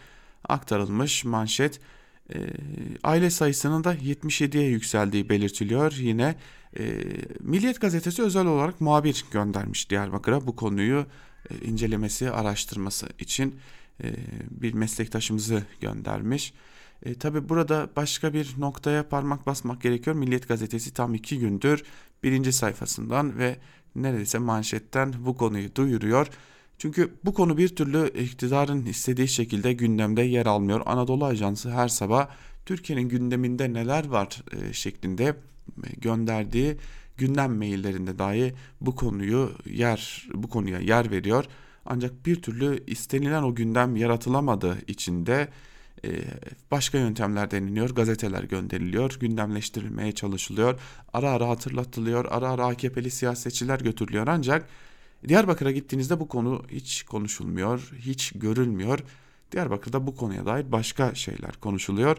aktarılmış 0.50 1.26
manşet. 1.26 1.80
E, 2.34 2.38
aile 3.04 3.30
sayısının 3.30 3.84
da 3.84 3.96
77'ye 3.96 4.70
yükseldiği 4.70 5.30
belirtiliyor. 5.30 5.92
Yine 5.92 6.36
e, 6.80 6.84
Milliyet 7.40 7.82
Gazetesi 7.82 8.24
özel 8.24 8.46
olarak 8.46 8.82
muhabir 8.82 9.26
göndermiş 9.32 9.90
Diyarbakır'a 9.90 10.48
bu 10.48 10.56
konuyu 10.56 11.06
e, 11.50 11.66
incelemesi, 11.66 12.32
araştırması 12.32 13.10
için 13.20 13.56
e, 14.04 14.14
bir 14.52 14.74
meslektaşımızı 14.74 15.64
göndermiş. 15.82 16.54
E, 17.04 17.14
Tabi 17.14 17.50
burada 17.50 17.90
başka 17.96 18.34
bir 18.34 18.56
noktaya 18.58 19.10
parmak 19.10 19.46
basmak 19.46 19.82
gerekiyor. 19.82 20.16
Milliyet 20.16 20.48
gazetesi 20.48 20.94
tam 20.94 21.14
iki 21.14 21.40
gündür 21.40 21.84
birinci 22.24 22.54
sayfasından 22.54 23.38
ve 23.38 23.58
neredeyse 23.96 24.40
manşetten 24.40 25.14
bu 25.26 25.38
konuyu 25.38 25.76
duyuruyor. 25.76 26.28
Çünkü 26.78 27.14
bu 27.26 27.34
konu 27.34 27.58
bir 27.58 27.76
türlü 27.76 28.10
iktidarın 28.10 28.86
istediği 28.86 29.28
şekilde 29.28 29.74
gündemde 29.74 30.22
yer 30.22 30.46
almıyor. 30.46 30.82
Anadolu 30.86 31.26
Ajansı 31.26 31.72
her 31.72 31.88
sabah 31.88 32.28
Türkiye'nin 32.66 33.10
gündeminde 33.10 33.74
neler 33.74 34.08
var 34.08 34.44
e, 34.52 34.74
şeklinde 34.74 35.24
e, 35.24 35.36
gönderdiği 35.98 36.78
gündem 37.18 37.58
maillerinde 37.58 38.20
dahi 38.20 38.54
bu 38.82 38.96
konuyu 38.96 39.52
yer 39.66 40.28
bu 40.34 40.50
konuya 40.50 40.80
yer 40.80 41.12
veriyor. 41.12 41.46
Ancak 41.86 42.26
bir 42.26 42.42
türlü 42.42 42.84
istenilen 42.88 43.44
o 43.44 43.56
gündem 43.56 43.96
yaratılamadığı 43.96 44.78
için 44.88 45.26
de 45.26 45.48
başka 46.72 46.98
yöntemler 46.98 47.52
deniliyor, 47.52 47.90
gazeteler 47.90 48.44
gönderiliyor, 48.44 49.18
gündemleştirilmeye 49.20 50.12
çalışılıyor, 50.12 50.80
ara 51.14 51.32
ara 51.32 51.50
hatırlatılıyor, 51.50 52.26
ara 52.26 52.50
ara 52.50 52.66
AKP'li 52.66 53.12
siyasetçiler 53.12 53.80
götürülüyor 53.80 54.28
ancak 54.28 54.70
Diyarbakır'a 55.28 55.72
gittiğinizde 55.72 56.20
bu 56.20 56.28
konu 56.28 56.64
hiç 56.72 57.04
konuşulmuyor, 57.04 57.92
hiç 57.98 58.32
görülmüyor. 58.36 59.00
Diyarbakır'da 59.52 60.08
bu 60.08 60.16
konuya 60.16 60.46
dair 60.46 60.72
başka 60.72 61.16
şeyler 61.16 61.52
konuşuluyor. 61.52 62.18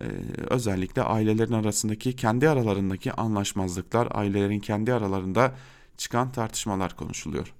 Ee, 0.00 0.04
özellikle 0.50 1.02
ailelerin 1.02 1.52
arasındaki 1.52 2.16
kendi 2.16 2.48
aralarındaki 2.48 3.12
anlaşmazlıklar, 3.12 4.08
ailelerin 4.10 4.60
kendi 4.60 4.92
aralarında 4.92 5.54
çıkan 5.96 6.32
tartışmalar 6.32 6.96
konuşuluyor. 6.96 7.54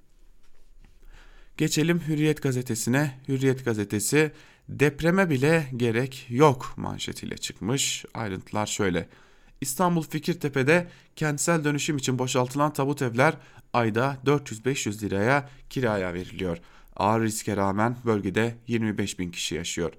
Geçelim 1.56 2.00
Hürriyet 2.00 2.42
gazetesine. 2.42 3.18
Hürriyet 3.28 3.64
gazetesi 3.64 4.32
depreme 4.70 5.30
bile 5.30 5.66
gerek 5.76 6.26
yok 6.28 6.74
manşetiyle 6.76 7.36
çıkmış. 7.36 8.04
Ayrıntılar 8.14 8.66
şöyle. 8.66 9.08
İstanbul 9.60 10.02
Fikirtepe'de 10.02 10.88
kentsel 11.16 11.64
dönüşüm 11.64 11.96
için 11.96 12.18
boşaltılan 12.18 12.72
tabut 12.72 13.02
evler 13.02 13.34
ayda 13.72 14.18
400-500 14.26 15.02
liraya 15.02 15.48
kiraya 15.70 16.14
veriliyor. 16.14 16.58
Ağır 16.96 17.22
riske 17.22 17.56
rağmen 17.56 17.96
bölgede 18.04 18.54
25 18.66 19.18
bin 19.18 19.30
kişi 19.30 19.54
yaşıyor. 19.54 19.92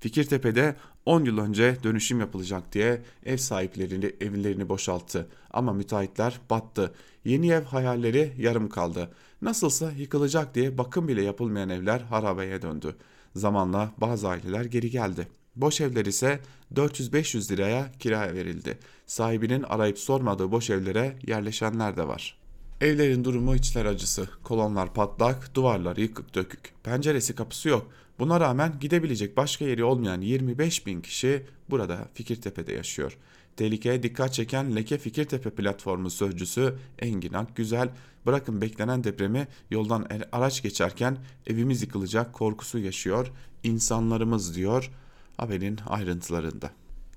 Fikirtepe'de 0.00 0.76
10 1.06 1.24
yıl 1.24 1.38
önce 1.38 1.76
dönüşüm 1.82 2.20
yapılacak 2.20 2.72
diye 2.72 3.02
ev 3.26 3.36
sahiplerini 3.36 4.12
evlerini 4.20 4.68
boşalttı. 4.68 5.28
Ama 5.50 5.72
müteahhitler 5.72 6.40
battı. 6.50 6.94
Yeni 7.24 7.50
ev 7.50 7.62
hayalleri 7.62 8.32
yarım 8.38 8.68
kaldı. 8.68 9.10
Nasılsa 9.42 9.92
yıkılacak 9.92 10.54
diye 10.54 10.78
bakım 10.78 11.08
bile 11.08 11.22
yapılmayan 11.22 11.68
evler 11.68 12.00
harabeye 12.00 12.62
döndü. 12.62 12.96
Zamanla 13.34 13.92
bazı 13.98 14.28
aileler 14.28 14.64
geri 14.64 14.90
geldi. 14.90 15.28
Boş 15.56 15.80
evler 15.80 16.06
ise 16.06 16.40
400-500 16.74 17.52
liraya 17.52 17.92
kiraya 17.98 18.34
verildi. 18.34 18.78
Sahibinin 19.06 19.62
arayıp 19.62 19.98
sormadığı 19.98 20.52
boş 20.52 20.70
evlere 20.70 21.16
yerleşenler 21.26 21.96
de 21.96 22.08
var. 22.08 22.38
Evlerin 22.80 23.24
durumu 23.24 23.54
içler 23.54 23.84
acısı. 23.84 24.28
Kolonlar 24.42 24.94
patlak, 24.94 25.54
duvarlar 25.54 25.96
yıkık 25.96 26.34
dökük. 26.34 26.72
Penceresi 26.82 27.34
kapısı 27.34 27.68
yok. 27.68 27.86
Buna 28.18 28.40
rağmen 28.40 28.72
gidebilecek 28.80 29.36
başka 29.36 29.64
yeri 29.64 29.84
olmayan 29.84 30.20
25 30.20 30.86
bin 30.86 31.00
kişi 31.00 31.46
burada 31.70 32.08
Fikirtepe'de 32.14 32.72
yaşıyor. 32.72 33.18
Tehlikeye 33.56 34.02
dikkat 34.02 34.34
çeken 34.34 34.76
Leke 34.76 34.98
Fikirtepe 34.98 35.50
platformu 35.50 36.10
sözcüsü 36.10 36.74
Engin 36.98 37.32
Akgüzel, 37.32 37.88
bırakın 38.26 38.60
beklenen 38.60 39.04
depremi 39.04 39.48
yoldan 39.70 40.06
araç 40.32 40.62
geçerken 40.62 41.16
evimiz 41.46 41.82
yıkılacak 41.82 42.32
korkusu 42.32 42.78
yaşıyor 42.78 43.32
insanlarımız 43.62 44.56
diyor 44.56 44.90
haberin 45.36 45.78
ayrıntılarında. 45.86 46.70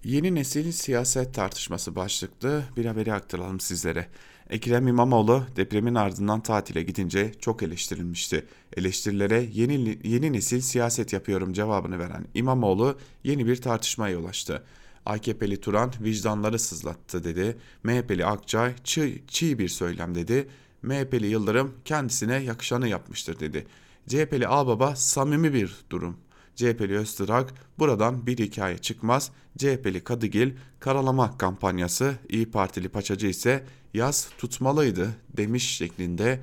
Yeni 0.03 0.35
nesil 0.35 0.71
siyaset 0.71 1.33
tartışması 1.33 1.95
başlıklı 1.95 2.63
bir 2.77 2.85
haberi 2.85 3.13
aktaralım 3.13 3.59
sizlere. 3.59 4.07
Ekrem 4.49 4.87
İmamoğlu 4.87 5.43
depremin 5.55 5.95
ardından 5.95 6.43
tatile 6.43 6.83
gidince 6.83 7.31
çok 7.39 7.63
eleştirilmişti. 7.63 8.45
Eleştirilere 8.77 9.49
yeni, 9.53 9.97
yeni 10.03 10.33
nesil 10.33 10.61
siyaset 10.61 11.13
yapıyorum 11.13 11.53
cevabını 11.53 11.99
veren 11.99 12.25
İmamoğlu 12.33 12.97
yeni 13.23 13.47
bir 13.47 13.55
tartışmaya 13.61 14.13
yol 14.13 14.25
açtı. 14.25 14.63
AKP'li 15.05 15.61
Turan 15.61 15.93
vicdanları 16.01 16.59
sızlattı 16.59 17.23
dedi. 17.23 17.57
MHP'li 17.83 18.25
Akçay 18.25 18.75
çiğ, 18.83 19.23
çiğ 19.27 19.59
bir 19.59 19.69
söylem 19.69 20.15
dedi. 20.15 20.47
MHP'li 20.81 21.27
Yıldırım 21.27 21.73
kendisine 21.85 22.35
yakışanı 22.35 22.87
yapmıştır 22.87 23.39
dedi. 23.39 23.67
CHP'li 24.07 24.47
Ağbaba 24.47 24.95
samimi 24.95 25.53
bir 25.53 25.75
durum. 25.89 26.17
CHP'li 26.55 26.97
Öztürk 26.97 27.53
buradan 27.79 28.27
bir 28.27 28.37
hikaye 28.37 28.77
çıkmaz. 28.77 29.31
CHP'li 29.57 30.03
Kadıgil 30.03 30.51
karalama 30.79 31.37
kampanyası, 31.37 32.15
İyi 32.29 32.51
Partili 32.51 32.89
Paçacı 32.89 33.27
ise 33.27 33.65
yaz 33.93 34.29
tutmalıydı 34.37 35.09
demiş 35.37 35.75
şeklinde 35.77 36.39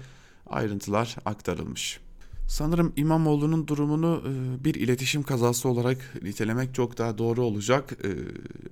ayrıntılar 0.46 1.16
aktarılmış. 1.24 2.00
Sanırım 2.46 2.92
İmamoğlu'nun 2.96 3.68
durumunu 3.68 4.22
e, 4.26 4.64
bir 4.64 4.74
iletişim 4.74 5.22
kazası 5.22 5.68
olarak 5.68 5.98
nitelemek 6.22 6.74
çok 6.74 6.98
daha 6.98 7.18
doğru 7.18 7.42
olacak. 7.42 7.92
E, 8.04 8.08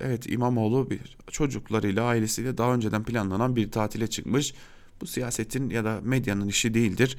evet 0.00 0.32
İmamoğlu 0.32 0.90
bir 0.90 1.16
çocuklarıyla 1.30 2.04
ailesiyle 2.04 2.58
daha 2.58 2.74
önceden 2.74 3.04
planlanan 3.04 3.56
bir 3.56 3.70
tatile 3.70 4.06
çıkmış. 4.06 4.54
Bu 5.00 5.06
siyasetin 5.06 5.70
ya 5.70 5.84
da 5.84 6.00
medyanın 6.02 6.48
işi 6.48 6.74
değildir. 6.74 7.16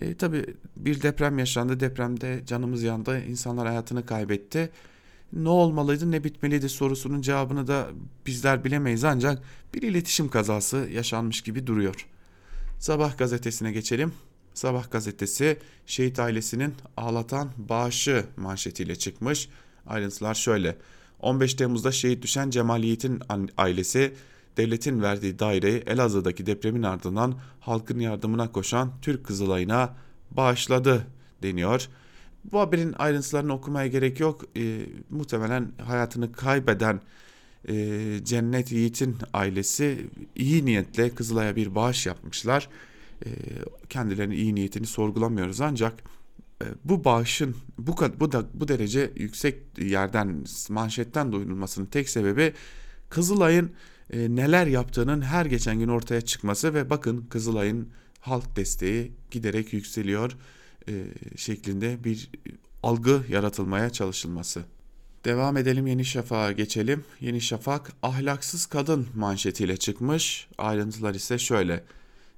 E, 0.00 0.14
tabii 0.14 0.44
bir 0.76 1.02
deprem 1.02 1.38
yaşandı. 1.38 1.80
Depremde 1.80 2.42
canımız 2.46 2.82
yandı. 2.82 3.24
İnsanlar 3.24 3.66
hayatını 3.66 4.06
kaybetti. 4.06 4.70
Ne 5.32 5.48
olmalıydı 5.48 6.10
ne 6.10 6.24
bitmeliydi 6.24 6.68
sorusunun 6.68 7.22
cevabını 7.22 7.66
da 7.66 7.88
bizler 8.26 8.64
bilemeyiz 8.64 9.04
ancak 9.04 9.42
bir 9.74 9.82
iletişim 9.82 10.28
kazası 10.28 10.88
yaşanmış 10.92 11.40
gibi 11.40 11.66
duruyor. 11.66 12.06
Sabah 12.78 13.18
gazetesine 13.18 13.72
geçelim. 13.72 14.12
Sabah 14.54 14.90
gazetesi 14.90 15.58
şehit 15.86 16.18
ailesinin 16.18 16.74
ağlatan 16.96 17.50
bağışı 17.56 18.24
manşetiyle 18.36 18.96
çıkmış. 18.96 19.48
Ayrıntılar 19.86 20.34
şöyle. 20.34 20.76
15 21.20 21.54
Temmuz'da 21.54 21.92
şehit 21.92 22.22
düşen 22.22 22.50
Cemal 22.50 22.84
Yiğit'in 22.84 23.20
ailesi 23.56 24.14
devletin 24.56 25.02
verdiği 25.02 25.38
daireyi 25.38 25.82
Elazığ'daki 25.86 26.46
depremin 26.46 26.82
ardından 26.82 27.34
halkın 27.60 27.98
yardımına 27.98 28.52
koşan 28.52 28.92
Türk 29.02 29.24
Kızılay'ına 29.24 29.96
bağışladı 30.30 31.06
deniyor. 31.42 31.88
Bu 32.44 32.60
haberin 32.60 32.94
ayrıntılarını 32.98 33.52
okumaya 33.52 33.86
gerek 33.86 34.20
yok. 34.20 34.44
E, 34.56 34.86
muhtemelen 35.10 35.72
hayatını 35.86 36.32
kaybeden 36.32 37.00
e, 37.68 37.74
Cennet 38.24 38.72
Yiğit'in 38.72 39.16
ailesi 39.32 40.06
iyi 40.36 40.64
niyetle 40.64 41.10
Kızılay'a 41.10 41.56
bir 41.56 41.74
bağış 41.74 42.06
yapmışlar. 42.06 42.68
Kendilerinin 43.88 44.34
iyi 44.34 44.54
niyetini 44.54 44.86
sorgulamıyoruz 44.86 45.60
ancak 45.60 46.02
bu 46.84 47.04
bağışın 47.04 47.56
bu 47.78 47.96
bu 48.20 48.32
da 48.32 48.44
bu 48.54 48.68
derece 48.68 49.10
yüksek 49.16 49.56
yerden 49.78 50.44
manşetten 50.68 51.32
duyulmasının 51.32 51.86
tek 51.86 52.08
sebebi 52.08 52.52
Kızılay'ın 53.10 53.72
neler 54.12 54.66
yaptığının 54.66 55.20
her 55.22 55.46
geçen 55.46 55.78
gün 55.78 55.88
ortaya 55.88 56.20
çıkması 56.20 56.74
ve 56.74 56.90
bakın 56.90 57.26
Kızılay'ın 57.30 57.88
halk 58.20 58.56
desteği 58.56 59.12
giderek 59.30 59.72
yükseliyor 59.72 60.36
şeklinde 61.36 62.04
bir 62.04 62.30
algı 62.82 63.22
yaratılmaya 63.28 63.90
çalışılması. 63.90 64.62
Devam 65.24 65.56
edelim 65.56 65.86
Yeni 65.86 66.04
Şafak'a 66.04 66.52
geçelim. 66.52 67.04
Yeni 67.20 67.40
Şafak 67.40 67.92
ahlaksız 68.02 68.66
kadın 68.66 69.06
manşetiyle 69.14 69.76
çıkmış. 69.76 70.48
Ayrıntılar 70.58 71.14
ise 71.14 71.38
şöyle. 71.38 71.84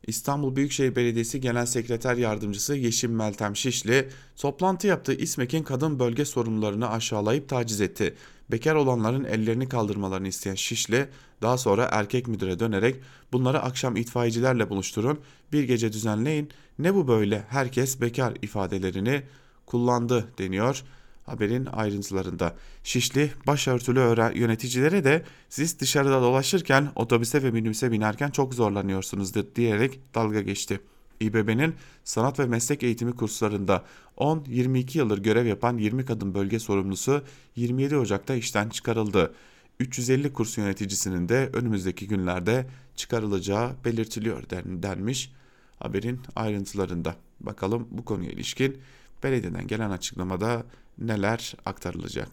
İstanbul 0.07 0.57
Büyükşehir 0.57 0.97
Belediyesi 0.97 1.41
Genel 1.41 1.67
Sekreter 1.67 2.17
Yardımcısı 2.17 2.75
Yeşim 2.75 3.15
Meltem 3.15 3.57
Şişli 3.57 4.09
toplantı 4.37 4.87
yaptığı 4.87 5.15
İSMEK'in 5.15 5.63
kadın 5.63 5.99
bölge 5.99 6.25
sorumlularını 6.25 6.91
aşağılayıp 6.91 7.49
taciz 7.49 7.81
etti. 7.81 8.15
Bekar 8.51 8.75
olanların 8.75 9.25
ellerini 9.25 9.69
kaldırmalarını 9.69 10.29
isteyen 10.29 10.55
Şişli 10.55 11.09
daha 11.43 11.59
sonra 11.59 11.89
erkek 11.93 12.29
müdüre 12.29 12.59
dönerek 12.59 12.97
bunları 13.33 13.63
akşam 13.63 13.97
itfaiyecilerle 13.97 14.71
buluşturun, 14.71 15.19
bir 15.53 15.63
gece 15.65 15.93
düzenleyin, 15.93 16.51
ne 16.79 16.95
bu 16.95 17.09
böyle? 17.09 17.45
Herkes 17.49 18.01
bekar 18.01 18.35
ifadelerini 18.43 19.23
kullandı 19.67 20.29
deniyor 20.39 20.83
haberin 21.27 21.67
ayrıntılarında. 21.67 22.55
Şişli 22.85 23.33
başörtülü 23.47 24.39
yöneticilere 24.39 25.05
de 25.05 25.25
siz 25.49 25.81
dışarıda 25.81 26.23
dolaşırken 26.23 26.89
otobüse 26.95 27.43
ve 27.43 27.51
minibüse 27.51 27.93
binerken 27.93 28.31
çok 28.31 28.55
zorlanıyorsunuz 28.55 29.35
diyerek 29.57 30.01
dalga 30.15 30.41
geçti. 30.41 30.81
İBB'nin 31.21 31.75
sanat 32.05 32.39
ve 32.39 32.47
meslek 32.47 32.83
eğitimi 32.83 33.13
kurslarında 33.13 33.85
10-22 34.17 34.99
yıldır 34.99 35.19
görev 35.19 35.47
yapan 35.47 35.79
20 35.79 36.05
kadın 36.05 36.35
bölge 36.35 36.59
sorumlusu 36.59 37.23
27 37.57 37.97
Ocak'ta 37.97 38.35
işten 38.35 38.69
çıkarıldı. 38.69 39.35
350 39.81 40.33
kurs 40.33 40.59
yöneticisinin 40.59 41.29
de 41.29 41.51
önümüzdeki 41.53 42.09
günlerde 42.09 42.67
çıkarılacağı 42.97 43.73
belirtiliyor 43.85 44.43
denmiş 44.83 45.33
haberin 45.79 46.21
ayrıntılarında. 46.37 47.17
Bakalım 47.41 47.89
bu 47.91 48.05
konuya 48.05 48.31
ilişkin 48.31 48.79
belediyeden 49.23 49.67
gelen 49.67 49.91
açıklamada 49.91 50.65
neler 50.99 51.55
aktarılacak. 51.67 52.29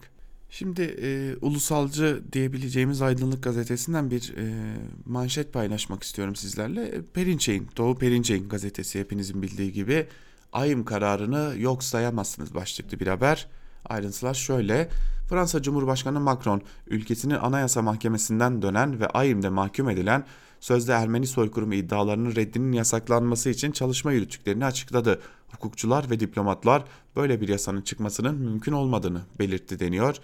Şimdi 0.50 0.82
e, 0.82 1.36
ulusalcı 1.40 2.22
diyebileceğimiz 2.32 3.02
Aydınlık 3.02 3.42
Gazetesi'nden 3.42 4.10
bir 4.10 4.34
e, 4.36 4.74
manşet 5.06 5.52
paylaşmak 5.52 6.02
istiyorum 6.02 6.36
sizlerle. 6.36 6.82
E, 6.86 7.02
Perinçek'in, 7.02 7.68
Doğu 7.76 7.98
Perinçek'in 7.98 8.48
gazetesi 8.48 9.00
hepinizin 9.00 9.42
bildiği 9.42 9.72
gibi 9.72 10.06
ayım 10.52 10.84
kararını 10.84 11.54
yok 11.58 11.82
sayamazsınız 11.82 12.54
başlıklı 12.54 13.00
bir 13.00 13.06
haber. 13.06 13.48
Ayrıntılar 13.84 14.34
şöyle. 14.34 14.88
Fransa 15.28 15.62
Cumhurbaşkanı 15.62 16.20
Macron 16.20 16.62
ülkesinin 16.86 17.34
Anayasa 17.34 17.82
Mahkemesi'nden 17.82 18.62
dönen 18.62 19.00
ve 19.00 19.06
ayımda 19.06 19.50
mahkum 19.50 19.90
edilen 19.90 20.24
sözde 20.60 20.92
Ermeni 20.92 21.26
soykırımı 21.26 21.74
iddialarının 21.74 22.34
reddinin 22.34 22.72
yasaklanması 22.72 23.50
için 23.50 23.72
çalışma 23.72 24.12
yürüttüklerini 24.12 24.64
açıkladı. 24.64 25.20
Hukukçular 25.52 26.10
ve 26.10 26.20
diplomatlar 26.20 26.84
böyle 27.16 27.40
bir 27.40 27.48
yasanın 27.48 27.82
çıkmasının 27.82 28.34
mümkün 28.34 28.72
olmadığını 28.72 29.22
belirtti 29.38 29.80
deniyor. 29.80 30.16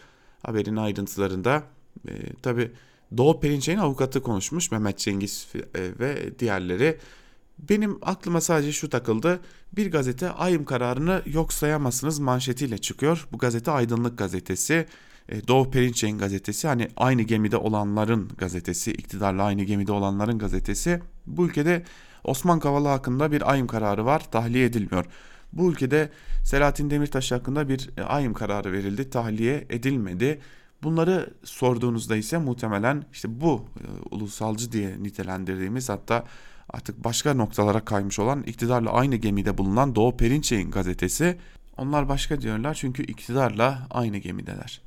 Haberin 0.42 0.76
ayrıntılarında 0.76 1.62
e, 2.08 2.32
tabi 2.42 2.72
Doğu 3.16 3.40
Perinçek'in 3.40 3.78
avukatı 3.78 4.22
konuşmuş 4.22 4.70
Mehmet 4.70 4.98
Cengiz 4.98 5.46
e, 5.54 5.60
ve 5.74 6.38
diğerleri. 6.38 6.98
Benim 7.58 7.98
aklıma 8.02 8.40
sadece 8.40 8.72
şu 8.72 8.90
takıldı. 8.90 9.40
Bir 9.72 9.90
gazete 9.90 10.30
ayım 10.30 10.64
kararını 10.64 11.22
yok 11.26 11.52
sayamazsınız 11.52 12.18
manşetiyle 12.18 12.78
çıkıyor. 12.78 13.28
Bu 13.32 13.38
gazete 13.38 13.70
Aydınlık 13.70 14.18
Gazetesi. 14.18 14.86
E, 15.28 15.48
Doğu 15.48 15.70
Perinçek'in 15.70 16.18
gazetesi 16.18 16.68
hani 16.68 16.88
aynı 16.96 17.22
gemide 17.22 17.56
olanların 17.56 18.28
gazetesi, 18.38 18.92
iktidarla 18.92 19.42
aynı 19.42 19.62
gemide 19.62 19.92
olanların 19.92 20.38
gazetesi. 20.38 21.02
Bu 21.26 21.46
ülkede 21.46 21.84
Osman 22.26 22.60
Kavala 22.60 22.90
hakkında 22.90 23.32
bir 23.32 23.50
ayım 23.50 23.66
kararı 23.66 24.04
var, 24.04 24.30
tahliye 24.30 24.64
edilmiyor. 24.64 25.06
Bu 25.52 25.70
ülkede 25.70 26.10
Selahattin 26.44 26.90
Demirtaş 26.90 27.32
hakkında 27.32 27.68
bir 27.68 27.90
e, 27.96 28.02
ayım 28.02 28.34
kararı 28.34 28.72
verildi, 28.72 29.10
tahliye 29.10 29.66
edilmedi. 29.70 30.40
Bunları 30.82 31.34
sorduğunuzda 31.44 32.16
ise 32.16 32.38
muhtemelen 32.38 33.04
işte 33.12 33.40
bu 33.40 33.64
e, 33.80 34.14
ulusalcı 34.14 34.72
diye 34.72 35.02
nitelendirdiğimiz 35.02 35.88
hatta 35.88 36.24
artık 36.70 37.04
başka 37.04 37.34
noktalara 37.34 37.84
kaymış 37.84 38.18
olan 38.18 38.42
iktidarla 38.42 38.92
aynı 38.92 39.16
gemide 39.16 39.58
bulunan 39.58 39.94
Doğu 39.94 40.16
Perinçek'in 40.16 40.70
gazetesi. 40.70 41.38
Onlar 41.76 42.08
başka 42.08 42.40
diyorlar 42.40 42.74
çünkü 42.74 43.02
iktidarla 43.02 43.86
aynı 43.90 44.16
gemideler. 44.16 44.80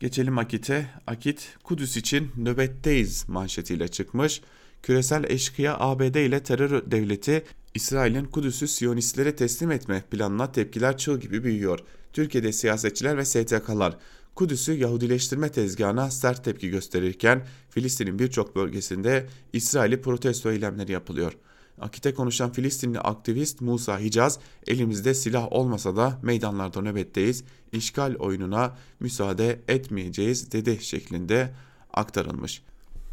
Geçelim 0.00 0.38
Akit'e. 0.38 0.86
Akit, 1.06 1.56
Kudüs 1.64 1.96
için 1.96 2.32
nöbetteyiz 2.36 3.28
manşetiyle 3.28 3.88
çıkmış. 3.88 4.40
Küresel 4.82 5.24
eşkıya 5.24 5.76
ABD 5.78 6.14
ile 6.14 6.42
terör 6.42 6.90
devleti 6.90 7.44
İsrail'in 7.74 8.24
Kudüs'ü 8.24 8.68
Siyonistlere 8.68 9.36
teslim 9.36 9.70
etme 9.70 10.02
planına 10.10 10.52
tepkiler 10.52 10.96
çığ 10.96 11.20
gibi 11.20 11.44
büyüyor. 11.44 11.78
Türkiye'de 12.12 12.52
siyasetçiler 12.52 13.16
ve 13.16 13.24
STK'lar 13.24 13.96
Kudüs'ü 14.34 14.72
Yahudileştirme 14.72 15.48
tezgahına 15.48 16.10
sert 16.10 16.44
tepki 16.44 16.70
gösterirken 16.70 17.46
Filistin'in 17.70 18.18
birçok 18.18 18.56
bölgesinde 18.56 19.26
İsrail'i 19.52 20.00
protesto 20.00 20.50
eylemleri 20.50 20.92
yapılıyor. 20.92 21.32
Akit'e 21.80 22.14
konuşan 22.14 22.52
Filistinli 22.52 23.00
aktivist 23.00 23.60
Musa 23.60 24.00
Hicaz, 24.00 24.38
elimizde 24.66 25.14
silah 25.14 25.52
olmasa 25.52 25.96
da 25.96 26.18
meydanlarda 26.22 26.80
nöbetteyiz, 26.80 27.44
işgal 27.72 28.14
oyununa 28.14 28.76
müsaade 29.00 29.60
etmeyeceğiz 29.68 30.52
dedi 30.52 30.78
şeklinde 30.80 31.54
aktarılmış. 31.92 32.62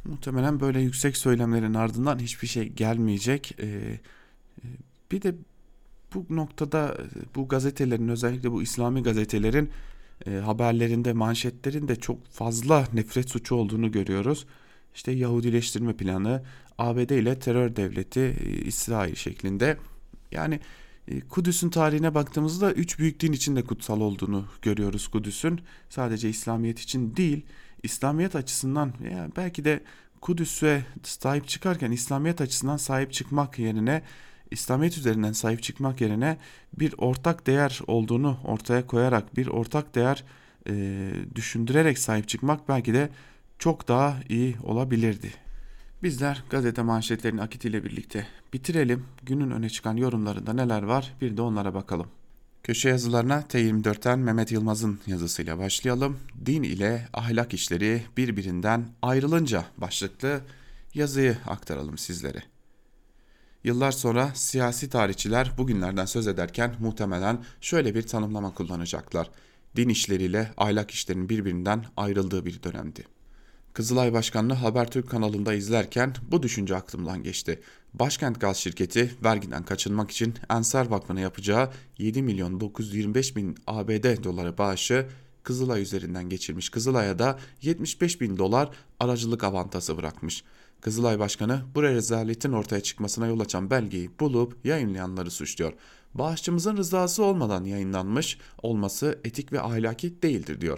Muhtemelen 0.08 0.60
böyle 0.60 0.80
yüksek 0.82 1.17
söylemlerin 1.17 1.74
ardından 1.74 2.20
hiçbir 2.20 2.48
şey 2.48 2.70
gelmeyecek. 2.70 3.56
Ee, 3.60 4.00
bir 5.12 5.22
de 5.22 5.36
bu 6.13 6.26
noktada 6.30 6.98
bu 7.36 7.48
gazetelerin 7.48 8.08
özellikle 8.08 8.52
bu 8.52 8.62
İslami 8.62 9.04
gazetelerin 9.04 9.70
e, 10.26 10.32
haberlerinde, 10.32 11.13
manşetlerinde 11.13 11.96
çok 11.96 12.28
fazla 12.28 12.88
nefret 12.93 13.30
suçu 13.30 13.56
olduğunu 13.56 13.91
görüyoruz. 13.91 14.46
İşte 14.96 15.12
Yahudileştirme 15.12 15.93
planı, 15.93 16.43
ABD 16.78 17.10
ile 17.10 17.39
terör 17.39 17.76
devleti 17.76 18.20
e, 18.20 18.50
İsrail 18.50 19.15
şeklinde. 19.15 19.78
Yani 20.32 20.60
e, 21.08 21.20
Kudüs'ün 21.20 21.70
tarihine 21.70 22.15
baktığımızda 22.15 22.72
üç 22.72 23.00
büyük 23.00 23.20
din 23.20 23.32
için 23.32 23.56
de 23.56 23.63
kutsal 23.63 24.02
olduğunu 24.02 24.46
görüyoruz 24.62 25.08
Kudüs'ün. 25.08 25.62
Sadece 25.89 26.30
İslamiyet 26.30 26.80
için 26.80 27.15
değil, 27.15 27.46
İslamiyet 27.83 28.35
açısından 28.35 28.93
yani 29.11 29.31
belki 29.37 29.65
de 29.65 29.83
Kudüs'e 30.21 30.85
sahip 31.03 31.47
çıkarken 31.47 31.91
İslamiyet 31.91 32.41
açısından 32.41 32.77
sahip 32.77 33.13
çıkmak 33.13 33.59
yerine 33.59 34.01
İslamiyet 34.51 34.97
üzerinden 34.97 35.31
sahip 35.31 35.63
çıkmak 35.63 36.01
yerine 36.01 36.37
bir 36.79 36.93
ortak 36.97 37.47
değer 37.47 37.81
olduğunu 37.87 38.37
ortaya 38.43 38.87
koyarak 38.87 39.37
bir 39.37 39.47
ortak 39.47 39.95
değer 39.95 40.23
e, 40.69 41.11
düşündürerek 41.35 41.99
sahip 41.99 42.27
çıkmak 42.27 42.69
belki 42.69 42.93
de 42.93 43.09
çok 43.59 43.87
daha 43.87 44.17
iyi 44.29 44.55
olabilirdi. 44.63 45.31
Bizler 46.03 46.43
gazete 46.49 46.81
manşetlerini 46.81 47.41
Akit 47.41 47.65
ile 47.65 47.83
birlikte 47.83 48.27
bitirelim. 48.53 49.05
Günün 49.23 49.51
öne 49.51 49.69
çıkan 49.69 49.97
yorumlarında 49.97 50.53
neler 50.53 50.83
var 50.83 51.13
bir 51.21 51.37
de 51.37 51.41
onlara 51.41 51.73
bakalım. 51.73 52.07
Köşe 52.67 52.89
yazılarına 52.89 53.41
T24'ten 53.49 54.19
Mehmet 54.19 54.51
Yılmaz'ın 54.51 54.99
yazısıyla 55.08 55.60
başlayalım. 55.60 56.19
Din 56.45 56.63
ile 56.63 57.08
ahlak 57.13 57.53
işleri 57.53 58.03
birbirinden 58.17 58.89
ayrılınca 59.01 59.65
başlıklı 59.77 60.41
yazıyı 60.93 61.38
aktaralım 61.47 61.97
sizlere. 61.97 62.43
Yıllar 63.63 63.91
sonra 63.91 64.32
siyasi 64.34 64.89
tarihçiler 64.89 65.51
bugünlerden 65.58 66.06
söz 66.06 66.27
ederken 66.27 66.75
muhtemelen 66.80 67.43
şöyle 67.62 67.95
bir 67.95 68.01
tanımlama 68.01 68.53
kullanacaklar. 68.53 69.30
Din 69.75 69.89
işleriyle 69.89 70.51
ahlak 70.58 70.91
işlerinin 70.91 71.30
birbirinden 71.30 71.86
ayrıldığı 71.97 72.45
bir 72.45 72.63
dönemdi. 72.63 73.03
Kızılay 73.73 74.13
Başkanlığı 74.13 74.53
Habertürk 74.53 75.10
kanalında 75.10 75.53
izlerken 75.53 76.13
bu 76.32 76.43
düşünce 76.43 76.75
aklımdan 76.75 77.23
geçti. 77.23 77.62
Başkent 77.99 78.41
Gaz 78.41 78.57
şirketi 78.57 79.12
vergiden 79.23 79.63
kaçınmak 79.63 80.12
için 80.12 80.33
Ensar 80.49 80.86
Vakfı'na 80.86 81.19
yapacağı 81.19 81.71
7 81.97 82.21
milyon 82.21 82.60
925 82.60 83.36
bin 83.36 83.57
ABD 83.67 84.23
doları 84.23 84.57
bağışı 84.57 85.07
Kızılay 85.43 85.81
üzerinden 85.81 86.29
geçirmiş. 86.29 86.69
Kızılay'a 86.69 87.19
da 87.19 87.39
75 87.62 88.21
bin 88.21 88.38
dolar 88.38 88.69
aracılık 88.99 89.43
avantası 89.43 89.97
bırakmış. 89.97 90.43
Kızılay 90.81 91.19
Başkanı 91.19 91.62
bu 91.75 91.83
rezaletin 91.83 92.51
ortaya 92.51 92.81
çıkmasına 92.81 93.27
yol 93.27 93.39
açan 93.39 93.69
belgeyi 93.69 94.10
bulup 94.19 94.65
yayınlayanları 94.65 95.31
suçluyor. 95.31 95.73
Bağışçımızın 96.13 96.77
rızası 96.77 97.23
olmadan 97.23 97.63
yayınlanmış 97.63 98.38
olması 98.62 99.19
etik 99.23 99.53
ve 99.53 99.62
ahlaki 99.62 100.21
değildir 100.21 100.62
diyor. 100.62 100.77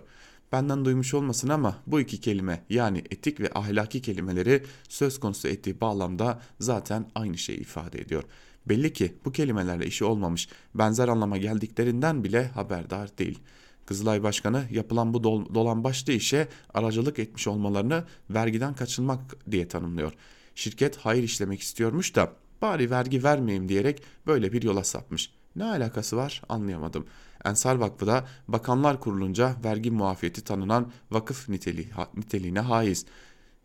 Benden 0.52 0.86
duymuş 0.86 1.14
olmasın 1.14 1.50
ama 1.50 1.78
bu 1.88 2.00
iki 2.00 2.22
kelime 2.22 2.64
yani 2.70 3.04
etik 3.12 3.40
ve 3.40 3.50
ahlaki 3.56 4.02
kelimeleri 4.02 4.64
söz 4.90 5.20
konusu 5.20 5.48
ettiği 5.48 5.82
bağlamda 5.82 6.42
zaten 6.60 7.06
aynı 7.16 7.38
şeyi 7.38 7.60
ifade 7.60 8.02
ediyor. 8.02 8.24
Belli 8.66 8.94
ki 8.94 9.16
bu 9.26 9.32
kelimelerle 9.32 9.86
işi 9.86 10.06
olmamış, 10.06 10.50
benzer 10.76 11.08
anlama 11.08 11.38
geldiklerinden 11.38 12.24
bile 12.24 12.48
haberdar 12.48 13.18
değil.'' 13.18 13.60
Kızılay 13.90 14.24
Başkanı 14.24 14.64
yapılan 14.72 15.14
bu 15.14 15.24
dol 15.24 15.54
dolambaçlı 15.54 16.14
işe 16.14 16.48
aracılık 16.74 17.20
etmiş 17.20 17.48
olmalarını 17.48 18.04
vergiden 18.30 18.74
kaçınmak 18.74 19.52
diye 19.52 19.68
tanımlıyor. 19.68 20.14
Şirket 20.56 20.98
hayır 20.98 21.24
işlemek 21.24 21.62
istiyormuş 21.62 22.16
da 22.16 22.34
bari 22.62 22.92
vergi 22.92 23.24
vermeyeyim 23.24 23.70
diyerek 23.70 24.04
böyle 24.28 24.54
bir 24.54 24.64
yola 24.64 24.84
sapmış. 24.84 25.32
Ne 25.56 25.64
alakası 25.64 26.18
var 26.18 26.42
anlayamadım. 26.50 27.06
Ensar 27.46 27.76
Vakfı 27.76 28.08
da 28.08 28.28
Bakanlar 28.48 29.00
Kurulunca 29.00 29.56
vergi 29.64 29.92
muafiyeti 29.92 30.44
tanınan 30.44 30.92
vakıf 31.12 31.50
niteliği, 31.50 31.88
niteliğine 32.16 32.60
haiz. 32.60 33.06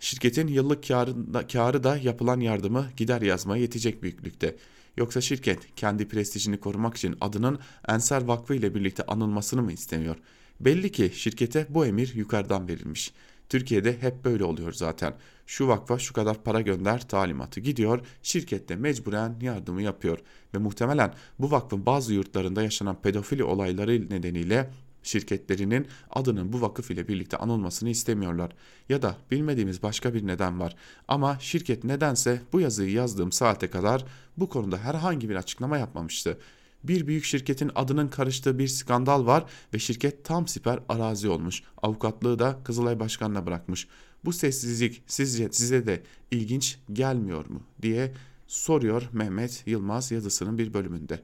Şirketin 0.00 0.48
yıllık 0.48 0.88
karı 0.88 1.34
da, 1.34 1.46
karı 1.46 1.84
da 1.84 1.96
yapılan 1.96 2.40
yardımı 2.40 2.86
gider 2.96 3.22
yazmaya 3.22 3.62
yetecek 3.62 4.02
büyüklükte. 4.02 4.56
Yoksa 4.96 5.20
şirket 5.20 5.74
kendi 5.76 6.08
prestijini 6.08 6.60
korumak 6.60 6.96
için 6.96 7.16
adının 7.20 7.58
Ensar 7.88 8.22
Vakfı 8.22 8.54
ile 8.54 8.74
birlikte 8.74 9.02
anılmasını 9.06 9.62
mı 9.62 9.72
istemiyor? 9.72 10.16
Belli 10.60 10.92
ki 10.92 11.12
şirkete 11.14 11.66
bu 11.68 11.86
emir 11.86 12.14
yukarıdan 12.14 12.68
verilmiş. 12.68 13.12
Türkiye'de 13.48 14.02
hep 14.02 14.24
böyle 14.24 14.44
oluyor 14.44 14.72
zaten. 14.72 15.14
Şu 15.46 15.68
vakfa 15.68 15.98
şu 15.98 16.12
kadar 16.12 16.42
para 16.42 16.60
gönder 16.60 17.08
talimatı 17.08 17.60
gidiyor, 17.60 18.06
şirkette 18.22 18.76
mecburen 18.76 19.36
yardımı 19.40 19.82
yapıyor. 19.82 20.18
Ve 20.54 20.58
muhtemelen 20.58 21.14
bu 21.38 21.50
vakfın 21.50 21.86
bazı 21.86 22.14
yurtlarında 22.14 22.62
yaşanan 22.62 23.02
pedofili 23.02 23.44
olayları 23.44 24.10
nedeniyle 24.10 24.70
şirketlerinin 25.02 25.86
adının 26.10 26.52
bu 26.52 26.60
vakıf 26.60 26.90
ile 26.90 27.08
birlikte 27.08 27.36
anılmasını 27.36 27.90
istemiyorlar. 27.90 28.50
Ya 28.88 29.02
da 29.02 29.16
bilmediğimiz 29.30 29.82
başka 29.82 30.14
bir 30.14 30.26
neden 30.26 30.60
var. 30.60 30.76
Ama 31.08 31.38
şirket 31.40 31.84
nedense 31.84 32.42
bu 32.52 32.60
yazıyı 32.60 32.90
yazdığım 32.90 33.32
saate 33.32 33.70
kadar 33.70 34.04
bu 34.36 34.48
konuda 34.48 34.78
herhangi 34.78 35.28
bir 35.28 35.36
açıklama 35.36 35.78
yapmamıştı. 35.78 36.38
Bir 36.84 37.06
büyük 37.06 37.24
şirketin 37.24 37.70
adının 37.74 38.08
karıştığı 38.08 38.58
bir 38.58 38.68
skandal 38.68 39.26
var 39.26 39.44
ve 39.74 39.78
şirket 39.78 40.24
tam 40.24 40.46
siper 40.46 40.80
arazi 40.88 41.28
olmuş. 41.28 41.62
Avukatlığı 41.82 42.38
da 42.38 42.58
Kızılay 42.64 43.00
Başkanı'na 43.00 43.46
bırakmış. 43.46 43.88
Bu 44.24 44.32
sessizlik 44.32 45.02
sizce 45.06 45.48
size 45.52 45.86
de 45.86 46.02
ilginç 46.30 46.78
gelmiyor 46.92 47.46
mu 47.46 47.62
diye 47.82 48.12
soruyor 48.46 49.02
Mehmet 49.12 49.62
Yılmaz 49.66 50.10
yazısının 50.10 50.58
bir 50.58 50.74
bölümünde. 50.74 51.22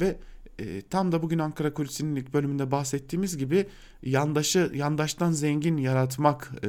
ve 0.00 0.18
e, 0.58 0.82
tam 0.82 1.12
da 1.12 1.22
bugün 1.22 1.38
Ankara 1.38 1.74
Kulisi'nin 1.74 2.16
ilk 2.16 2.34
bölümünde 2.34 2.70
bahsettiğimiz 2.70 3.36
gibi 3.36 3.66
yandaşı 4.02 4.70
yandaştan 4.74 5.32
zengin 5.32 5.76
yaratmak 5.76 6.52
e, 6.64 6.68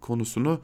konusunu 0.00 0.60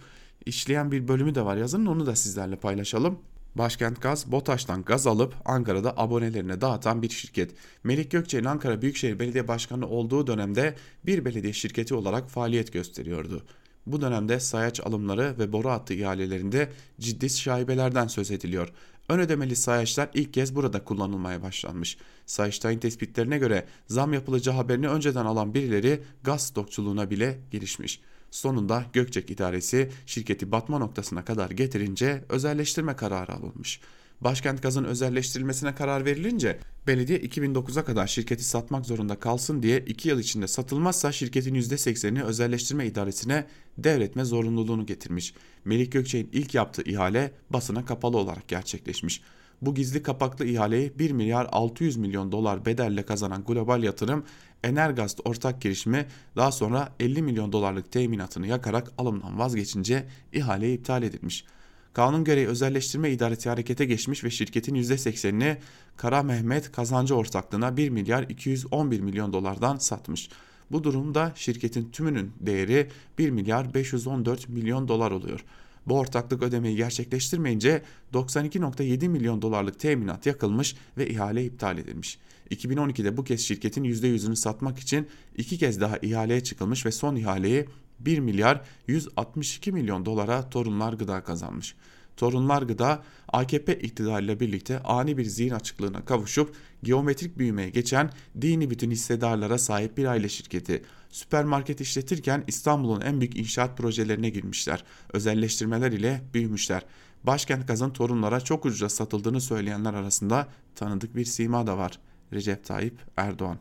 işleyen 0.46 0.92
bir 0.92 1.09
bölümü 1.09 1.34
de 1.34 1.44
var 1.44 1.57
yazının 1.57 1.86
onu 1.86 2.07
da 2.07 2.16
sizlerle 2.16 2.57
paylaşalım. 2.57 3.18
Başkent 3.55 4.02
Gaz, 4.02 4.32
BOTAŞ'tan 4.32 4.82
gaz 4.82 5.07
alıp 5.07 5.34
Ankara'da 5.44 5.98
abonelerine 5.98 6.61
dağıtan 6.61 7.02
bir 7.02 7.09
şirket. 7.09 7.50
Melik 7.84 8.11
Gökçe'nin 8.11 8.44
Ankara 8.44 8.82
Büyükşehir 8.82 9.18
Belediye 9.18 9.48
Başkanı 9.48 9.88
olduğu 9.88 10.26
dönemde 10.26 10.74
bir 11.07 11.24
belediye 11.24 11.52
şirketi 11.52 11.94
olarak 11.94 12.30
faaliyet 12.30 12.72
gösteriyordu. 12.72 13.42
Bu 13.86 14.00
dönemde 14.00 14.40
sayaç 14.40 14.80
alımları 14.80 15.34
ve 15.38 15.52
boru 15.52 15.70
hattı 15.70 15.94
ihalelerinde 15.94 16.70
ciddi 17.00 17.30
şaibelerden 17.30 18.07
söz 18.07 18.30
ediliyor. 18.30 18.72
Ön 19.09 19.18
ödemeli 19.18 19.57
sayaçlar 19.57 20.09
ilk 20.14 20.34
kez 20.34 20.57
burada 20.57 20.84
kullanılmaya 20.84 21.42
başlanmış. 21.42 21.98
Sayıştay'ın 22.26 22.78
tespitlerine 22.78 23.38
göre 23.38 23.66
zam 23.86 24.12
yapılacağı 24.12 24.55
haberini 24.55 24.88
önceden 24.88 25.24
alan 25.24 25.55
birileri 25.55 26.02
gaz 26.22 26.46
stokçuluğuna 26.46 27.11
bile 27.11 27.38
girişmiş. 27.50 28.00
Sonunda 28.35 28.85
Gökçek 28.93 29.30
İdaresi 29.30 29.91
şirketi 30.07 30.53
batma 30.53 30.78
noktasına 30.78 31.24
kadar 31.24 31.51
getirince 31.51 32.24
özelleştirme 32.28 32.97
kararı 32.97 33.32
alınmış. 33.32 33.80
Başkent 34.20 34.62
Gaz'ın 34.62 34.85
özelleştirilmesine 34.85 35.74
karar 35.74 36.05
verilince 36.05 36.59
belediye 36.87 37.18
2009'a 37.18 37.85
kadar 37.85 38.07
şirketi 38.07 38.45
satmak 38.45 38.87
zorunda 38.87 39.20
kalsın 39.20 39.62
diye 39.62 39.78
2 39.78 40.09
yıl 40.09 40.18
içinde 40.18 40.49
satılmazsa 40.49 41.12
şirketin 41.12 41.55
%80'ini 41.55 42.22
özelleştirme 42.22 42.87
idaresine 42.87 43.47
devretme 43.78 44.24
zorunluluğunu 44.24 44.87
getirmiş. 44.87 45.35
Melik 45.64 45.93
Gökçek'in 45.93 46.30
ilk 46.32 46.55
yaptığı 46.55 46.82
ihale 46.82 47.32
basına 47.51 47.85
kapalı 47.85 48.16
olarak 48.16 48.49
gerçekleşmiş. 48.49 49.20
Bu 49.62 49.74
gizli 49.74 50.03
kapaklı 50.03 50.45
ihaleyi 50.45 50.99
1 50.99 51.11
milyar 51.11 51.49
600 51.53 51.97
milyon 51.97 52.32
dolar 52.32 52.66
bedelle 52.66 53.03
kazanan 53.03 53.45
global 53.45 53.82
yatırım 53.82 54.24
Energast 54.64 55.20
ortak 55.24 55.60
girişimi 55.60 56.06
daha 56.36 56.52
sonra 56.52 56.92
50 57.00 57.22
milyon 57.22 57.52
dolarlık 57.52 57.92
teminatını 57.92 58.46
yakarak 58.46 58.92
alımdan 58.98 59.38
vazgeçince 59.38 60.06
ihale 60.32 60.74
iptal 60.74 61.02
edilmiş. 61.02 61.44
Kanun 61.92 62.24
gereği 62.24 62.46
özelleştirme 62.46 63.10
idaresi 63.10 63.48
harekete 63.48 63.84
geçmiş 63.84 64.24
ve 64.24 64.30
şirketin 64.30 64.74
%80'ini 64.74 65.56
Kara 65.96 66.22
Mehmet 66.22 66.72
kazancı 66.72 67.14
ortaklığına 67.14 67.76
1 67.76 67.90
milyar 67.90 68.22
211 68.22 69.00
milyon 69.00 69.32
dolardan 69.32 69.76
satmış. 69.76 70.28
Bu 70.70 70.84
durumda 70.84 71.32
şirketin 71.34 71.90
tümünün 71.90 72.32
değeri 72.40 72.90
1 73.18 73.30
milyar 73.30 73.74
514 73.74 74.48
milyon 74.48 74.88
dolar 74.88 75.10
oluyor. 75.10 75.44
Bu 75.86 75.98
ortaklık 75.98 76.42
ödemeyi 76.42 76.76
gerçekleştirmeyince 76.76 77.82
92.7 78.12 79.08
milyon 79.08 79.42
dolarlık 79.42 79.80
teminat 79.80 80.26
yakılmış 80.26 80.76
ve 80.98 81.08
ihale 81.08 81.44
iptal 81.44 81.78
edilmiş. 81.78 82.18
2012'de 82.51 83.16
bu 83.16 83.24
kez 83.24 83.40
şirketin 83.40 83.84
%100'ünü 83.84 84.36
satmak 84.36 84.78
için 84.78 85.09
iki 85.36 85.59
kez 85.59 85.80
daha 85.80 85.99
ihaleye 85.99 86.42
çıkılmış 86.42 86.86
ve 86.86 86.92
son 86.92 87.16
ihaleyi 87.16 87.66
1 88.01 88.18
milyar 88.18 88.61
162 88.86 89.72
milyon 89.72 90.07
dolara 90.07 90.51
Torunlar 90.51 90.92
Gıda 90.92 91.24
kazanmış. 91.24 91.74
Torunlar 92.16 92.62
Gıda 92.62 93.03
AKP 93.28 93.78
iktidarıyla 93.78 94.40
birlikte 94.40 94.82
ani 94.82 95.16
bir 95.16 95.24
zihin 95.24 95.51
açıklığına 95.51 96.05
kavuşup 96.05 96.55
geometrik 96.82 97.38
büyümeye 97.38 97.70
geçen 97.70 98.11
dini 98.40 98.70
bütün 98.70 98.90
hissedarlara 98.90 99.59
sahip 99.59 99.97
bir 99.97 100.05
aile 100.05 100.28
şirketi. 100.28 100.82
Süpermarket 101.11 101.80
işletirken 101.80 102.45
İstanbul'un 102.47 103.01
en 103.01 103.20
büyük 103.20 103.36
inşaat 103.36 103.78
projelerine 103.78 104.30
girmişler. 104.30 104.84
Özelleştirmeler 105.12 105.92
ile 105.92 106.22
büyümüşler. 106.34 106.82
Başkent 107.24 107.68
gazın 107.68 107.90
torunlara 107.90 108.40
çok 108.40 108.66
ucuza 108.66 108.88
satıldığını 108.88 109.40
söyleyenler 109.40 109.95
arasında 109.95 110.49
tanıdık 110.74 111.16
bir 111.16 111.24
sima 111.24 111.66
da 111.66 111.78
var. 111.78 111.99
Recep 112.35 112.64
Tayyip 112.64 112.99
Erdoğan. 113.16 113.59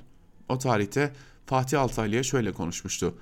O 0.49 0.57
tarihte 0.57 1.13
Fatih 1.45 1.81
Altaylı'ya 1.81 2.23
şöyle 2.23 2.51
konuşmuştu. 2.51 3.15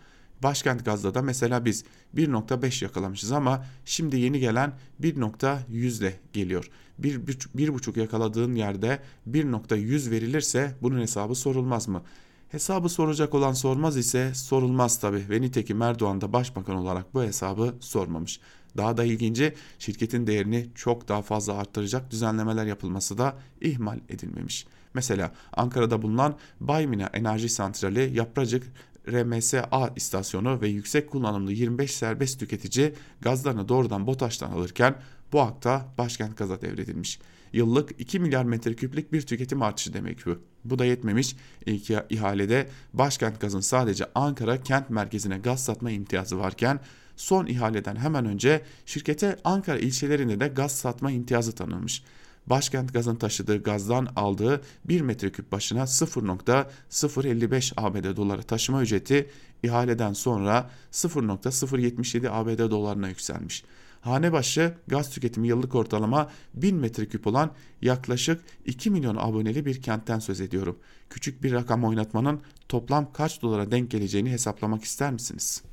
Başkent 0.43 0.85
gazda 0.85 1.13
da 1.13 1.21
mesela 1.21 1.65
biz 1.65 1.83
1.5 2.15 2.83
yakalamışız 2.83 3.31
ama 3.31 3.65
şimdi 3.85 4.19
yeni 4.19 4.39
gelen 4.39 4.73
1.100 5.01 5.99
ile 5.99 6.19
geliyor. 6.33 6.69
1.5 7.01 7.99
yakaladığın 7.99 8.55
yerde 8.55 8.99
1.100 9.29 10.11
verilirse 10.11 10.75
bunun 10.81 10.99
hesabı 11.01 11.35
sorulmaz 11.35 11.87
mı? 11.87 12.03
Hesabı 12.49 12.89
soracak 12.89 13.33
olan 13.33 13.53
sormaz 13.53 13.97
ise 13.97 14.33
sorulmaz 14.33 14.99
tabi 14.99 15.29
ve 15.29 15.41
nitekim 15.41 15.81
Erdoğan 15.81 16.21
da 16.21 16.33
başbakan 16.33 16.75
olarak 16.75 17.13
bu 17.13 17.23
hesabı 17.23 17.75
sormamış. 17.79 18.39
Daha 18.77 18.97
da 18.97 19.03
ilginci 19.03 19.55
şirketin 19.79 20.27
değerini 20.27 20.67
çok 20.75 21.07
daha 21.07 21.21
fazla 21.21 21.53
arttıracak 21.53 22.11
düzenlemeler 22.11 22.65
yapılması 22.65 23.17
da 23.17 23.35
ihmal 23.61 23.99
edilmemiş. 24.09 24.65
Mesela 24.93 25.31
Ankara'da 25.53 26.01
bulunan 26.01 26.37
Baymina 26.59 27.09
Enerji 27.13 27.49
Santrali 27.49 28.17
Yapracık 28.17 28.63
RMSA 29.07 29.93
istasyonu 29.95 30.61
ve 30.61 30.67
yüksek 30.67 31.11
kullanımlı 31.11 31.51
25 31.51 31.91
serbest 31.91 32.39
tüketici 32.39 32.93
gazlarını 33.21 33.69
doğrudan 33.69 34.07
BOTAŞ'tan 34.07 34.51
alırken 34.51 34.95
bu 35.31 35.41
hakta 35.41 35.85
başkent 35.97 36.37
gaza 36.37 36.61
devredilmiş. 36.61 37.19
Yıllık 37.53 38.01
2 38.01 38.19
milyar 38.19 38.43
metreküplük 38.43 39.13
bir 39.13 39.21
tüketim 39.21 39.61
artışı 39.61 39.93
demek 39.93 40.25
bu. 40.25 40.39
Bu 40.65 40.79
da 40.79 40.85
yetmemiş. 40.85 41.35
İlk 41.65 41.89
ihalede 42.09 42.69
başkent 42.93 43.41
gazın 43.41 43.59
sadece 43.59 44.05
Ankara 44.15 44.63
kent 44.63 44.89
merkezine 44.89 45.37
gaz 45.37 45.63
satma 45.63 45.91
imtiyazı 45.91 46.39
varken 46.39 46.79
son 47.15 47.45
ihaleden 47.45 47.95
hemen 47.95 48.25
önce 48.25 48.61
şirkete 48.85 49.37
Ankara 49.43 49.77
ilçelerinde 49.77 50.39
de 50.39 50.47
gaz 50.47 50.71
satma 50.71 51.11
imtiyazı 51.11 51.55
tanınmış. 51.55 52.03
Başkent 52.47 52.93
gazın 52.93 53.15
taşıdığı 53.15 53.63
gazdan 53.63 54.07
aldığı 54.15 54.61
1 54.85 55.01
metreküp 55.01 55.51
başına 55.51 55.81
0.055 55.81 57.73
ABD 57.77 58.15
doları 58.17 58.43
taşıma 58.43 58.81
ücreti 58.81 59.29
ihaleden 59.63 60.13
sonra 60.13 60.69
0.077 60.91 62.29
ABD 62.29 62.71
dolarına 62.71 63.09
yükselmiş. 63.09 63.63
Hane 64.01 64.31
başı 64.31 64.73
gaz 64.87 65.09
tüketimi 65.09 65.47
yıllık 65.47 65.75
ortalama 65.75 66.29
1000 66.53 66.75
metreküp 66.75 67.27
olan 67.27 67.51
yaklaşık 67.81 68.41
2 68.65 68.89
milyon 68.89 69.15
aboneli 69.15 69.65
bir 69.65 69.81
kentten 69.81 70.19
söz 70.19 70.41
ediyorum. 70.41 70.79
Küçük 71.09 71.43
bir 71.43 71.51
rakam 71.51 71.83
oynatmanın 71.83 72.41
toplam 72.69 73.13
kaç 73.13 73.41
dolara 73.41 73.71
denk 73.71 73.91
geleceğini 73.91 74.31
hesaplamak 74.31 74.83
ister 74.83 75.13
misiniz? 75.13 75.63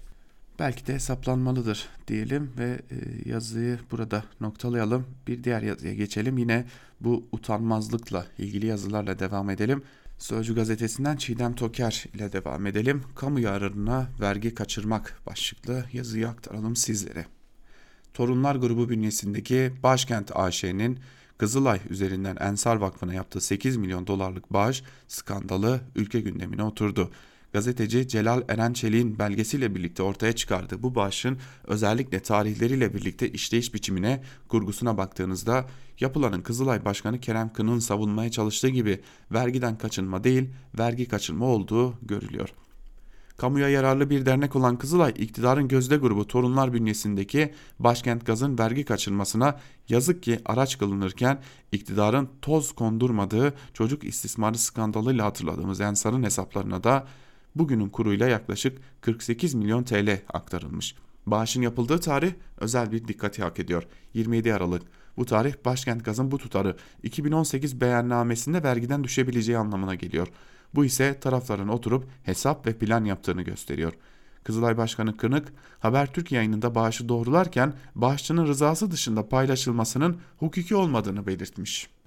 Belki 0.58 0.86
de 0.86 0.94
hesaplanmalıdır 0.94 1.88
diyelim 2.08 2.52
ve 2.58 2.80
e, 2.90 3.28
yazıyı 3.30 3.78
burada 3.90 4.24
noktalayalım. 4.40 5.06
Bir 5.26 5.44
diğer 5.44 5.62
yazıya 5.62 5.94
geçelim. 5.94 6.38
Yine 6.38 6.66
bu 7.00 7.28
utanmazlıkla 7.32 8.26
ilgili 8.38 8.66
yazılarla 8.66 9.18
devam 9.18 9.50
edelim. 9.50 9.82
Sözcü 10.18 10.54
gazetesinden 10.54 11.16
Çiğdem 11.16 11.54
Toker 11.54 12.04
ile 12.14 12.32
devam 12.32 12.66
edelim. 12.66 13.02
Kamu 13.14 13.40
yararına 13.40 14.08
vergi 14.20 14.54
kaçırmak 14.54 15.20
başlıklı 15.26 15.84
yazıyı 15.92 16.28
aktaralım 16.28 16.76
sizlere. 16.76 17.26
Torunlar 18.14 18.56
grubu 18.56 18.88
bünyesindeki 18.88 19.72
Başkent 19.82 20.36
AŞ'nin 20.36 20.98
Kızılay 21.38 21.80
üzerinden 21.90 22.36
Ensar 22.40 22.76
Vakfı'na 22.76 23.14
yaptığı 23.14 23.40
8 23.40 23.76
milyon 23.76 24.06
dolarlık 24.06 24.52
bağış 24.52 24.82
skandalı 25.08 25.80
ülke 25.96 26.20
gündemine 26.20 26.62
oturdu 26.62 27.10
gazeteci 27.52 28.08
Celal 28.08 28.42
Eren 28.48 28.72
Çelik'in 28.72 29.18
belgesiyle 29.18 29.74
birlikte 29.74 30.02
ortaya 30.02 30.32
çıkardığı 30.32 30.82
bu 30.82 30.94
bağışın 30.94 31.38
özellikle 31.64 32.20
tarihleriyle 32.20 32.94
birlikte 32.94 33.32
işleyiş 33.32 33.74
biçimine, 33.74 34.22
kurgusuna 34.48 34.98
baktığınızda 34.98 35.66
yapılanın 36.00 36.40
Kızılay 36.40 36.84
Başkanı 36.84 37.20
Kerem 37.20 37.52
Kın'ın 37.52 37.78
savunmaya 37.78 38.30
çalıştığı 38.30 38.68
gibi 38.68 39.00
vergiden 39.32 39.78
kaçınma 39.78 40.24
değil, 40.24 40.50
vergi 40.78 41.08
kaçınma 41.08 41.46
olduğu 41.46 41.94
görülüyor. 42.02 42.48
Kamuya 43.38 43.68
yararlı 43.68 44.10
bir 44.10 44.26
dernek 44.26 44.56
olan 44.56 44.78
Kızılay, 44.78 45.14
iktidarın 45.18 45.68
gözde 45.68 45.96
grubu 45.96 46.26
Torunlar 46.26 46.72
bünyesindeki 46.72 47.54
Başkent 47.78 48.26
Gaz'ın 48.26 48.58
vergi 48.58 48.84
kaçırmasına 48.84 49.58
yazık 49.88 50.22
ki 50.22 50.40
araç 50.44 50.78
kılınırken 50.78 51.42
iktidarın 51.72 52.28
toz 52.42 52.72
kondurmadığı 52.72 53.54
çocuk 53.74 54.04
istismarı 54.04 54.58
skandalıyla 54.58 55.24
hatırladığımız 55.24 55.80
Ensar'ın 55.80 56.22
hesaplarına 56.22 56.84
da 56.84 57.06
bugünün 57.58 57.88
kuruyla 57.88 58.28
yaklaşık 58.28 58.78
48 59.00 59.54
milyon 59.54 59.84
TL 59.84 60.20
aktarılmış. 60.32 60.94
Bağışın 61.26 61.62
yapıldığı 61.62 62.00
tarih 62.00 62.32
özel 62.58 62.92
bir 62.92 63.08
dikkati 63.08 63.42
hak 63.42 63.58
ediyor. 63.58 63.86
27 64.14 64.54
Aralık. 64.54 64.82
Bu 65.16 65.24
tarih 65.24 65.54
başkent 65.64 66.04
gazın 66.04 66.30
bu 66.30 66.38
tutarı 66.38 66.76
2018 67.02 67.80
beyannamesinde 67.80 68.62
vergiden 68.62 69.04
düşebileceği 69.04 69.58
anlamına 69.58 69.94
geliyor. 69.94 70.28
Bu 70.74 70.84
ise 70.84 71.20
tarafların 71.20 71.68
oturup 71.68 72.04
hesap 72.22 72.66
ve 72.66 72.78
plan 72.78 73.04
yaptığını 73.04 73.42
gösteriyor. 73.42 73.92
Kızılay 74.44 74.76
Başkanı 74.76 75.16
Kınık, 75.16 75.52
Habertürk 75.80 76.32
yayınında 76.32 76.74
bağışı 76.74 77.08
doğrularken 77.08 77.74
bağışçının 77.94 78.46
rızası 78.46 78.90
dışında 78.90 79.28
paylaşılmasının 79.28 80.20
hukuki 80.38 80.76
olmadığını 80.76 81.26
belirtmiş. 81.26 81.97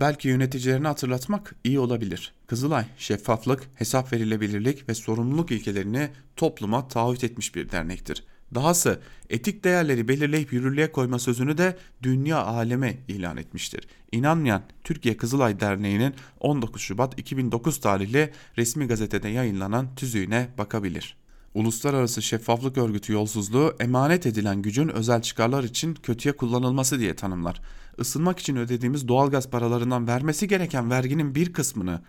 Belki 0.00 0.28
yöneticilerini 0.28 0.86
hatırlatmak 0.86 1.54
iyi 1.64 1.80
olabilir. 1.80 2.32
Kızılay, 2.46 2.84
şeffaflık, 2.98 3.70
hesap 3.74 4.12
verilebilirlik 4.12 4.88
ve 4.88 4.94
sorumluluk 4.94 5.50
ilkelerini 5.50 6.10
topluma 6.36 6.88
taahhüt 6.88 7.24
etmiş 7.24 7.54
bir 7.54 7.70
dernektir. 7.70 8.24
Dahası 8.54 9.00
etik 9.30 9.64
değerleri 9.64 10.08
belirleyip 10.08 10.52
yürürlüğe 10.52 10.92
koyma 10.92 11.18
sözünü 11.18 11.58
de 11.58 11.76
dünya 12.02 12.44
aleme 12.44 12.98
ilan 13.08 13.36
etmiştir. 13.36 13.88
İnanmayan 14.12 14.62
Türkiye 14.84 15.16
Kızılay 15.16 15.60
Derneği'nin 15.60 16.14
19 16.40 16.82
Şubat 16.82 17.18
2009 17.18 17.80
tarihli 17.80 18.32
resmi 18.58 18.86
gazetede 18.86 19.28
yayınlanan 19.28 19.94
tüzüğüne 19.94 20.48
bakabilir. 20.58 21.16
Uluslararası 21.58 22.22
Şeffaflık 22.22 22.78
Örgütü 22.78 23.12
yolsuzluğu 23.12 23.76
emanet 23.80 24.26
edilen 24.26 24.62
gücün 24.62 24.88
özel 24.88 25.22
çıkarlar 25.22 25.64
için 25.64 25.94
kötüye 25.94 26.36
kullanılması 26.36 26.98
diye 26.98 27.16
tanımlar. 27.16 27.60
Isınmak 27.98 28.38
için 28.38 28.56
ödediğimiz 28.56 29.08
doğalgaz 29.08 29.50
paralarından 29.50 30.06
vermesi 30.06 30.48
gereken 30.48 30.90
verginin 30.90 31.34
bir 31.34 31.52
kısmını 31.52 32.02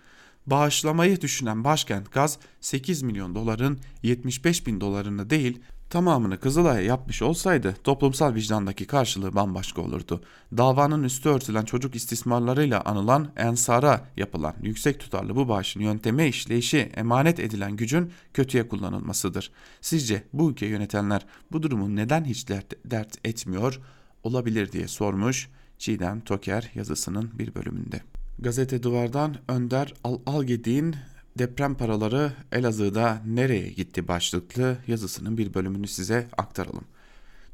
bağışlamayı 0.45 1.21
düşünen 1.21 1.63
başkent 1.63 2.11
gaz 2.11 2.39
8 2.61 3.01
milyon 3.01 3.35
doların 3.35 3.79
75 4.03 4.67
bin 4.67 4.81
dolarını 4.81 5.29
değil 5.29 5.59
tamamını 5.89 6.39
Kızılay'a 6.39 6.81
yapmış 6.81 7.21
olsaydı 7.21 7.75
toplumsal 7.83 8.35
vicdandaki 8.35 8.87
karşılığı 8.87 9.35
bambaşka 9.35 9.81
olurdu. 9.81 10.21
Davanın 10.57 11.03
üstü 11.03 11.29
örtülen 11.29 11.65
çocuk 11.65 11.95
istismarlarıyla 11.95 12.81
anılan 12.81 13.31
Ensar'a 13.35 14.01
yapılan 14.17 14.55
yüksek 14.61 14.99
tutarlı 14.99 15.35
bu 15.35 15.47
bağışın 15.47 15.79
yönteme 15.79 16.27
işleyişi 16.27 16.77
emanet 16.77 17.39
edilen 17.39 17.75
gücün 17.75 18.11
kötüye 18.33 18.67
kullanılmasıdır. 18.67 19.51
Sizce 19.81 20.23
bu 20.33 20.51
ülke 20.51 20.65
yönetenler 20.65 21.25
bu 21.51 21.63
durumu 21.63 21.95
neden 21.95 22.25
hiç 22.25 22.49
dert, 22.49 22.73
dert 22.85 23.27
etmiyor 23.27 23.79
olabilir 24.23 24.71
diye 24.71 24.87
sormuş 24.87 25.49
Çiğdem 25.77 26.19
Toker 26.21 26.71
yazısının 26.75 27.31
bir 27.39 27.55
bölümünde. 27.55 28.01
Gazete 28.39 28.83
Duvar'dan 28.83 29.35
Önder 29.47 29.93
Al 30.03 30.19
Algedik'in 30.25 30.95
deprem 31.37 31.75
paraları 31.75 32.31
Elazığ'da 32.51 33.21
nereye 33.25 33.69
gitti 33.69 34.07
başlıklı 34.07 34.77
yazısının 34.87 35.37
bir 35.37 35.53
bölümünü 35.53 35.87
size 35.87 36.27
aktaralım. 36.37 36.85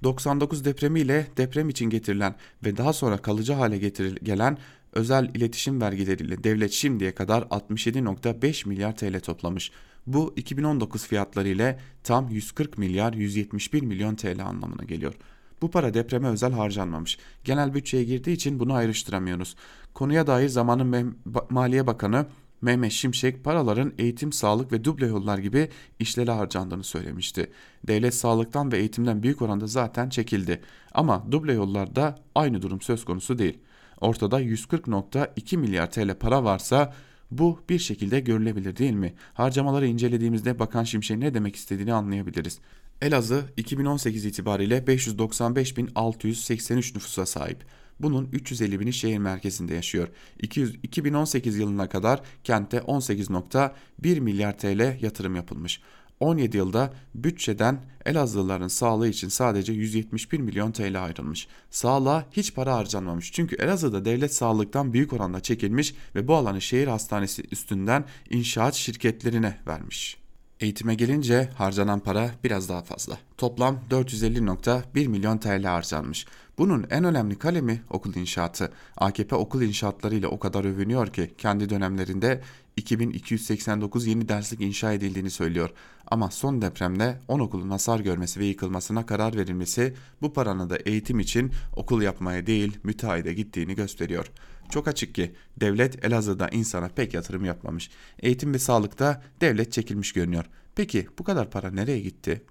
99 0.04 0.66
depremiyle 0.66 1.28
deprem 1.38 1.70
için 1.70 1.90
getirilen 1.90 2.36
ve 2.64 2.78
daha 2.78 2.94
sonra 2.94 3.18
kalıcı 3.18 3.54
hale 3.54 3.78
getiril 3.78 4.16
gelen 4.24 4.58
özel 4.94 5.32
iletişim 5.34 5.82
vergileriyle 5.82 6.44
devlet 6.44 6.72
şimdiye 6.72 7.16
kadar 7.16 7.42
67.5 7.42 8.68
milyar 8.68 8.98
TL 8.98 9.20
toplamış. 9.20 9.72
Bu 10.08 10.34
2019 10.36 11.06
fiyatları 11.08 11.48
ile 11.48 11.80
tam 12.04 12.30
140 12.30 12.78
milyar 12.78 13.14
171 13.14 13.82
milyon 13.82 14.16
TL 14.16 14.46
anlamına 14.46 14.84
geliyor. 14.84 15.14
Bu 15.62 15.72
para 15.72 15.94
depreme 15.94 16.28
özel 16.28 16.52
harcanmamış. 16.52 17.18
Genel 17.44 17.74
bütçeye 17.74 18.04
girdiği 18.04 18.32
için 18.32 18.60
bunu 18.60 18.74
ayrıştıramıyoruz. 18.74 19.56
Konuya 19.94 20.28
dair 20.28 20.50
zamanın 20.50 21.18
Maliye 21.50 21.88
Bakanı 21.88 22.26
Mehmet 22.62 22.92
Şimşek 22.92 23.44
paraların 23.44 23.94
eğitim, 23.98 24.32
sağlık 24.32 24.72
ve 24.72 24.84
duble 24.84 25.08
yollar 25.08 25.38
gibi 25.38 25.70
işlere 26.00 26.32
harcandığını 26.32 26.84
söylemişti. 26.84 27.52
Devlet 27.88 28.16
sağlıktan 28.16 28.72
ve 28.72 28.78
eğitimden 28.78 29.24
büyük 29.24 29.42
oranda 29.42 29.68
zaten 29.68 30.10
çekildi. 30.10 30.62
Ama 30.92 31.32
duble 31.32 31.54
yollarda 31.54 32.20
aynı 32.36 32.62
durum 32.62 32.82
söz 32.82 33.06
konusu 33.06 33.38
değil. 33.38 33.60
Ortada 34.02 34.42
140.2 34.42 35.58
milyar 35.58 35.92
TL 35.92 36.16
para 36.16 36.44
varsa 36.44 36.94
bu 37.32 37.60
bir 37.70 37.80
şekilde 37.80 38.20
görülebilir 38.20 38.78
değil 38.78 38.94
mi? 38.94 39.14
Harcamaları 39.34 39.88
incelediğimizde 39.88 40.60
Bakan 40.60 40.84
Şimşek 40.84 41.18
ne 41.18 41.34
demek 41.34 41.56
istediğini 41.56 41.94
anlayabiliriz. 41.94 42.60
Elazığ 43.02 43.46
2018 43.58 44.26
itibariyle 44.26 44.78
595.683 44.78 46.96
nüfusa 46.96 47.26
sahip. 47.26 47.66
Bunun 48.00 48.30
350 48.32 48.80
bini 48.80 48.94
şehir 48.94 49.18
merkezinde 49.18 49.74
yaşıyor. 49.74 50.08
200, 50.40 50.76
2018 50.84 51.58
yılına 51.58 51.90
kadar 51.90 52.22
kente 52.44 52.78
18.1 52.78 54.20
milyar 54.20 54.58
TL 54.58 55.04
yatırım 55.04 55.36
yapılmış. 55.36 55.82
17 56.20 56.58
yılda 56.58 56.94
bütçeden 57.16 57.80
Elazığlıların 58.06 58.68
sağlığı 58.68 59.08
için 59.08 59.28
sadece 59.28 59.74
171 59.74 60.40
milyon 60.40 60.72
TL 60.72 61.04
ayrılmış. 61.04 61.48
Sağlığa 61.70 62.26
hiç 62.32 62.54
para 62.54 62.76
harcanmamış. 62.76 63.32
Çünkü 63.32 63.56
Elazığ'da 63.56 64.06
devlet 64.06 64.34
sağlıktan 64.34 64.94
büyük 64.94 65.14
oranda 65.14 65.40
çekilmiş 65.40 65.96
ve 66.16 66.28
bu 66.28 66.36
alanı 66.36 66.62
şehir 66.62 66.88
hastanesi 66.88 67.44
üstünden 67.52 68.06
inşaat 68.30 68.74
şirketlerine 68.74 69.58
vermiş. 69.68 70.18
Eğitime 70.60 70.96
gelince 70.96 71.50
harcanan 71.56 72.00
para 72.00 72.32
biraz 72.44 72.70
daha 72.70 72.82
fazla. 72.82 73.18
Toplam 73.38 73.80
450.1 73.90 75.08
milyon 75.08 75.38
TL 75.38 75.64
harcanmış. 75.64 76.26
Bunun 76.58 76.86
en 76.90 77.04
önemli 77.04 77.38
kalemi 77.38 77.82
okul 77.90 78.16
inşaatı. 78.16 78.72
AKP 78.98 79.36
okul 79.36 79.62
inşaatlarıyla 79.62 80.30
o 80.30 80.40
kadar 80.40 80.66
övünüyor 80.66 81.08
ki 81.08 81.34
kendi 81.38 81.70
dönemlerinde 81.70 82.42
2289 82.78 84.08
yeni 84.08 84.30
derslik 84.30 84.62
inşa 84.62 84.94
edildiğini 84.94 85.30
söylüyor. 85.30 85.70
Ama 86.08 86.32
son 86.32 86.62
depremde 86.62 87.20
10 87.28 87.40
okulun 87.40 87.70
hasar 87.70 88.00
görmesi 88.00 88.40
ve 88.40 88.46
yıkılmasına 88.46 89.06
karar 89.06 89.36
verilmesi 89.36 89.94
bu 90.22 90.34
paranın 90.34 90.70
da 90.70 90.78
eğitim 90.78 91.20
için 91.20 91.52
okul 91.76 92.02
yapmaya 92.02 92.48
değil 92.48 92.78
müteahhide 92.84 93.34
gittiğini 93.34 93.76
gösteriyor. 93.76 94.32
Çok 94.70 94.88
açık 94.88 95.16
ki 95.16 95.36
devlet 95.58 96.06
Elazığ'da 96.06 96.50
insana 96.50 96.88
pek 96.88 97.14
yatırım 97.14 97.46
yapmamış. 97.46 97.90
Eğitim 98.20 98.54
ve 98.54 98.60
sağlıkta 98.60 99.24
devlet 99.42 99.72
çekilmiş 99.72 100.14
görünüyor. 100.14 100.46
Peki 100.76 101.08
bu 101.20 101.24
kadar 101.24 101.50
para 101.50 101.72
nereye 101.72 102.00
gitti? 102.00 102.42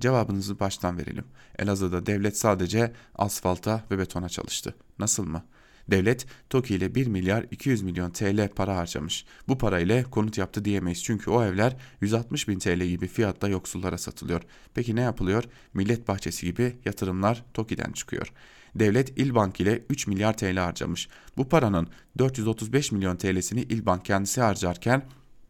Cevabınızı 0.00 0.60
baştan 0.60 0.98
verelim. 0.98 1.24
Elazığ'da 1.58 2.06
devlet 2.06 2.38
sadece 2.38 2.92
asfalta 3.14 3.84
ve 3.90 3.98
betona 3.98 4.28
çalıştı. 4.28 4.74
Nasıl 4.98 5.26
mı? 5.26 5.44
Devlet 5.90 6.26
TOKİ 6.50 6.74
ile 6.74 6.94
1 6.94 7.06
milyar 7.06 7.46
200 7.50 7.82
milyon 7.82 8.10
TL 8.10 8.48
para 8.48 8.76
harcamış. 8.76 9.24
Bu 9.48 9.58
para 9.58 9.80
ile 9.80 10.02
konut 10.02 10.38
yaptı 10.38 10.64
diyemeyiz 10.64 11.04
çünkü 11.04 11.30
o 11.30 11.44
evler 11.44 11.76
160 12.00 12.48
bin 12.48 12.58
TL 12.58 12.82
gibi 12.82 13.06
fiyatla 13.06 13.48
yoksullara 13.48 13.98
satılıyor. 13.98 14.42
Peki 14.74 14.96
ne 14.96 15.00
yapılıyor? 15.00 15.44
Millet 15.74 16.08
bahçesi 16.08 16.46
gibi 16.46 16.76
yatırımlar 16.84 17.44
TOKİ'den 17.54 17.92
çıkıyor. 17.92 18.32
Devlet 18.74 19.18
İlbank 19.18 19.60
ile 19.60 19.82
3 19.90 20.06
milyar 20.06 20.36
TL 20.36 20.56
harcamış. 20.56 21.08
Bu 21.36 21.48
paranın 21.48 21.88
435 22.18 22.92
milyon 22.92 23.16
TL'sini 23.16 23.62
İlbank 23.62 24.04
kendisi 24.04 24.40
harcarken 24.40 25.02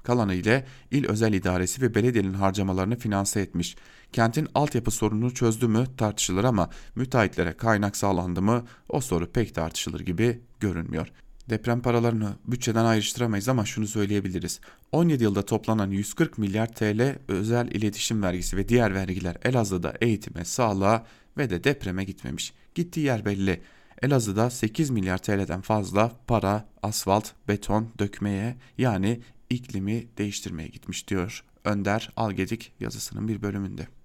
kalanı 0.02 0.34
ile 0.34 0.66
il 0.90 1.06
özel 1.06 1.32
idaresi 1.32 1.82
ve 1.82 1.94
belediyenin 1.94 2.34
harcamalarını 2.34 2.96
finanse 2.96 3.40
etmiş. 3.40 3.76
Kentin 4.16 4.48
altyapı 4.54 4.90
sorununu 4.90 5.34
çözdü 5.34 5.68
mü 5.68 5.86
tartışılır 5.96 6.44
ama 6.44 6.70
müteahhitlere 6.94 7.52
kaynak 7.52 7.96
sağlandı 7.96 8.42
mı 8.42 8.64
o 8.88 9.00
soru 9.00 9.32
pek 9.32 9.54
tartışılır 9.54 10.00
gibi 10.00 10.40
görünmüyor. 10.60 11.08
Deprem 11.50 11.82
paralarını 11.82 12.36
bütçeden 12.46 12.84
ayrıştıramayız 12.84 13.48
ama 13.48 13.64
şunu 13.64 13.86
söyleyebiliriz. 13.86 14.60
17 14.92 15.22
yılda 15.22 15.44
toplanan 15.44 15.90
140 15.90 16.38
milyar 16.38 16.72
TL 16.72 17.18
özel 17.28 17.68
iletişim 17.68 18.22
vergisi 18.22 18.56
ve 18.56 18.68
diğer 18.68 18.94
vergiler 18.94 19.36
Elazığ'da 19.44 19.94
eğitime, 20.00 20.44
sağlığa 20.44 21.06
ve 21.38 21.50
de 21.50 21.64
depreme 21.64 22.04
gitmemiş. 22.04 22.52
Gittiği 22.74 23.00
yer 23.00 23.24
belli. 23.24 23.60
Elazığ'da 24.02 24.50
8 24.50 24.90
milyar 24.90 25.18
TL'den 25.18 25.60
fazla 25.60 26.12
para, 26.26 26.68
asfalt, 26.82 27.30
beton 27.48 27.88
dökmeye 27.98 28.56
yani 28.78 29.20
iklimi 29.50 30.06
değiştirmeye 30.18 30.68
gitmiş 30.68 31.08
diyor 31.08 31.44
Önder 31.64 32.10
Algedik 32.16 32.72
yazısının 32.80 33.28
bir 33.28 33.42
bölümünde. 33.42 33.95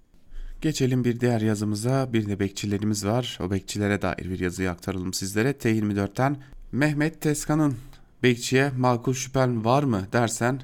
Geçelim 0.62 1.03
bir 1.03 1.20
diğer 1.20 1.41
yazımıza. 1.41 2.14
Bir 2.14 2.28
de 2.28 2.39
bekçilerimiz 2.39 3.05
var. 3.05 3.39
O 3.41 3.51
bekçilere 3.51 4.01
dair 4.01 4.30
bir 4.30 4.39
yazıyı 4.39 4.72
aktaralım 4.72 5.14
sizlere. 5.14 5.51
T24'ten 5.51 6.38
Mehmet 6.72 7.22
Teskan'ın 7.22 7.76
bekçiye 8.24 8.72
makul 8.78 9.14
şüphen 9.14 9.66
var 9.66 9.84
mı 9.84 10.07
dersen 10.14 10.62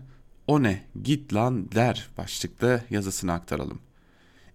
o 0.48 0.64
ne 0.64 0.84
git 1.04 1.34
lan 1.34 1.72
der 1.72 2.10
başlıklı 2.18 2.82
yazısını 2.90 3.34
aktaralım. 3.34 3.80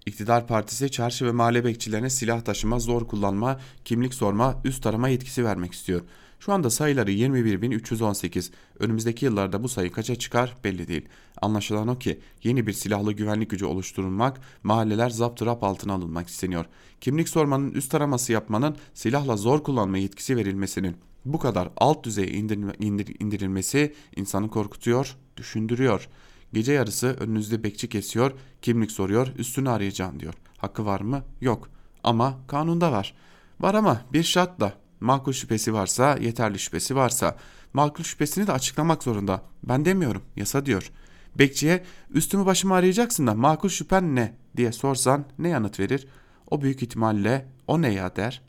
İktidar 0.06 0.46
partisi 0.46 0.90
çarşı 0.90 1.26
ve 1.26 1.32
mahalle 1.32 1.64
bekçilerine 1.64 2.10
silah 2.10 2.40
taşıma, 2.40 2.78
zor 2.78 3.08
kullanma, 3.08 3.60
kimlik 3.84 4.14
sorma, 4.14 4.60
üst 4.64 4.86
arama 4.86 5.08
yetkisi 5.08 5.44
vermek 5.44 5.72
istiyor. 5.72 6.00
Şu 6.44 6.52
anda 6.52 6.70
sayıları 6.70 7.12
21.318. 7.12 8.52
Önümüzdeki 8.78 9.24
yıllarda 9.24 9.62
bu 9.62 9.68
sayı 9.68 9.92
kaça 9.92 10.14
çıkar 10.16 10.56
belli 10.64 10.88
değil. 10.88 11.08
Anlaşılan 11.42 11.88
o 11.88 11.98
ki 11.98 12.20
yeni 12.42 12.66
bir 12.66 12.72
silahlı 12.72 13.12
güvenlik 13.12 13.50
gücü 13.50 13.64
oluşturulmak, 13.64 14.40
mahalleler 14.62 15.10
zapt 15.10 15.42
rap 15.42 15.64
altına 15.64 15.92
alınmak 15.92 16.28
isteniyor. 16.28 16.64
Kimlik 17.00 17.28
sormanın 17.28 17.70
üst 17.70 17.94
araması 17.94 18.32
yapmanın 18.32 18.76
silahla 18.94 19.36
zor 19.36 19.62
kullanma 19.62 19.98
yetkisi 19.98 20.36
verilmesinin 20.36 20.96
bu 21.24 21.38
kadar 21.38 21.70
alt 21.76 22.04
düzeye 22.04 22.28
indir, 22.28 22.58
indir, 22.78 23.16
indirilmesi 23.20 23.94
insanı 24.16 24.50
korkutuyor, 24.50 25.16
düşündürüyor. 25.36 26.08
Gece 26.52 26.72
yarısı 26.72 27.06
önünüzde 27.06 27.64
bekçi 27.64 27.88
kesiyor, 27.88 28.32
kimlik 28.62 28.90
soruyor, 28.90 29.28
üstünü 29.36 29.70
arayacağım 29.70 30.20
diyor. 30.20 30.34
Hakkı 30.58 30.86
var 30.86 31.00
mı? 31.00 31.22
Yok. 31.40 31.68
Ama 32.04 32.38
kanunda 32.46 32.92
var. 32.92 33.14
Var 33.60 33.74
ama 33.74 34.00
bir 34.12 34.22
şartla. 34.22 34.81
Makul 35.02 35.32
şüphesi 35.32 35.74
varsa, 35.74 36.16
yeterli 36.20 36.58
şüphesi 36.58 36.96
varsa. 36.96 37.36
Makul 37.72 38.04
şüphesini 38.04 38.46
de 38.46 38.52
açıklamak 38.52 39.02
zorunda. 39.02 39.42
Ben 39.64 39.84
demiyorum, 39.84 40.22
yasa 40.36 40.66
diyor. 40.66 40.90
Bekçiye 41.38 41.84
üstümü 42.10 42.46
başımı 42.46 42.74
arayacaksın 42.74 43.26
da 43.26 43.34
makul 43.34 43.68
şüphen 43.68 44.16
ne 44.16 44.34
diye 44.56 44.72
sorsan 44.72 45.24
ne 45.38 45.48
yanıt 45.48 45.80
verir? 45.80 46.08
O 46.50 46.62
büyük 46.62 46.82
ihtimalle 46.82 47.46
o 47.66 47.82
ne 47.82 47.92
ya 47.92 48.16
der. 48.16 48.42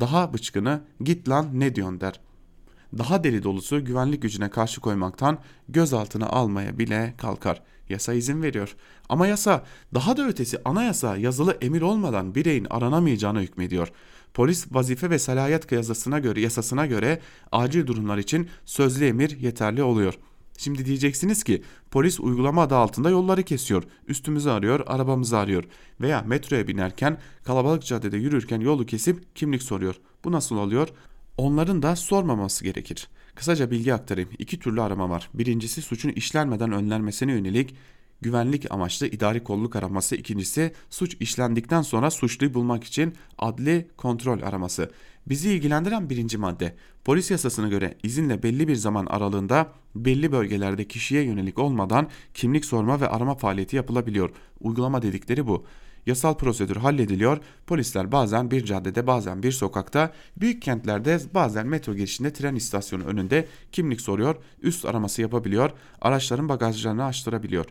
Daha 0.00 0.34
bıçkını 0.34 0.82
git 1.00 1.28
lan 1.28 1.48
ne 1.52 1.74
diyorsun 1.74 2.00
der 2.00 2.20
daha 2.98 3.24
deli 3.24 3.42
dolusu 3.42 3.84
güvenlik 3.84 4.22
gücüne 4.22 4.50
karşı 4.50 4.80
koymaktan 4.80 5.38
gözaltına 5.68 6.26
almaya 6.26 6.78
bile 6.78 7.14
kalkar. 7.18 7.62
Yasa 7.88 8.14
izin 8.14 8.42
veriyor. 8.42 8.76
Ama 9.08 9.26
yasa 9.26 9.64
daha 9.94 10.16
da 10.16 10.28
ötesi 10.28 10.58
anayasa 10.64 11.16
yazılı 11.16 11.58
emir 11.60 11.82
olmadan 11.82 12.34
bireyin 12.34 12.66
aranamayacağını 12.70 13.40
hükmediyor. 13.40 13.88
Polis 14.34 14.66
vazife 14.70 15.10
ve 15.10 15.18
salahiyet 15.18 15.72
yasasına 15.72 16.18
göre 16.18 16.40
yasasına 16.40 16.86
göre 16.86 17.20
acil 17.52 17.86
durumlar 17.86 18.18
için 18.18 18.48
sözlü 18.64 19.06
emir 19.06 19.40
yeterli 19.40 19.82
oluyor. 19.82 20.14
Şimdi 20.58 20.86
diyeceksiniz 20.86 21.44
ki 21.44 21.62
polis 21.90 22.20
uygulama 22.20 22.62
adı 22.62 22.76
altında 22.76 23.10
yolları 23.10 23.42
kesiyor, 23.42 23.82
üstümüzü 24.08 24.50
arıyor, 24.50 24.80
arabamızı 24.86 25.38
arıyor 25.38 25.64
veya 26.00 26.22
metroya 26.22 26.68
binerken 26.68 27.18
kalabalık 27.44 27.84
caddede 27.84 28.16
yürürken 28.16 28.60
yolu 28.60 28.86
kesip 28.86 29.36
kimlik 29.36 29.62
soruyor. 29.62 29.94
Bu 30.24 30.32
nasıl 30.32 30.56
oluyor? 30.56 30.88
Onların 31.36 31.82
da 31.82 31.96
sormaması 31.96 32.64
gerekir. 32.64 33.08
Kısaca 33.34 33.70
bilgi 33.70 33.94
aktarayım. 33.94 34.30
İki 34.38 34.60
türlü 34.60 34.82
arama 34.82 35.10
var. 35.10 35.30
Birincisi 35.34 35.82
suçun 35.82 36.08
işlenmeden 36.08 36.72
önlenmesine 36.72 37.32
yönelik 37.32 37.74
güvenlik 38.20 38.72
amaçlı 38.72 39.06
idari 39.06 39.44
kolluk 39.44 39.76
araması. 39.76 40.16
İkincisi 40.16 40.72
suç 40.90 41.16
işlendikten 41.20 41.82
sonra 41.82 42.10
suçluyu 42.10 42.54
bulmak 42.54 42.84
için 42.84 43.14
adli 43.38 43.88
kontrol 43.96 44.42
araması. 44.42 44.90
Bizi 45.26 45.50
ilgilendiren 45.50 46.10
birinci 46.10 46.38
madde. 46.38 46.74
Polis 47.04 47.30
yasasına 47.30 47.68
göre 47.68 47.98
izinle 48.02 48.42
belli 48.42 48.68
bir 48.68 48.76
zaman 48.76 49.06
aralığında 49.06 49.72
belli 49.94 50.32
bölgelerde 50.32 50.88
kişiye 50.88 51.22
yönelik 51.22 51.58
olmadan 51.58 52.08
kimlik 52.34 52.64
sorma 52.64 53.00
ve 53.00 53.08
arama 53.08 53.34
faaliyeti 53.34 53.76
yapılabiliyor. 53.76 54.30
Uygulama 54.60 55.02
dedikleri 55.02 55.46
bu. 55.46 55.66
Yasal 56.06 56.34
prosedür 56.34 56.76
hallediliyor. 56.76 57.38
Polisler 57.66 58.12
bazen 58.12 58.50
bir 58.50 58.64
caddede 58.64 59.06
bazen 59.06 59.42
bir 59.42 59.52
sokakta, 59.52 60.12
büyük 60.36 60.62
kentlerde 60.62 61.20
bazen 61.34 61.66
metro 61.66 61.94
girişinde 61.94 62.32
tren 62.32 62.54
istasyonu 62.54 63.04
önünde 63.04 63.48
kimlik 63.72 64.00
soruyor, 64.00 64.36
üst 64.62 64.84
araması 64.84 65.22
yapabiliyor, 65.22 65.70
araçların 66.00 66.48
bagajlarını 66.48 67.04
açtırabiliyor. 67.04 67.66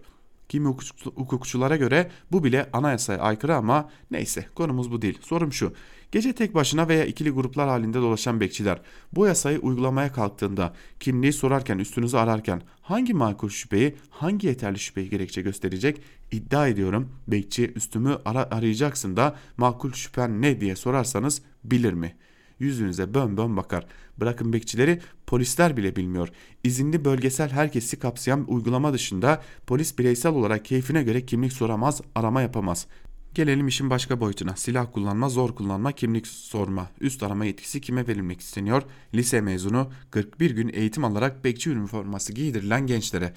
Kimi 0.50 0.76
hukukçulara 1.16 1.76
göre 1.76 2.12
bu 2.32 2.44
bile 2.44 2.70
anayasaya 2.74 3.20
aykırı 3.20 3.56
ama 3.56 3.90
neyse 4.12 4.46
konumuz 4.56 4.92
bu 4.92 5.02
değil. 5.02 5.20
Sorum 5.22 5.54
şu. 5.54 5.74
Gece 6.12 6.34
tek 6.34 6.56
başına 6.56 6.88
veya 6.88 7.06
ikili 7.06 7.30
gruplar 7.30 7.70
halinde 7.70 7.98
dolaşan 7.98 8.40
bekçiler 8.40 8.82
bu 9.14 9.26
yasayı 9.26 9.60
uygulamaya 9.60 10.12
kalktığında 10.12 10.74
kimliği 11.00 11.34
sorarken 11.34 11.78
üstünüzü 11.78 12.18
ararken 12.18 12.62
hangi 12.82 13.14
makul 13.14 13.50
şüpheyi 13.50 13.96
hangi 14.10 14.48
yeterli 14.48 14.80
şüpheyi 14.80 15.10
gerekçe 15.10 15.42
gösterecek 15.42 16.02
iddia 16.34 16.68
ediyorum 16.68 17.10
bekçi 17.28 17.74
üstümü 17.76 18.18
ara 18.26 18.48
arayacaksın 18.52 19.18
da 19.18 19.36
makul 19.58 19.92
şüphen 19.94 20.42
ne 20.42 20.62
diye 20.62 20.76
sorarsanız 20.76 21.42
bilir 21.64 21.94
mi? 21.94 22.16
Yüzünüze 22.60 23.14
bön 23.14 23.38
bön 23.38 23.58
bakar. 23.58 23.86
Bırakın 24.18 24.54
bekçileri 24.54 25.02
polisler 25.28 25.78
bile 25.78 25.96
bilmiyor. 25.96 26.30
İzinli 26.64 27.06
bölgesel 27.06 27.50
herkesi 27.50 28.00
kapsayan 28.00 28.46
uygulama 28.48 28.94
dışında 28.94 29.42
polis 29.68 30.00
bireysel 30.00 30.34
olarak 30.34 30.66
keyfine 30.66 31.04
göre 31.04 31.26
kimlik 31.26 31.54
soramaz, 31.54 32.02
arama 32.16 32.42
yapamaz. 32.42 32.88
Gelelim 33.36 33.68
işin 33.68 33.90
başka 33.90 34.20
boyutuna. 34.20 34.56
Silah 34.56 34.88
kullanma, 34.94 35.30
zor 35.30 35.56
kullanma, 35.56 35.92
kimlik 35.92 36.28
sorma, 36.28 36.90
üst 37.02 37.24
arama 37.24 37.46
yetkisi 37.46 37.82
kime 37.82 38.08
verilmek 38.08 38.42
isteniyor? 38.42 38.84
Lise 39.14 39.42
mezunu 39.42 39.92
41 40.12 40.52
gün 40.52 40.72
eğitim 40.74 41.04
alarak 41.04 41.44
bekçi 41.44 41.70
üniforması 41.70 42.34
giydirilen 42.34 42.88
gençlere. 42.88 43.34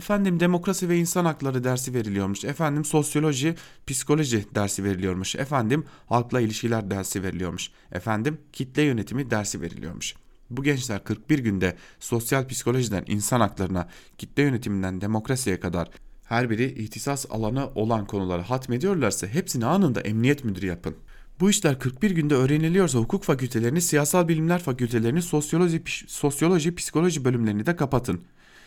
Efendim 0.00 0.40
demokrasi 0.40 0.88
ve 0.88 0.98
insan 0.98 1.24
hakları 1.24 1.64
dersi 1.64 1.94
veriliyormuş. 1.94 2.44
Efendim 2.44 2.84
sosyoloji, 2.84 3.54
psikoloji 3.86 4.44
dersi 4.54 4.84
veriliyormuş. 4.84 5.36
Efendim 5.36 5.84
halkla 6.06 6.40
ilişkiler 6.40 6.90
dersi 6.90 7.22
veriliyormuş. 7.22 7.70
Efendim 7.92 8.38
kitle 8.52 8.82
yönetimi 8.82 9.30
dersi 9.30 9.60
veriliyormuş. 9.60 10.14
Bu 10.50 10.62
gençler 10.62 11.04
41 11.04 11.38
günde 11.38 11.76
sosyal 11.98 12.48
psikolojiden 12.48 13.04
insan 13.06 13.40
haklarına, 13.40 13.88
kitle 14.18 14.42
yönetiminden 14.42 15.00
demokrasiye 15.00 15.60
kadar 15.60 15.88
her 16.24 16.50
biri 16.50 16.82
ihtisas 16.82 17.26
alanı 17.30 17.70
olan 17.74 18.06
konuları 18.06 18.42
hatmediyorlarsa 18.42 19.26
hepsini 19.26 19.66
anında 19.66 20.00
emniyet 20.00 20.44
müdürü 20.44 20.66
yapın. 20.66 20.96
Bu 21.40 21.50
işler 21.50 21.78
41 21.78 22.10
günde 22.10 22.34
öğreniliyorsa 22.34 22.98
hukuk 22.98 23.24
fakültelerini, 23.24 23.80
siyasal 23.80 24.28
bilimler 24.28 24.58
fakültelerini, 24.62 25.22
sosyoloji, 25.22 25.82
sosyoloji, 26.06 26.74
psikoloji 26.74 27.24
bölümlerini 27.24 27.66
de 27.66 27.76
kapatın. 27.76 28.20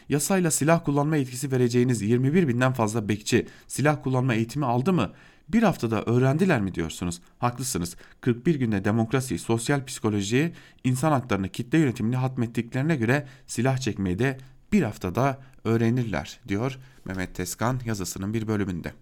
Yasayla 0.09 0.51
silah 0.51 0.85
kullanma 0.85 1.17
etkisi 1.17 1.51
vereceğiniz 1.51 2.01
21 2.01 2.47
binden 2.47 2.73
fazla 2.73 3.09
bekçi 3.09 3.47
silah 3.67 4.03
kullanma 4.03 4.33
eğitimi 4.33 4.65
aldı 4.65 4.93
mı? 4.93 5.11
Bir 5.49 5.63
haftada 5.63 6.03
öğrendiler 6.03 6.61
mi 6.61 6.75
diyorsunuz? 6.75 7.21
Haklısınız. 7.39 7.95
41 8.21 8.55
günde 8.55 8.85
demokrasiyi, 8.85 9.39
sosyal 9.39 9.85
psikolojiyi, 9.85 10.53
insan 10.83 11.11
haklarını, 11.11 11.49
kitle 11.49 11.77
yönetimini 11.77 12.15
hatmettiklerine 12.15 12.95
göre 12.95 13.27
silah 13.47 13.77
çekmeyi 13.77 14.19
de 14.19 14.37
bir 14.71 14.83
haftada 14.83 15.39
öğrenirler 15.63 16.39
diyor 16.47 16.79
Mehmet 17.05 17.35
Teskan 17.35 17.79
yazısının 17.85 18.33
bir 18.33 18.47
bölümünde. 18.47 18.93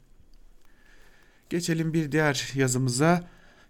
Geçelim 1.50 1.94
bir 1.94 2.12
diğer 2.12 2.52
yazımıza. 2.56 3.24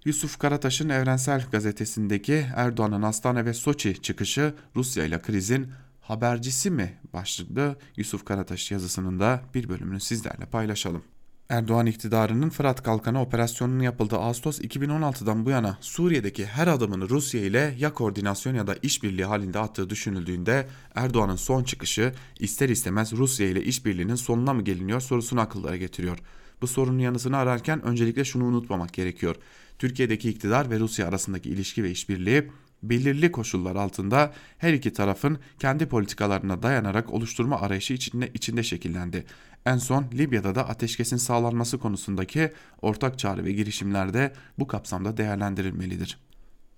Yusuf 0.05 0.39
Karataş'ın 0.39 0.89
Evrensel 0.89 1.45
Gazetesi'ndeki 1.51 2.45
Erdoğan'ın 2.55 3.01
Astana 3.01 3.45
ve 3.45 3.53
Soçi 3.53 4.01
çıkışı 4.01 4.53
Rusya 4.75 5.05
ile 5.05 5.21
krizin 5.21 5.71
habercisi 6.11 6.71
mi 6.71 6.93
başlıklı 7.13 7.75
Yusuf 7.97 8.25
Karataş 8.25 8.71
yazısının 8.71 9.19
da 9.19 9.41
bir 9.53 9.69
bölümünü 9.69 9.99
sizlerle 9.99 10.45
paylaşalım. 10.45 11.03
Erdoğan 11.49 11.85
iktidarının 11.85 12.49
Fırat 12.49 12.83
Kalkanı 12.83 13.21
operasyonunun 13.21 13.79
yapıldığı 13.79 14.17
Ağustos 14.17 14.59
2016'dan 14.59 15.45
bu 15.45 15.49
yana 15.49 15.77
Suriye'deki 15.81 16.45
her 16.45 16.67
adımını 16.67 17.09
Rusya 17.09 17.41
ile 17.41 17.75
ya 17.79 17.93
koordinasyon 17.93 18.55
ya 18.55 18.67
da 18.67 18.75
işbirliği 18.81 19.25
halinde 19.25 19.59
attığı 19.59 19.89
düşünüldüğünde 19.89 20.67
Erdoğan'ın 20.95 21.35
son 21.35 21.63
çıkışı 21.63 22.13
ister 22.39 22.69
istemez 22.69 23.13
Rusya 23.13 23.47
ile 23.47 23.63
işbirliğinin 23.63 24.15
sonuna 24.15 24.53
mı 24.53 24.61
geliniyor 24.61 25.01
sorusunu 25.01 25.41
akıllara 25.41 25.77
getiriyor. 25.77 26.17
Bu 26.61 26.67
sorunun 26.67 26.99
yanısını 26.99 27.37
ararken 27.37 27.85
öncelikle 27.85 28.25
şunu 28.25 28.45
unutmamak 28.45 28.93
gerekiyor. 28.93 29.35
Türkiye'deki 29.79 30.29
iktidar 30.29 30.69
ve 30.69 30.79
Rusya 30.79 31.07
arasındaki 31.07 31.49
ilişki 31.49 31.83
ve 31.83 31.91
işbirliği 31.91 32.51
belirli 32.83 33.31
koşullar 33.31 33.75
altında 33.75 34.33
her 34.57 34.73
iki 34.73 34.93
tarafın 34.93 35.39
kendi 35.59 35.85
politikalarına 35.85 36.63
dayanarak 36.63 37.13
oluşturma 37.13 37.61
arayışı 37.61 37.93
içinde, 37.93 38.31
içinde 38.33 38.63
şekillendi. 38.63 39.25
En 39.65 39.77
son 39.77 40.05
Libya'da 40.13 40.55
da 40.55 40.69
ateşkesin 40.69 41.17
sağlanması 41.17 41.79
konusundaki 41.79 42.51
ortak 42.81 43.19
çağrı 43.19 43.45
ve 43.45 43.51
girişimlerde 43.51 44.33
bu 44.59 44.67
kapsamda 44.67 45.17
değerlendirilmelidir. 45.17 46.17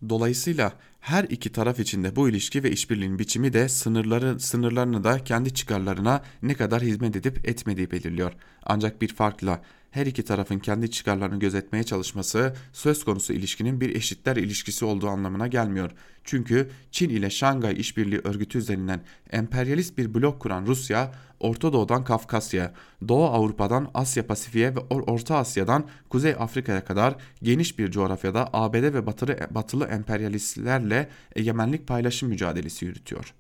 Dolayısıyla 0.10 0.74
her 1.00 1.24
iki 1.24 1.52
taraf 1.52 1.80
içinde 1.80 2.16
bu 2.16 2.30
ilişki 2.30 2.64
ve 2.64 2.72
işbirliğinin 2.72 3.20
biçimi 3.20 3.54
de 3.54 3.70
sınırları 3.70 4.40
sınırlarını 4.40 5.04
da 5.04 5.24
kendi 5.24 5.54
çıkarlarına 5.54 6.22
ne 6.42 6.54
kadar 6.54 6.82
hizmet 6.82 7.16
edip 7.16 7.48
etmediği 7.48 7.92
belirliyor. 7.92 8.34
Ancak 8.64 9.02
bir 9.02 9.14
farkla 9.14 9.62
her 9.94 10.06
iki 10.06 10.24
tarafın 10.24 10.60
kendi 10.60 10.92
çıkarlarını 10.92 11.40
gözetmeye 11.40 11.84
çalışması 11.84 12.56
söz 12.74 13.06
konusu 13.06 13.34
ilişkinin 13.34 13.82
bir 13.82 13.96
eşitler 13.96 14.36
ilişkisi 14.36 14.86
olduğu 14.86 15.08
anlamına 15.08 15.48
gelmiyor. 15.48 15.92
Çünkü 16.24 16.70
Çin 16.92 17.10
ile 17.10 17.30
Şangay 17.30 17.80
İşbirliği 17.80 18.22
Örgütü 18.24 18.58
üzerinden 18.58 19.02
emperyalist 19.32 19.98
bir 19.98 20.14
blok 20.14 20.40
kuran 20.40 20.66
Rusya, 20.66 21.12
Orta 21.40 21.74
Doğu'dan 21.74 22.04
Kafkasya, 22.04 22.74
Doğu 23.08 23.26
Avrupa'dan 23.26 23.92
Asya 23.94 24.28
Pasifik'e 24.28 24.76
ve 24.76 24.80
Orta 24.80 25.38
Asya'dan 25.38 25.88
Kuzey 26.10 26.36
Afrika'ya 26.40 26.86
kadar 26.86 27.16
geniş 27.44 27.80
bir 27.80 27.92
coğrafyada 27.92 28.50
ABD 28.54 28.76
ve 28.76 29.06
batılı, 29.06 29.38
batılı 29.52 29.86
emperyalistlerle 29.86 31.10
egemenlik 31.36 31.88
paylaşım 31.88 32.30
mücadelesi 32.30 32.86
yürütüyor. 32.86 33.34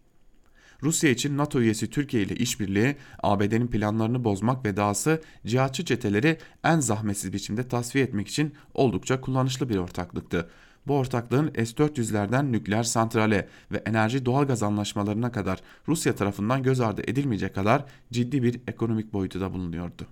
Rusya 0.84 1.10
için 1.10 1.38
NATO 1.38 1.62
üyesi 1.62 1.90
Türkiye 1.90 2.24
ile 2.24 2.36
işbirliği 2.36 2.96
ABD'nin 3.24 3.68
planlarını 3.68 4.24
bozmak 4.24 4.66
ve 4.66 4.78
dahası 4.78 5.22
cihatçı 5.46 5.86
çeteleri 5.86 6.38
en 6.64 6.80
zahmetsiz 6.80 7.34
biçimde 7.34 7.68
tasfiye 7.68 8.06
etmek 8.06 8.28
için 8.28 8.54
oldukça 8.74 9.22
kullanışlı 9.22 9.70
bir 9.70 9.78
ortaklıktı. 9.78 10.50
Bu 10.88 10.98
ortaklığın 10.98 11.48
S-400'lerden 11.48 12.52
nükleer 12.52 12.84
santrale 12.84 13.48
ve 13.72 13.78
enerji 13.86 14.26
doğalgaz 14.26 14.64
anlaşmalarına 14.64 15.32
kadar 15.32 15.60
Rusya 15.88 16.16
tarafından 16.16 16.64
göz 16.64 16.80
ardı 16.80 17.02
edilmeyecek 17.08 17.56
kadar 17.56 17.86
ciddi 18.12 18.44
bir 18.44 18.62
ekonomik 18.68 19.14
boyutu 19.14 19.42
da 19.42 19.54
bulunuyordu. 19.54 20.08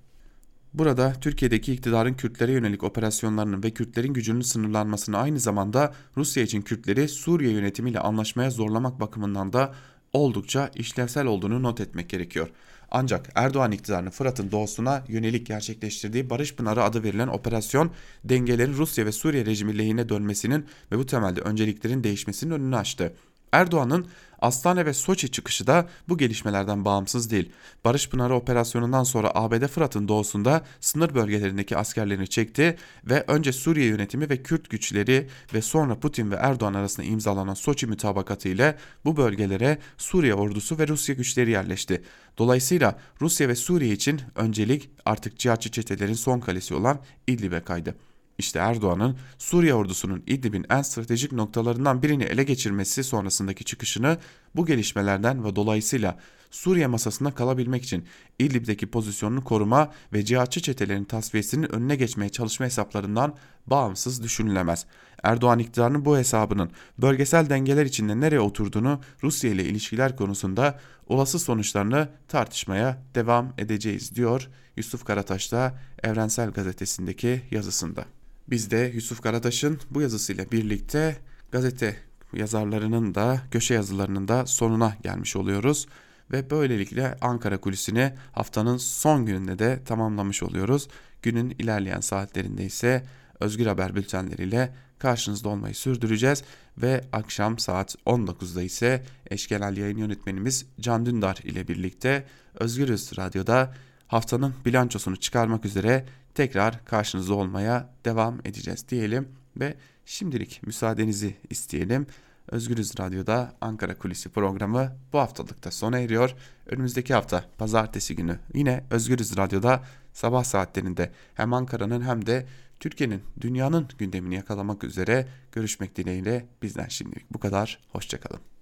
Burada 0.74 1.14
Türkiye'deki 1.22 1.74
iktidarın 1.74 2.14
Kürtlere 2.14 2.52
yönelik 2.52 2.84
operasyonlarının 2.84 3.64
ve 3.64 3.72
Kürtlerin 3.72 4.14
gücünün 4.14 4.42
sınırlanmasını 4.42 5.18
aynı 5.18 5.40
zamanda 5.40 5.94
Rusya 6.18 6.44
için 6.44 6.62
Kürtleri 6.62 7.10
Suriye 7.10 7.52
yönetimiyle 7.52 8.00
anlaşmaya 8.00 8.50
zorlamak 8.50 9.00
bakımından 9.00 9.54
da 9.54 9.74
oldukça 10.14 10.72
işlevsel 10.76 11.26
olduğunu 11.26 11.64
not 11.64 11.82
etmek 11.82 12.10
gerekiyor. 12.10 12.50
Ancak 12.92 13.30
Erdoğan 13.36 13.72
iktidarının 13.72 14.10
Fırat'ın 14.10 14.52
doğusuna 14.52 15.04
yönelik 15.08 15.48
gerçekleştirdiği 15.48 16.30
Barış 16.30 16.56
Pınarı 16.56 16.84
adı 16.84 17.04
verilen 17.04 17.28
operasyon 17.28 17.92
dengelerin 18.24 18.74
Rusya 18.74 19.06
ve 19.06 19.12
Suriye 19.12 19.46
rejimi 19.46 19.78
lehine 19.78 20.10
dönmesinin 20.10 20.66
ve 20.92 20.98
bu 20.98 21.06
temelde 21.06 21.42
önceliklerin 21.42 22.04
değişmesinin 22.04 22.52
önünü 22.52 22.76
açtı. 22.76 23.14
Erdoğan'ın 23.52 24.08
Astane 24.42 24.86
ve 24.86 24.94
Soçi 24.94 25.32
çıkışı 25.32 25.68
da 25.68 25.88
bu 26.10 26.18
gelişmelerden 26.18 26.86
bağımsız 26.86 27.32
değil. 27.32 27.52
Barış 27.86 28.10
Pınarı 28.10 28.36
operasyonundan 28.36 29.04
sonra 29.04 29.32
ABD 29.36 29.68
Fırat'ın 29.68 30.08
doğusunda 30.08 30.62
sınır 30.80 31.16
bölgelerindeki 31.16 31.78
askerlerini 31.78 32.28
çekti 32.28 32.78
ve 33.06 33.24
önce 33.28 33.52
Suriye 33.52 33.86
yönetimi 33.86 34.30
ve 34.30 34.44
Kürt 34.44 34.70
güçleri 34.70 35.28
ve 35.54 35.62
sonra 35.62 36.00
Putin 36.00 36.32
ve 36.32 36.36
Erdoğan 36.36 36.74
arasında 36.74 37.08
imzalanan 37.08 37.54
Soçi 37.54 37.88
mütabakatı 37.88 38.50
ile 38.50 38.78
bu 39.06 39.18
bölgelere 39.18 39.78
Suriye 39.98 40.34
ordusu 40.34 40.80
ve 40.80 40.88
Rusya 40.88 41.16
güçleri 41.16 41.52
yerleşti. 41.52 42.04
Dolayısıyla 42.38 43.00
Rusya 43.22 43.48
ve 43.48 43.56
Suriye 43.56 43.94
için 43.94 44.22
öncelik 44.36 44.90
artık 45.06 45.40
cihatçı 45.40 45.72
çetelerin 45.72 46.14
son 46.14 46.40
kalesi 46.40 46.74
olan 46.74 47.00
İdlib'e 47.28 47.60
kaydı. 47.60 47.96
İşte 48.42 48.60
Erdoğan'ın 48.60 49.18
Suriye 49.38 49.74
ordusunun 49.74 50.24
İdlib'in 50.28 50.66
en 50.70 50.82
stratejik 50.82 51.32
noktalarından 51.32 52.04
birini 52.04 52.24
ele 52.24 52.44
geçirmesi 52.44 53.04
sonrasındaki 53.04 53.64
çıkışını 53.64 54.18
bu 54.56 54.66
gelişmelerden 54.66 55.46
ve 55.46 55.56
dolayısıyla 55.56 56.18
Suriye 56.52 56.88
masasında 56.88 57.32
kalabilmek 57.32 57.84
için 57.84 58.06
İdlib'deki 58.40 58.88
pozisyonunu 58.88 59.44
koruma 59.44 59.92
ve 60.14 60.26
cihatçı 60.26 60.62
çetelerin 60.62 61.04
tasfiyesinin 61.04 61.72
önüne 61.72 61.96
geçmeye 61.96 62.30
çalışma 62.30 62.66
hesaplarından 62.66 63.36
bağımsız 63.68 64.24
düşünülemez. 64.24 64.86
Erdoğan 65.24 65.60
iktidarının 65.60 66.06
bu 66.06 66.18
hesabının 66.18 66.72
bölgesel 66.98 67.50
dengeler 67.50 67.86
içinde 67.86 68.20
nereye 68.20 68.40
oturduğunu 68.40 69.02
Rusya 69.24 69.52
ile 69.52 69.64
ilişkiler 69.66 70.16
konusunda 70.16 70.80
olası 71.08 71.40
sonuçlarını 71.40 72.10
tartışmaya 72.28 73.04
devam 73.16 73.54
edeceğiz 73.58 74.16
diyor 74.16 74.50
Yusuf 74.78 75.06
Karataş 75.06 75.52
da 75.52 75.80
Evrensel 76.04 76.52
Gazetesi'ndeki 76.52 77.42
yazısında. 77.52 78.06
Biz 78.52 78.72
de 78.72 78.92
Yusuf 78.96 79.22
Karataş'ın 79.22 79.80
bu 79.92 80.02
yazısıyla 80.02 80.52
birlikte 80.52 81.18
gazete 81.52 81.96
yazarlarının 82.34 83.16
da 83.16 83.42
köşe 83.52 83.74
yazılarının 83.74 84.28
da 84.28 84.46
sonuna 84.46 84.98
gelmiş 85.04 85.36
oluyoruz. 85.36 85.88
Ve 86.32 86.50
böylelikle 86.50 87.18
Ankara 87.22 87.58
kulisini 87.58 88.14
haftanın 88.32 88.78
son 88.78 89.26
gününde 89.26 89.60
de 89.60 89.80
tamamlamış 89.86 90.44
oluyoruz. 90.44 90.88
Günün 91.22 91.50
ilerleyen 91.60 92.00
saatlerinde 92.00 92.66
ise 92.66 93.04
Özgür 93.40 93.66
Haber 93.66 93.96
bültenleriyle 93.96 94.74
karşınızda 95.00 95.50
olmayı 95.50 95.76
sürdüreceğiz. 95.76 96.44
Ve 96.78 97.04
akşam 97.14 97.60
saat 97.60 97.96
19'da 98.06 98.62
ise 98.62 99.04
eşkenal 99.30 99.78
yayın 99.78 99.98
yönetmenimiz 99.98 100.66
Can 100.80 101.06
Dündar 101.06 101.40
ile 101.44 101.68
birlikte 101.68 102.26
Özgürüz 102.60 103.18
Radyo'da 103.18 103.74
haftanın 104.12 104.54
bilançosunu 104.66 105.16
çıkarmak 105.16 105.66
üzere 105.66 106.06
tekrar 106.34 106.86
karşınızda 106.86 107.34
olmaya 107.34 107.90
devam 108.06 108.40
edeceğiz 108.46 108.86
diyelim 108.90 109.30
ve 109.58 109.76
şimdilik 110.06 110.62
müsaadenizi 110.68 111.36
isteyelim. 111.50 112.08
Özgürüz 112.48 113.00
Radyo'da 113.00 113.54
Ankara 113.62 113.98
Kulisi 113.98 114.30
programı 114.30 114.96
bu 115.14 115.20
haftalıkta 115.20 115.72
sona 115.72 116.00
eriyor. 116.00 116.36
Önümüzdeki 116.66 117.14
hafta 117.14 117.46
pazartesi 117.58 118.16
günü 118.16 118.40
yine 118.54 118.84
Özgürüz 118.90 119.38
Radyo'da 119.38 119.84
sabah 120.14 120.44
saatlerinde 120.44 121.12
hem 121.34 121.54
Ankara'nın 121.54 122.02
hem 122.02 122.26
de 122.26 122.46
Türkiye'nin, 122.80 123.22
dünyanın 123.42 123.88
gündemini 123.98 124.36
yakalamak 124.36 124.84
üzere 124.84 125.28
görüşmek 125.52 125.96
dileğiyle 125.96 126.46
bizden 126.62 126.88
şimdilik 126.88 127.34
bu 127.34 127.40
kadar. 127.40 127.80
Hoşçakalın. 127.90 128.52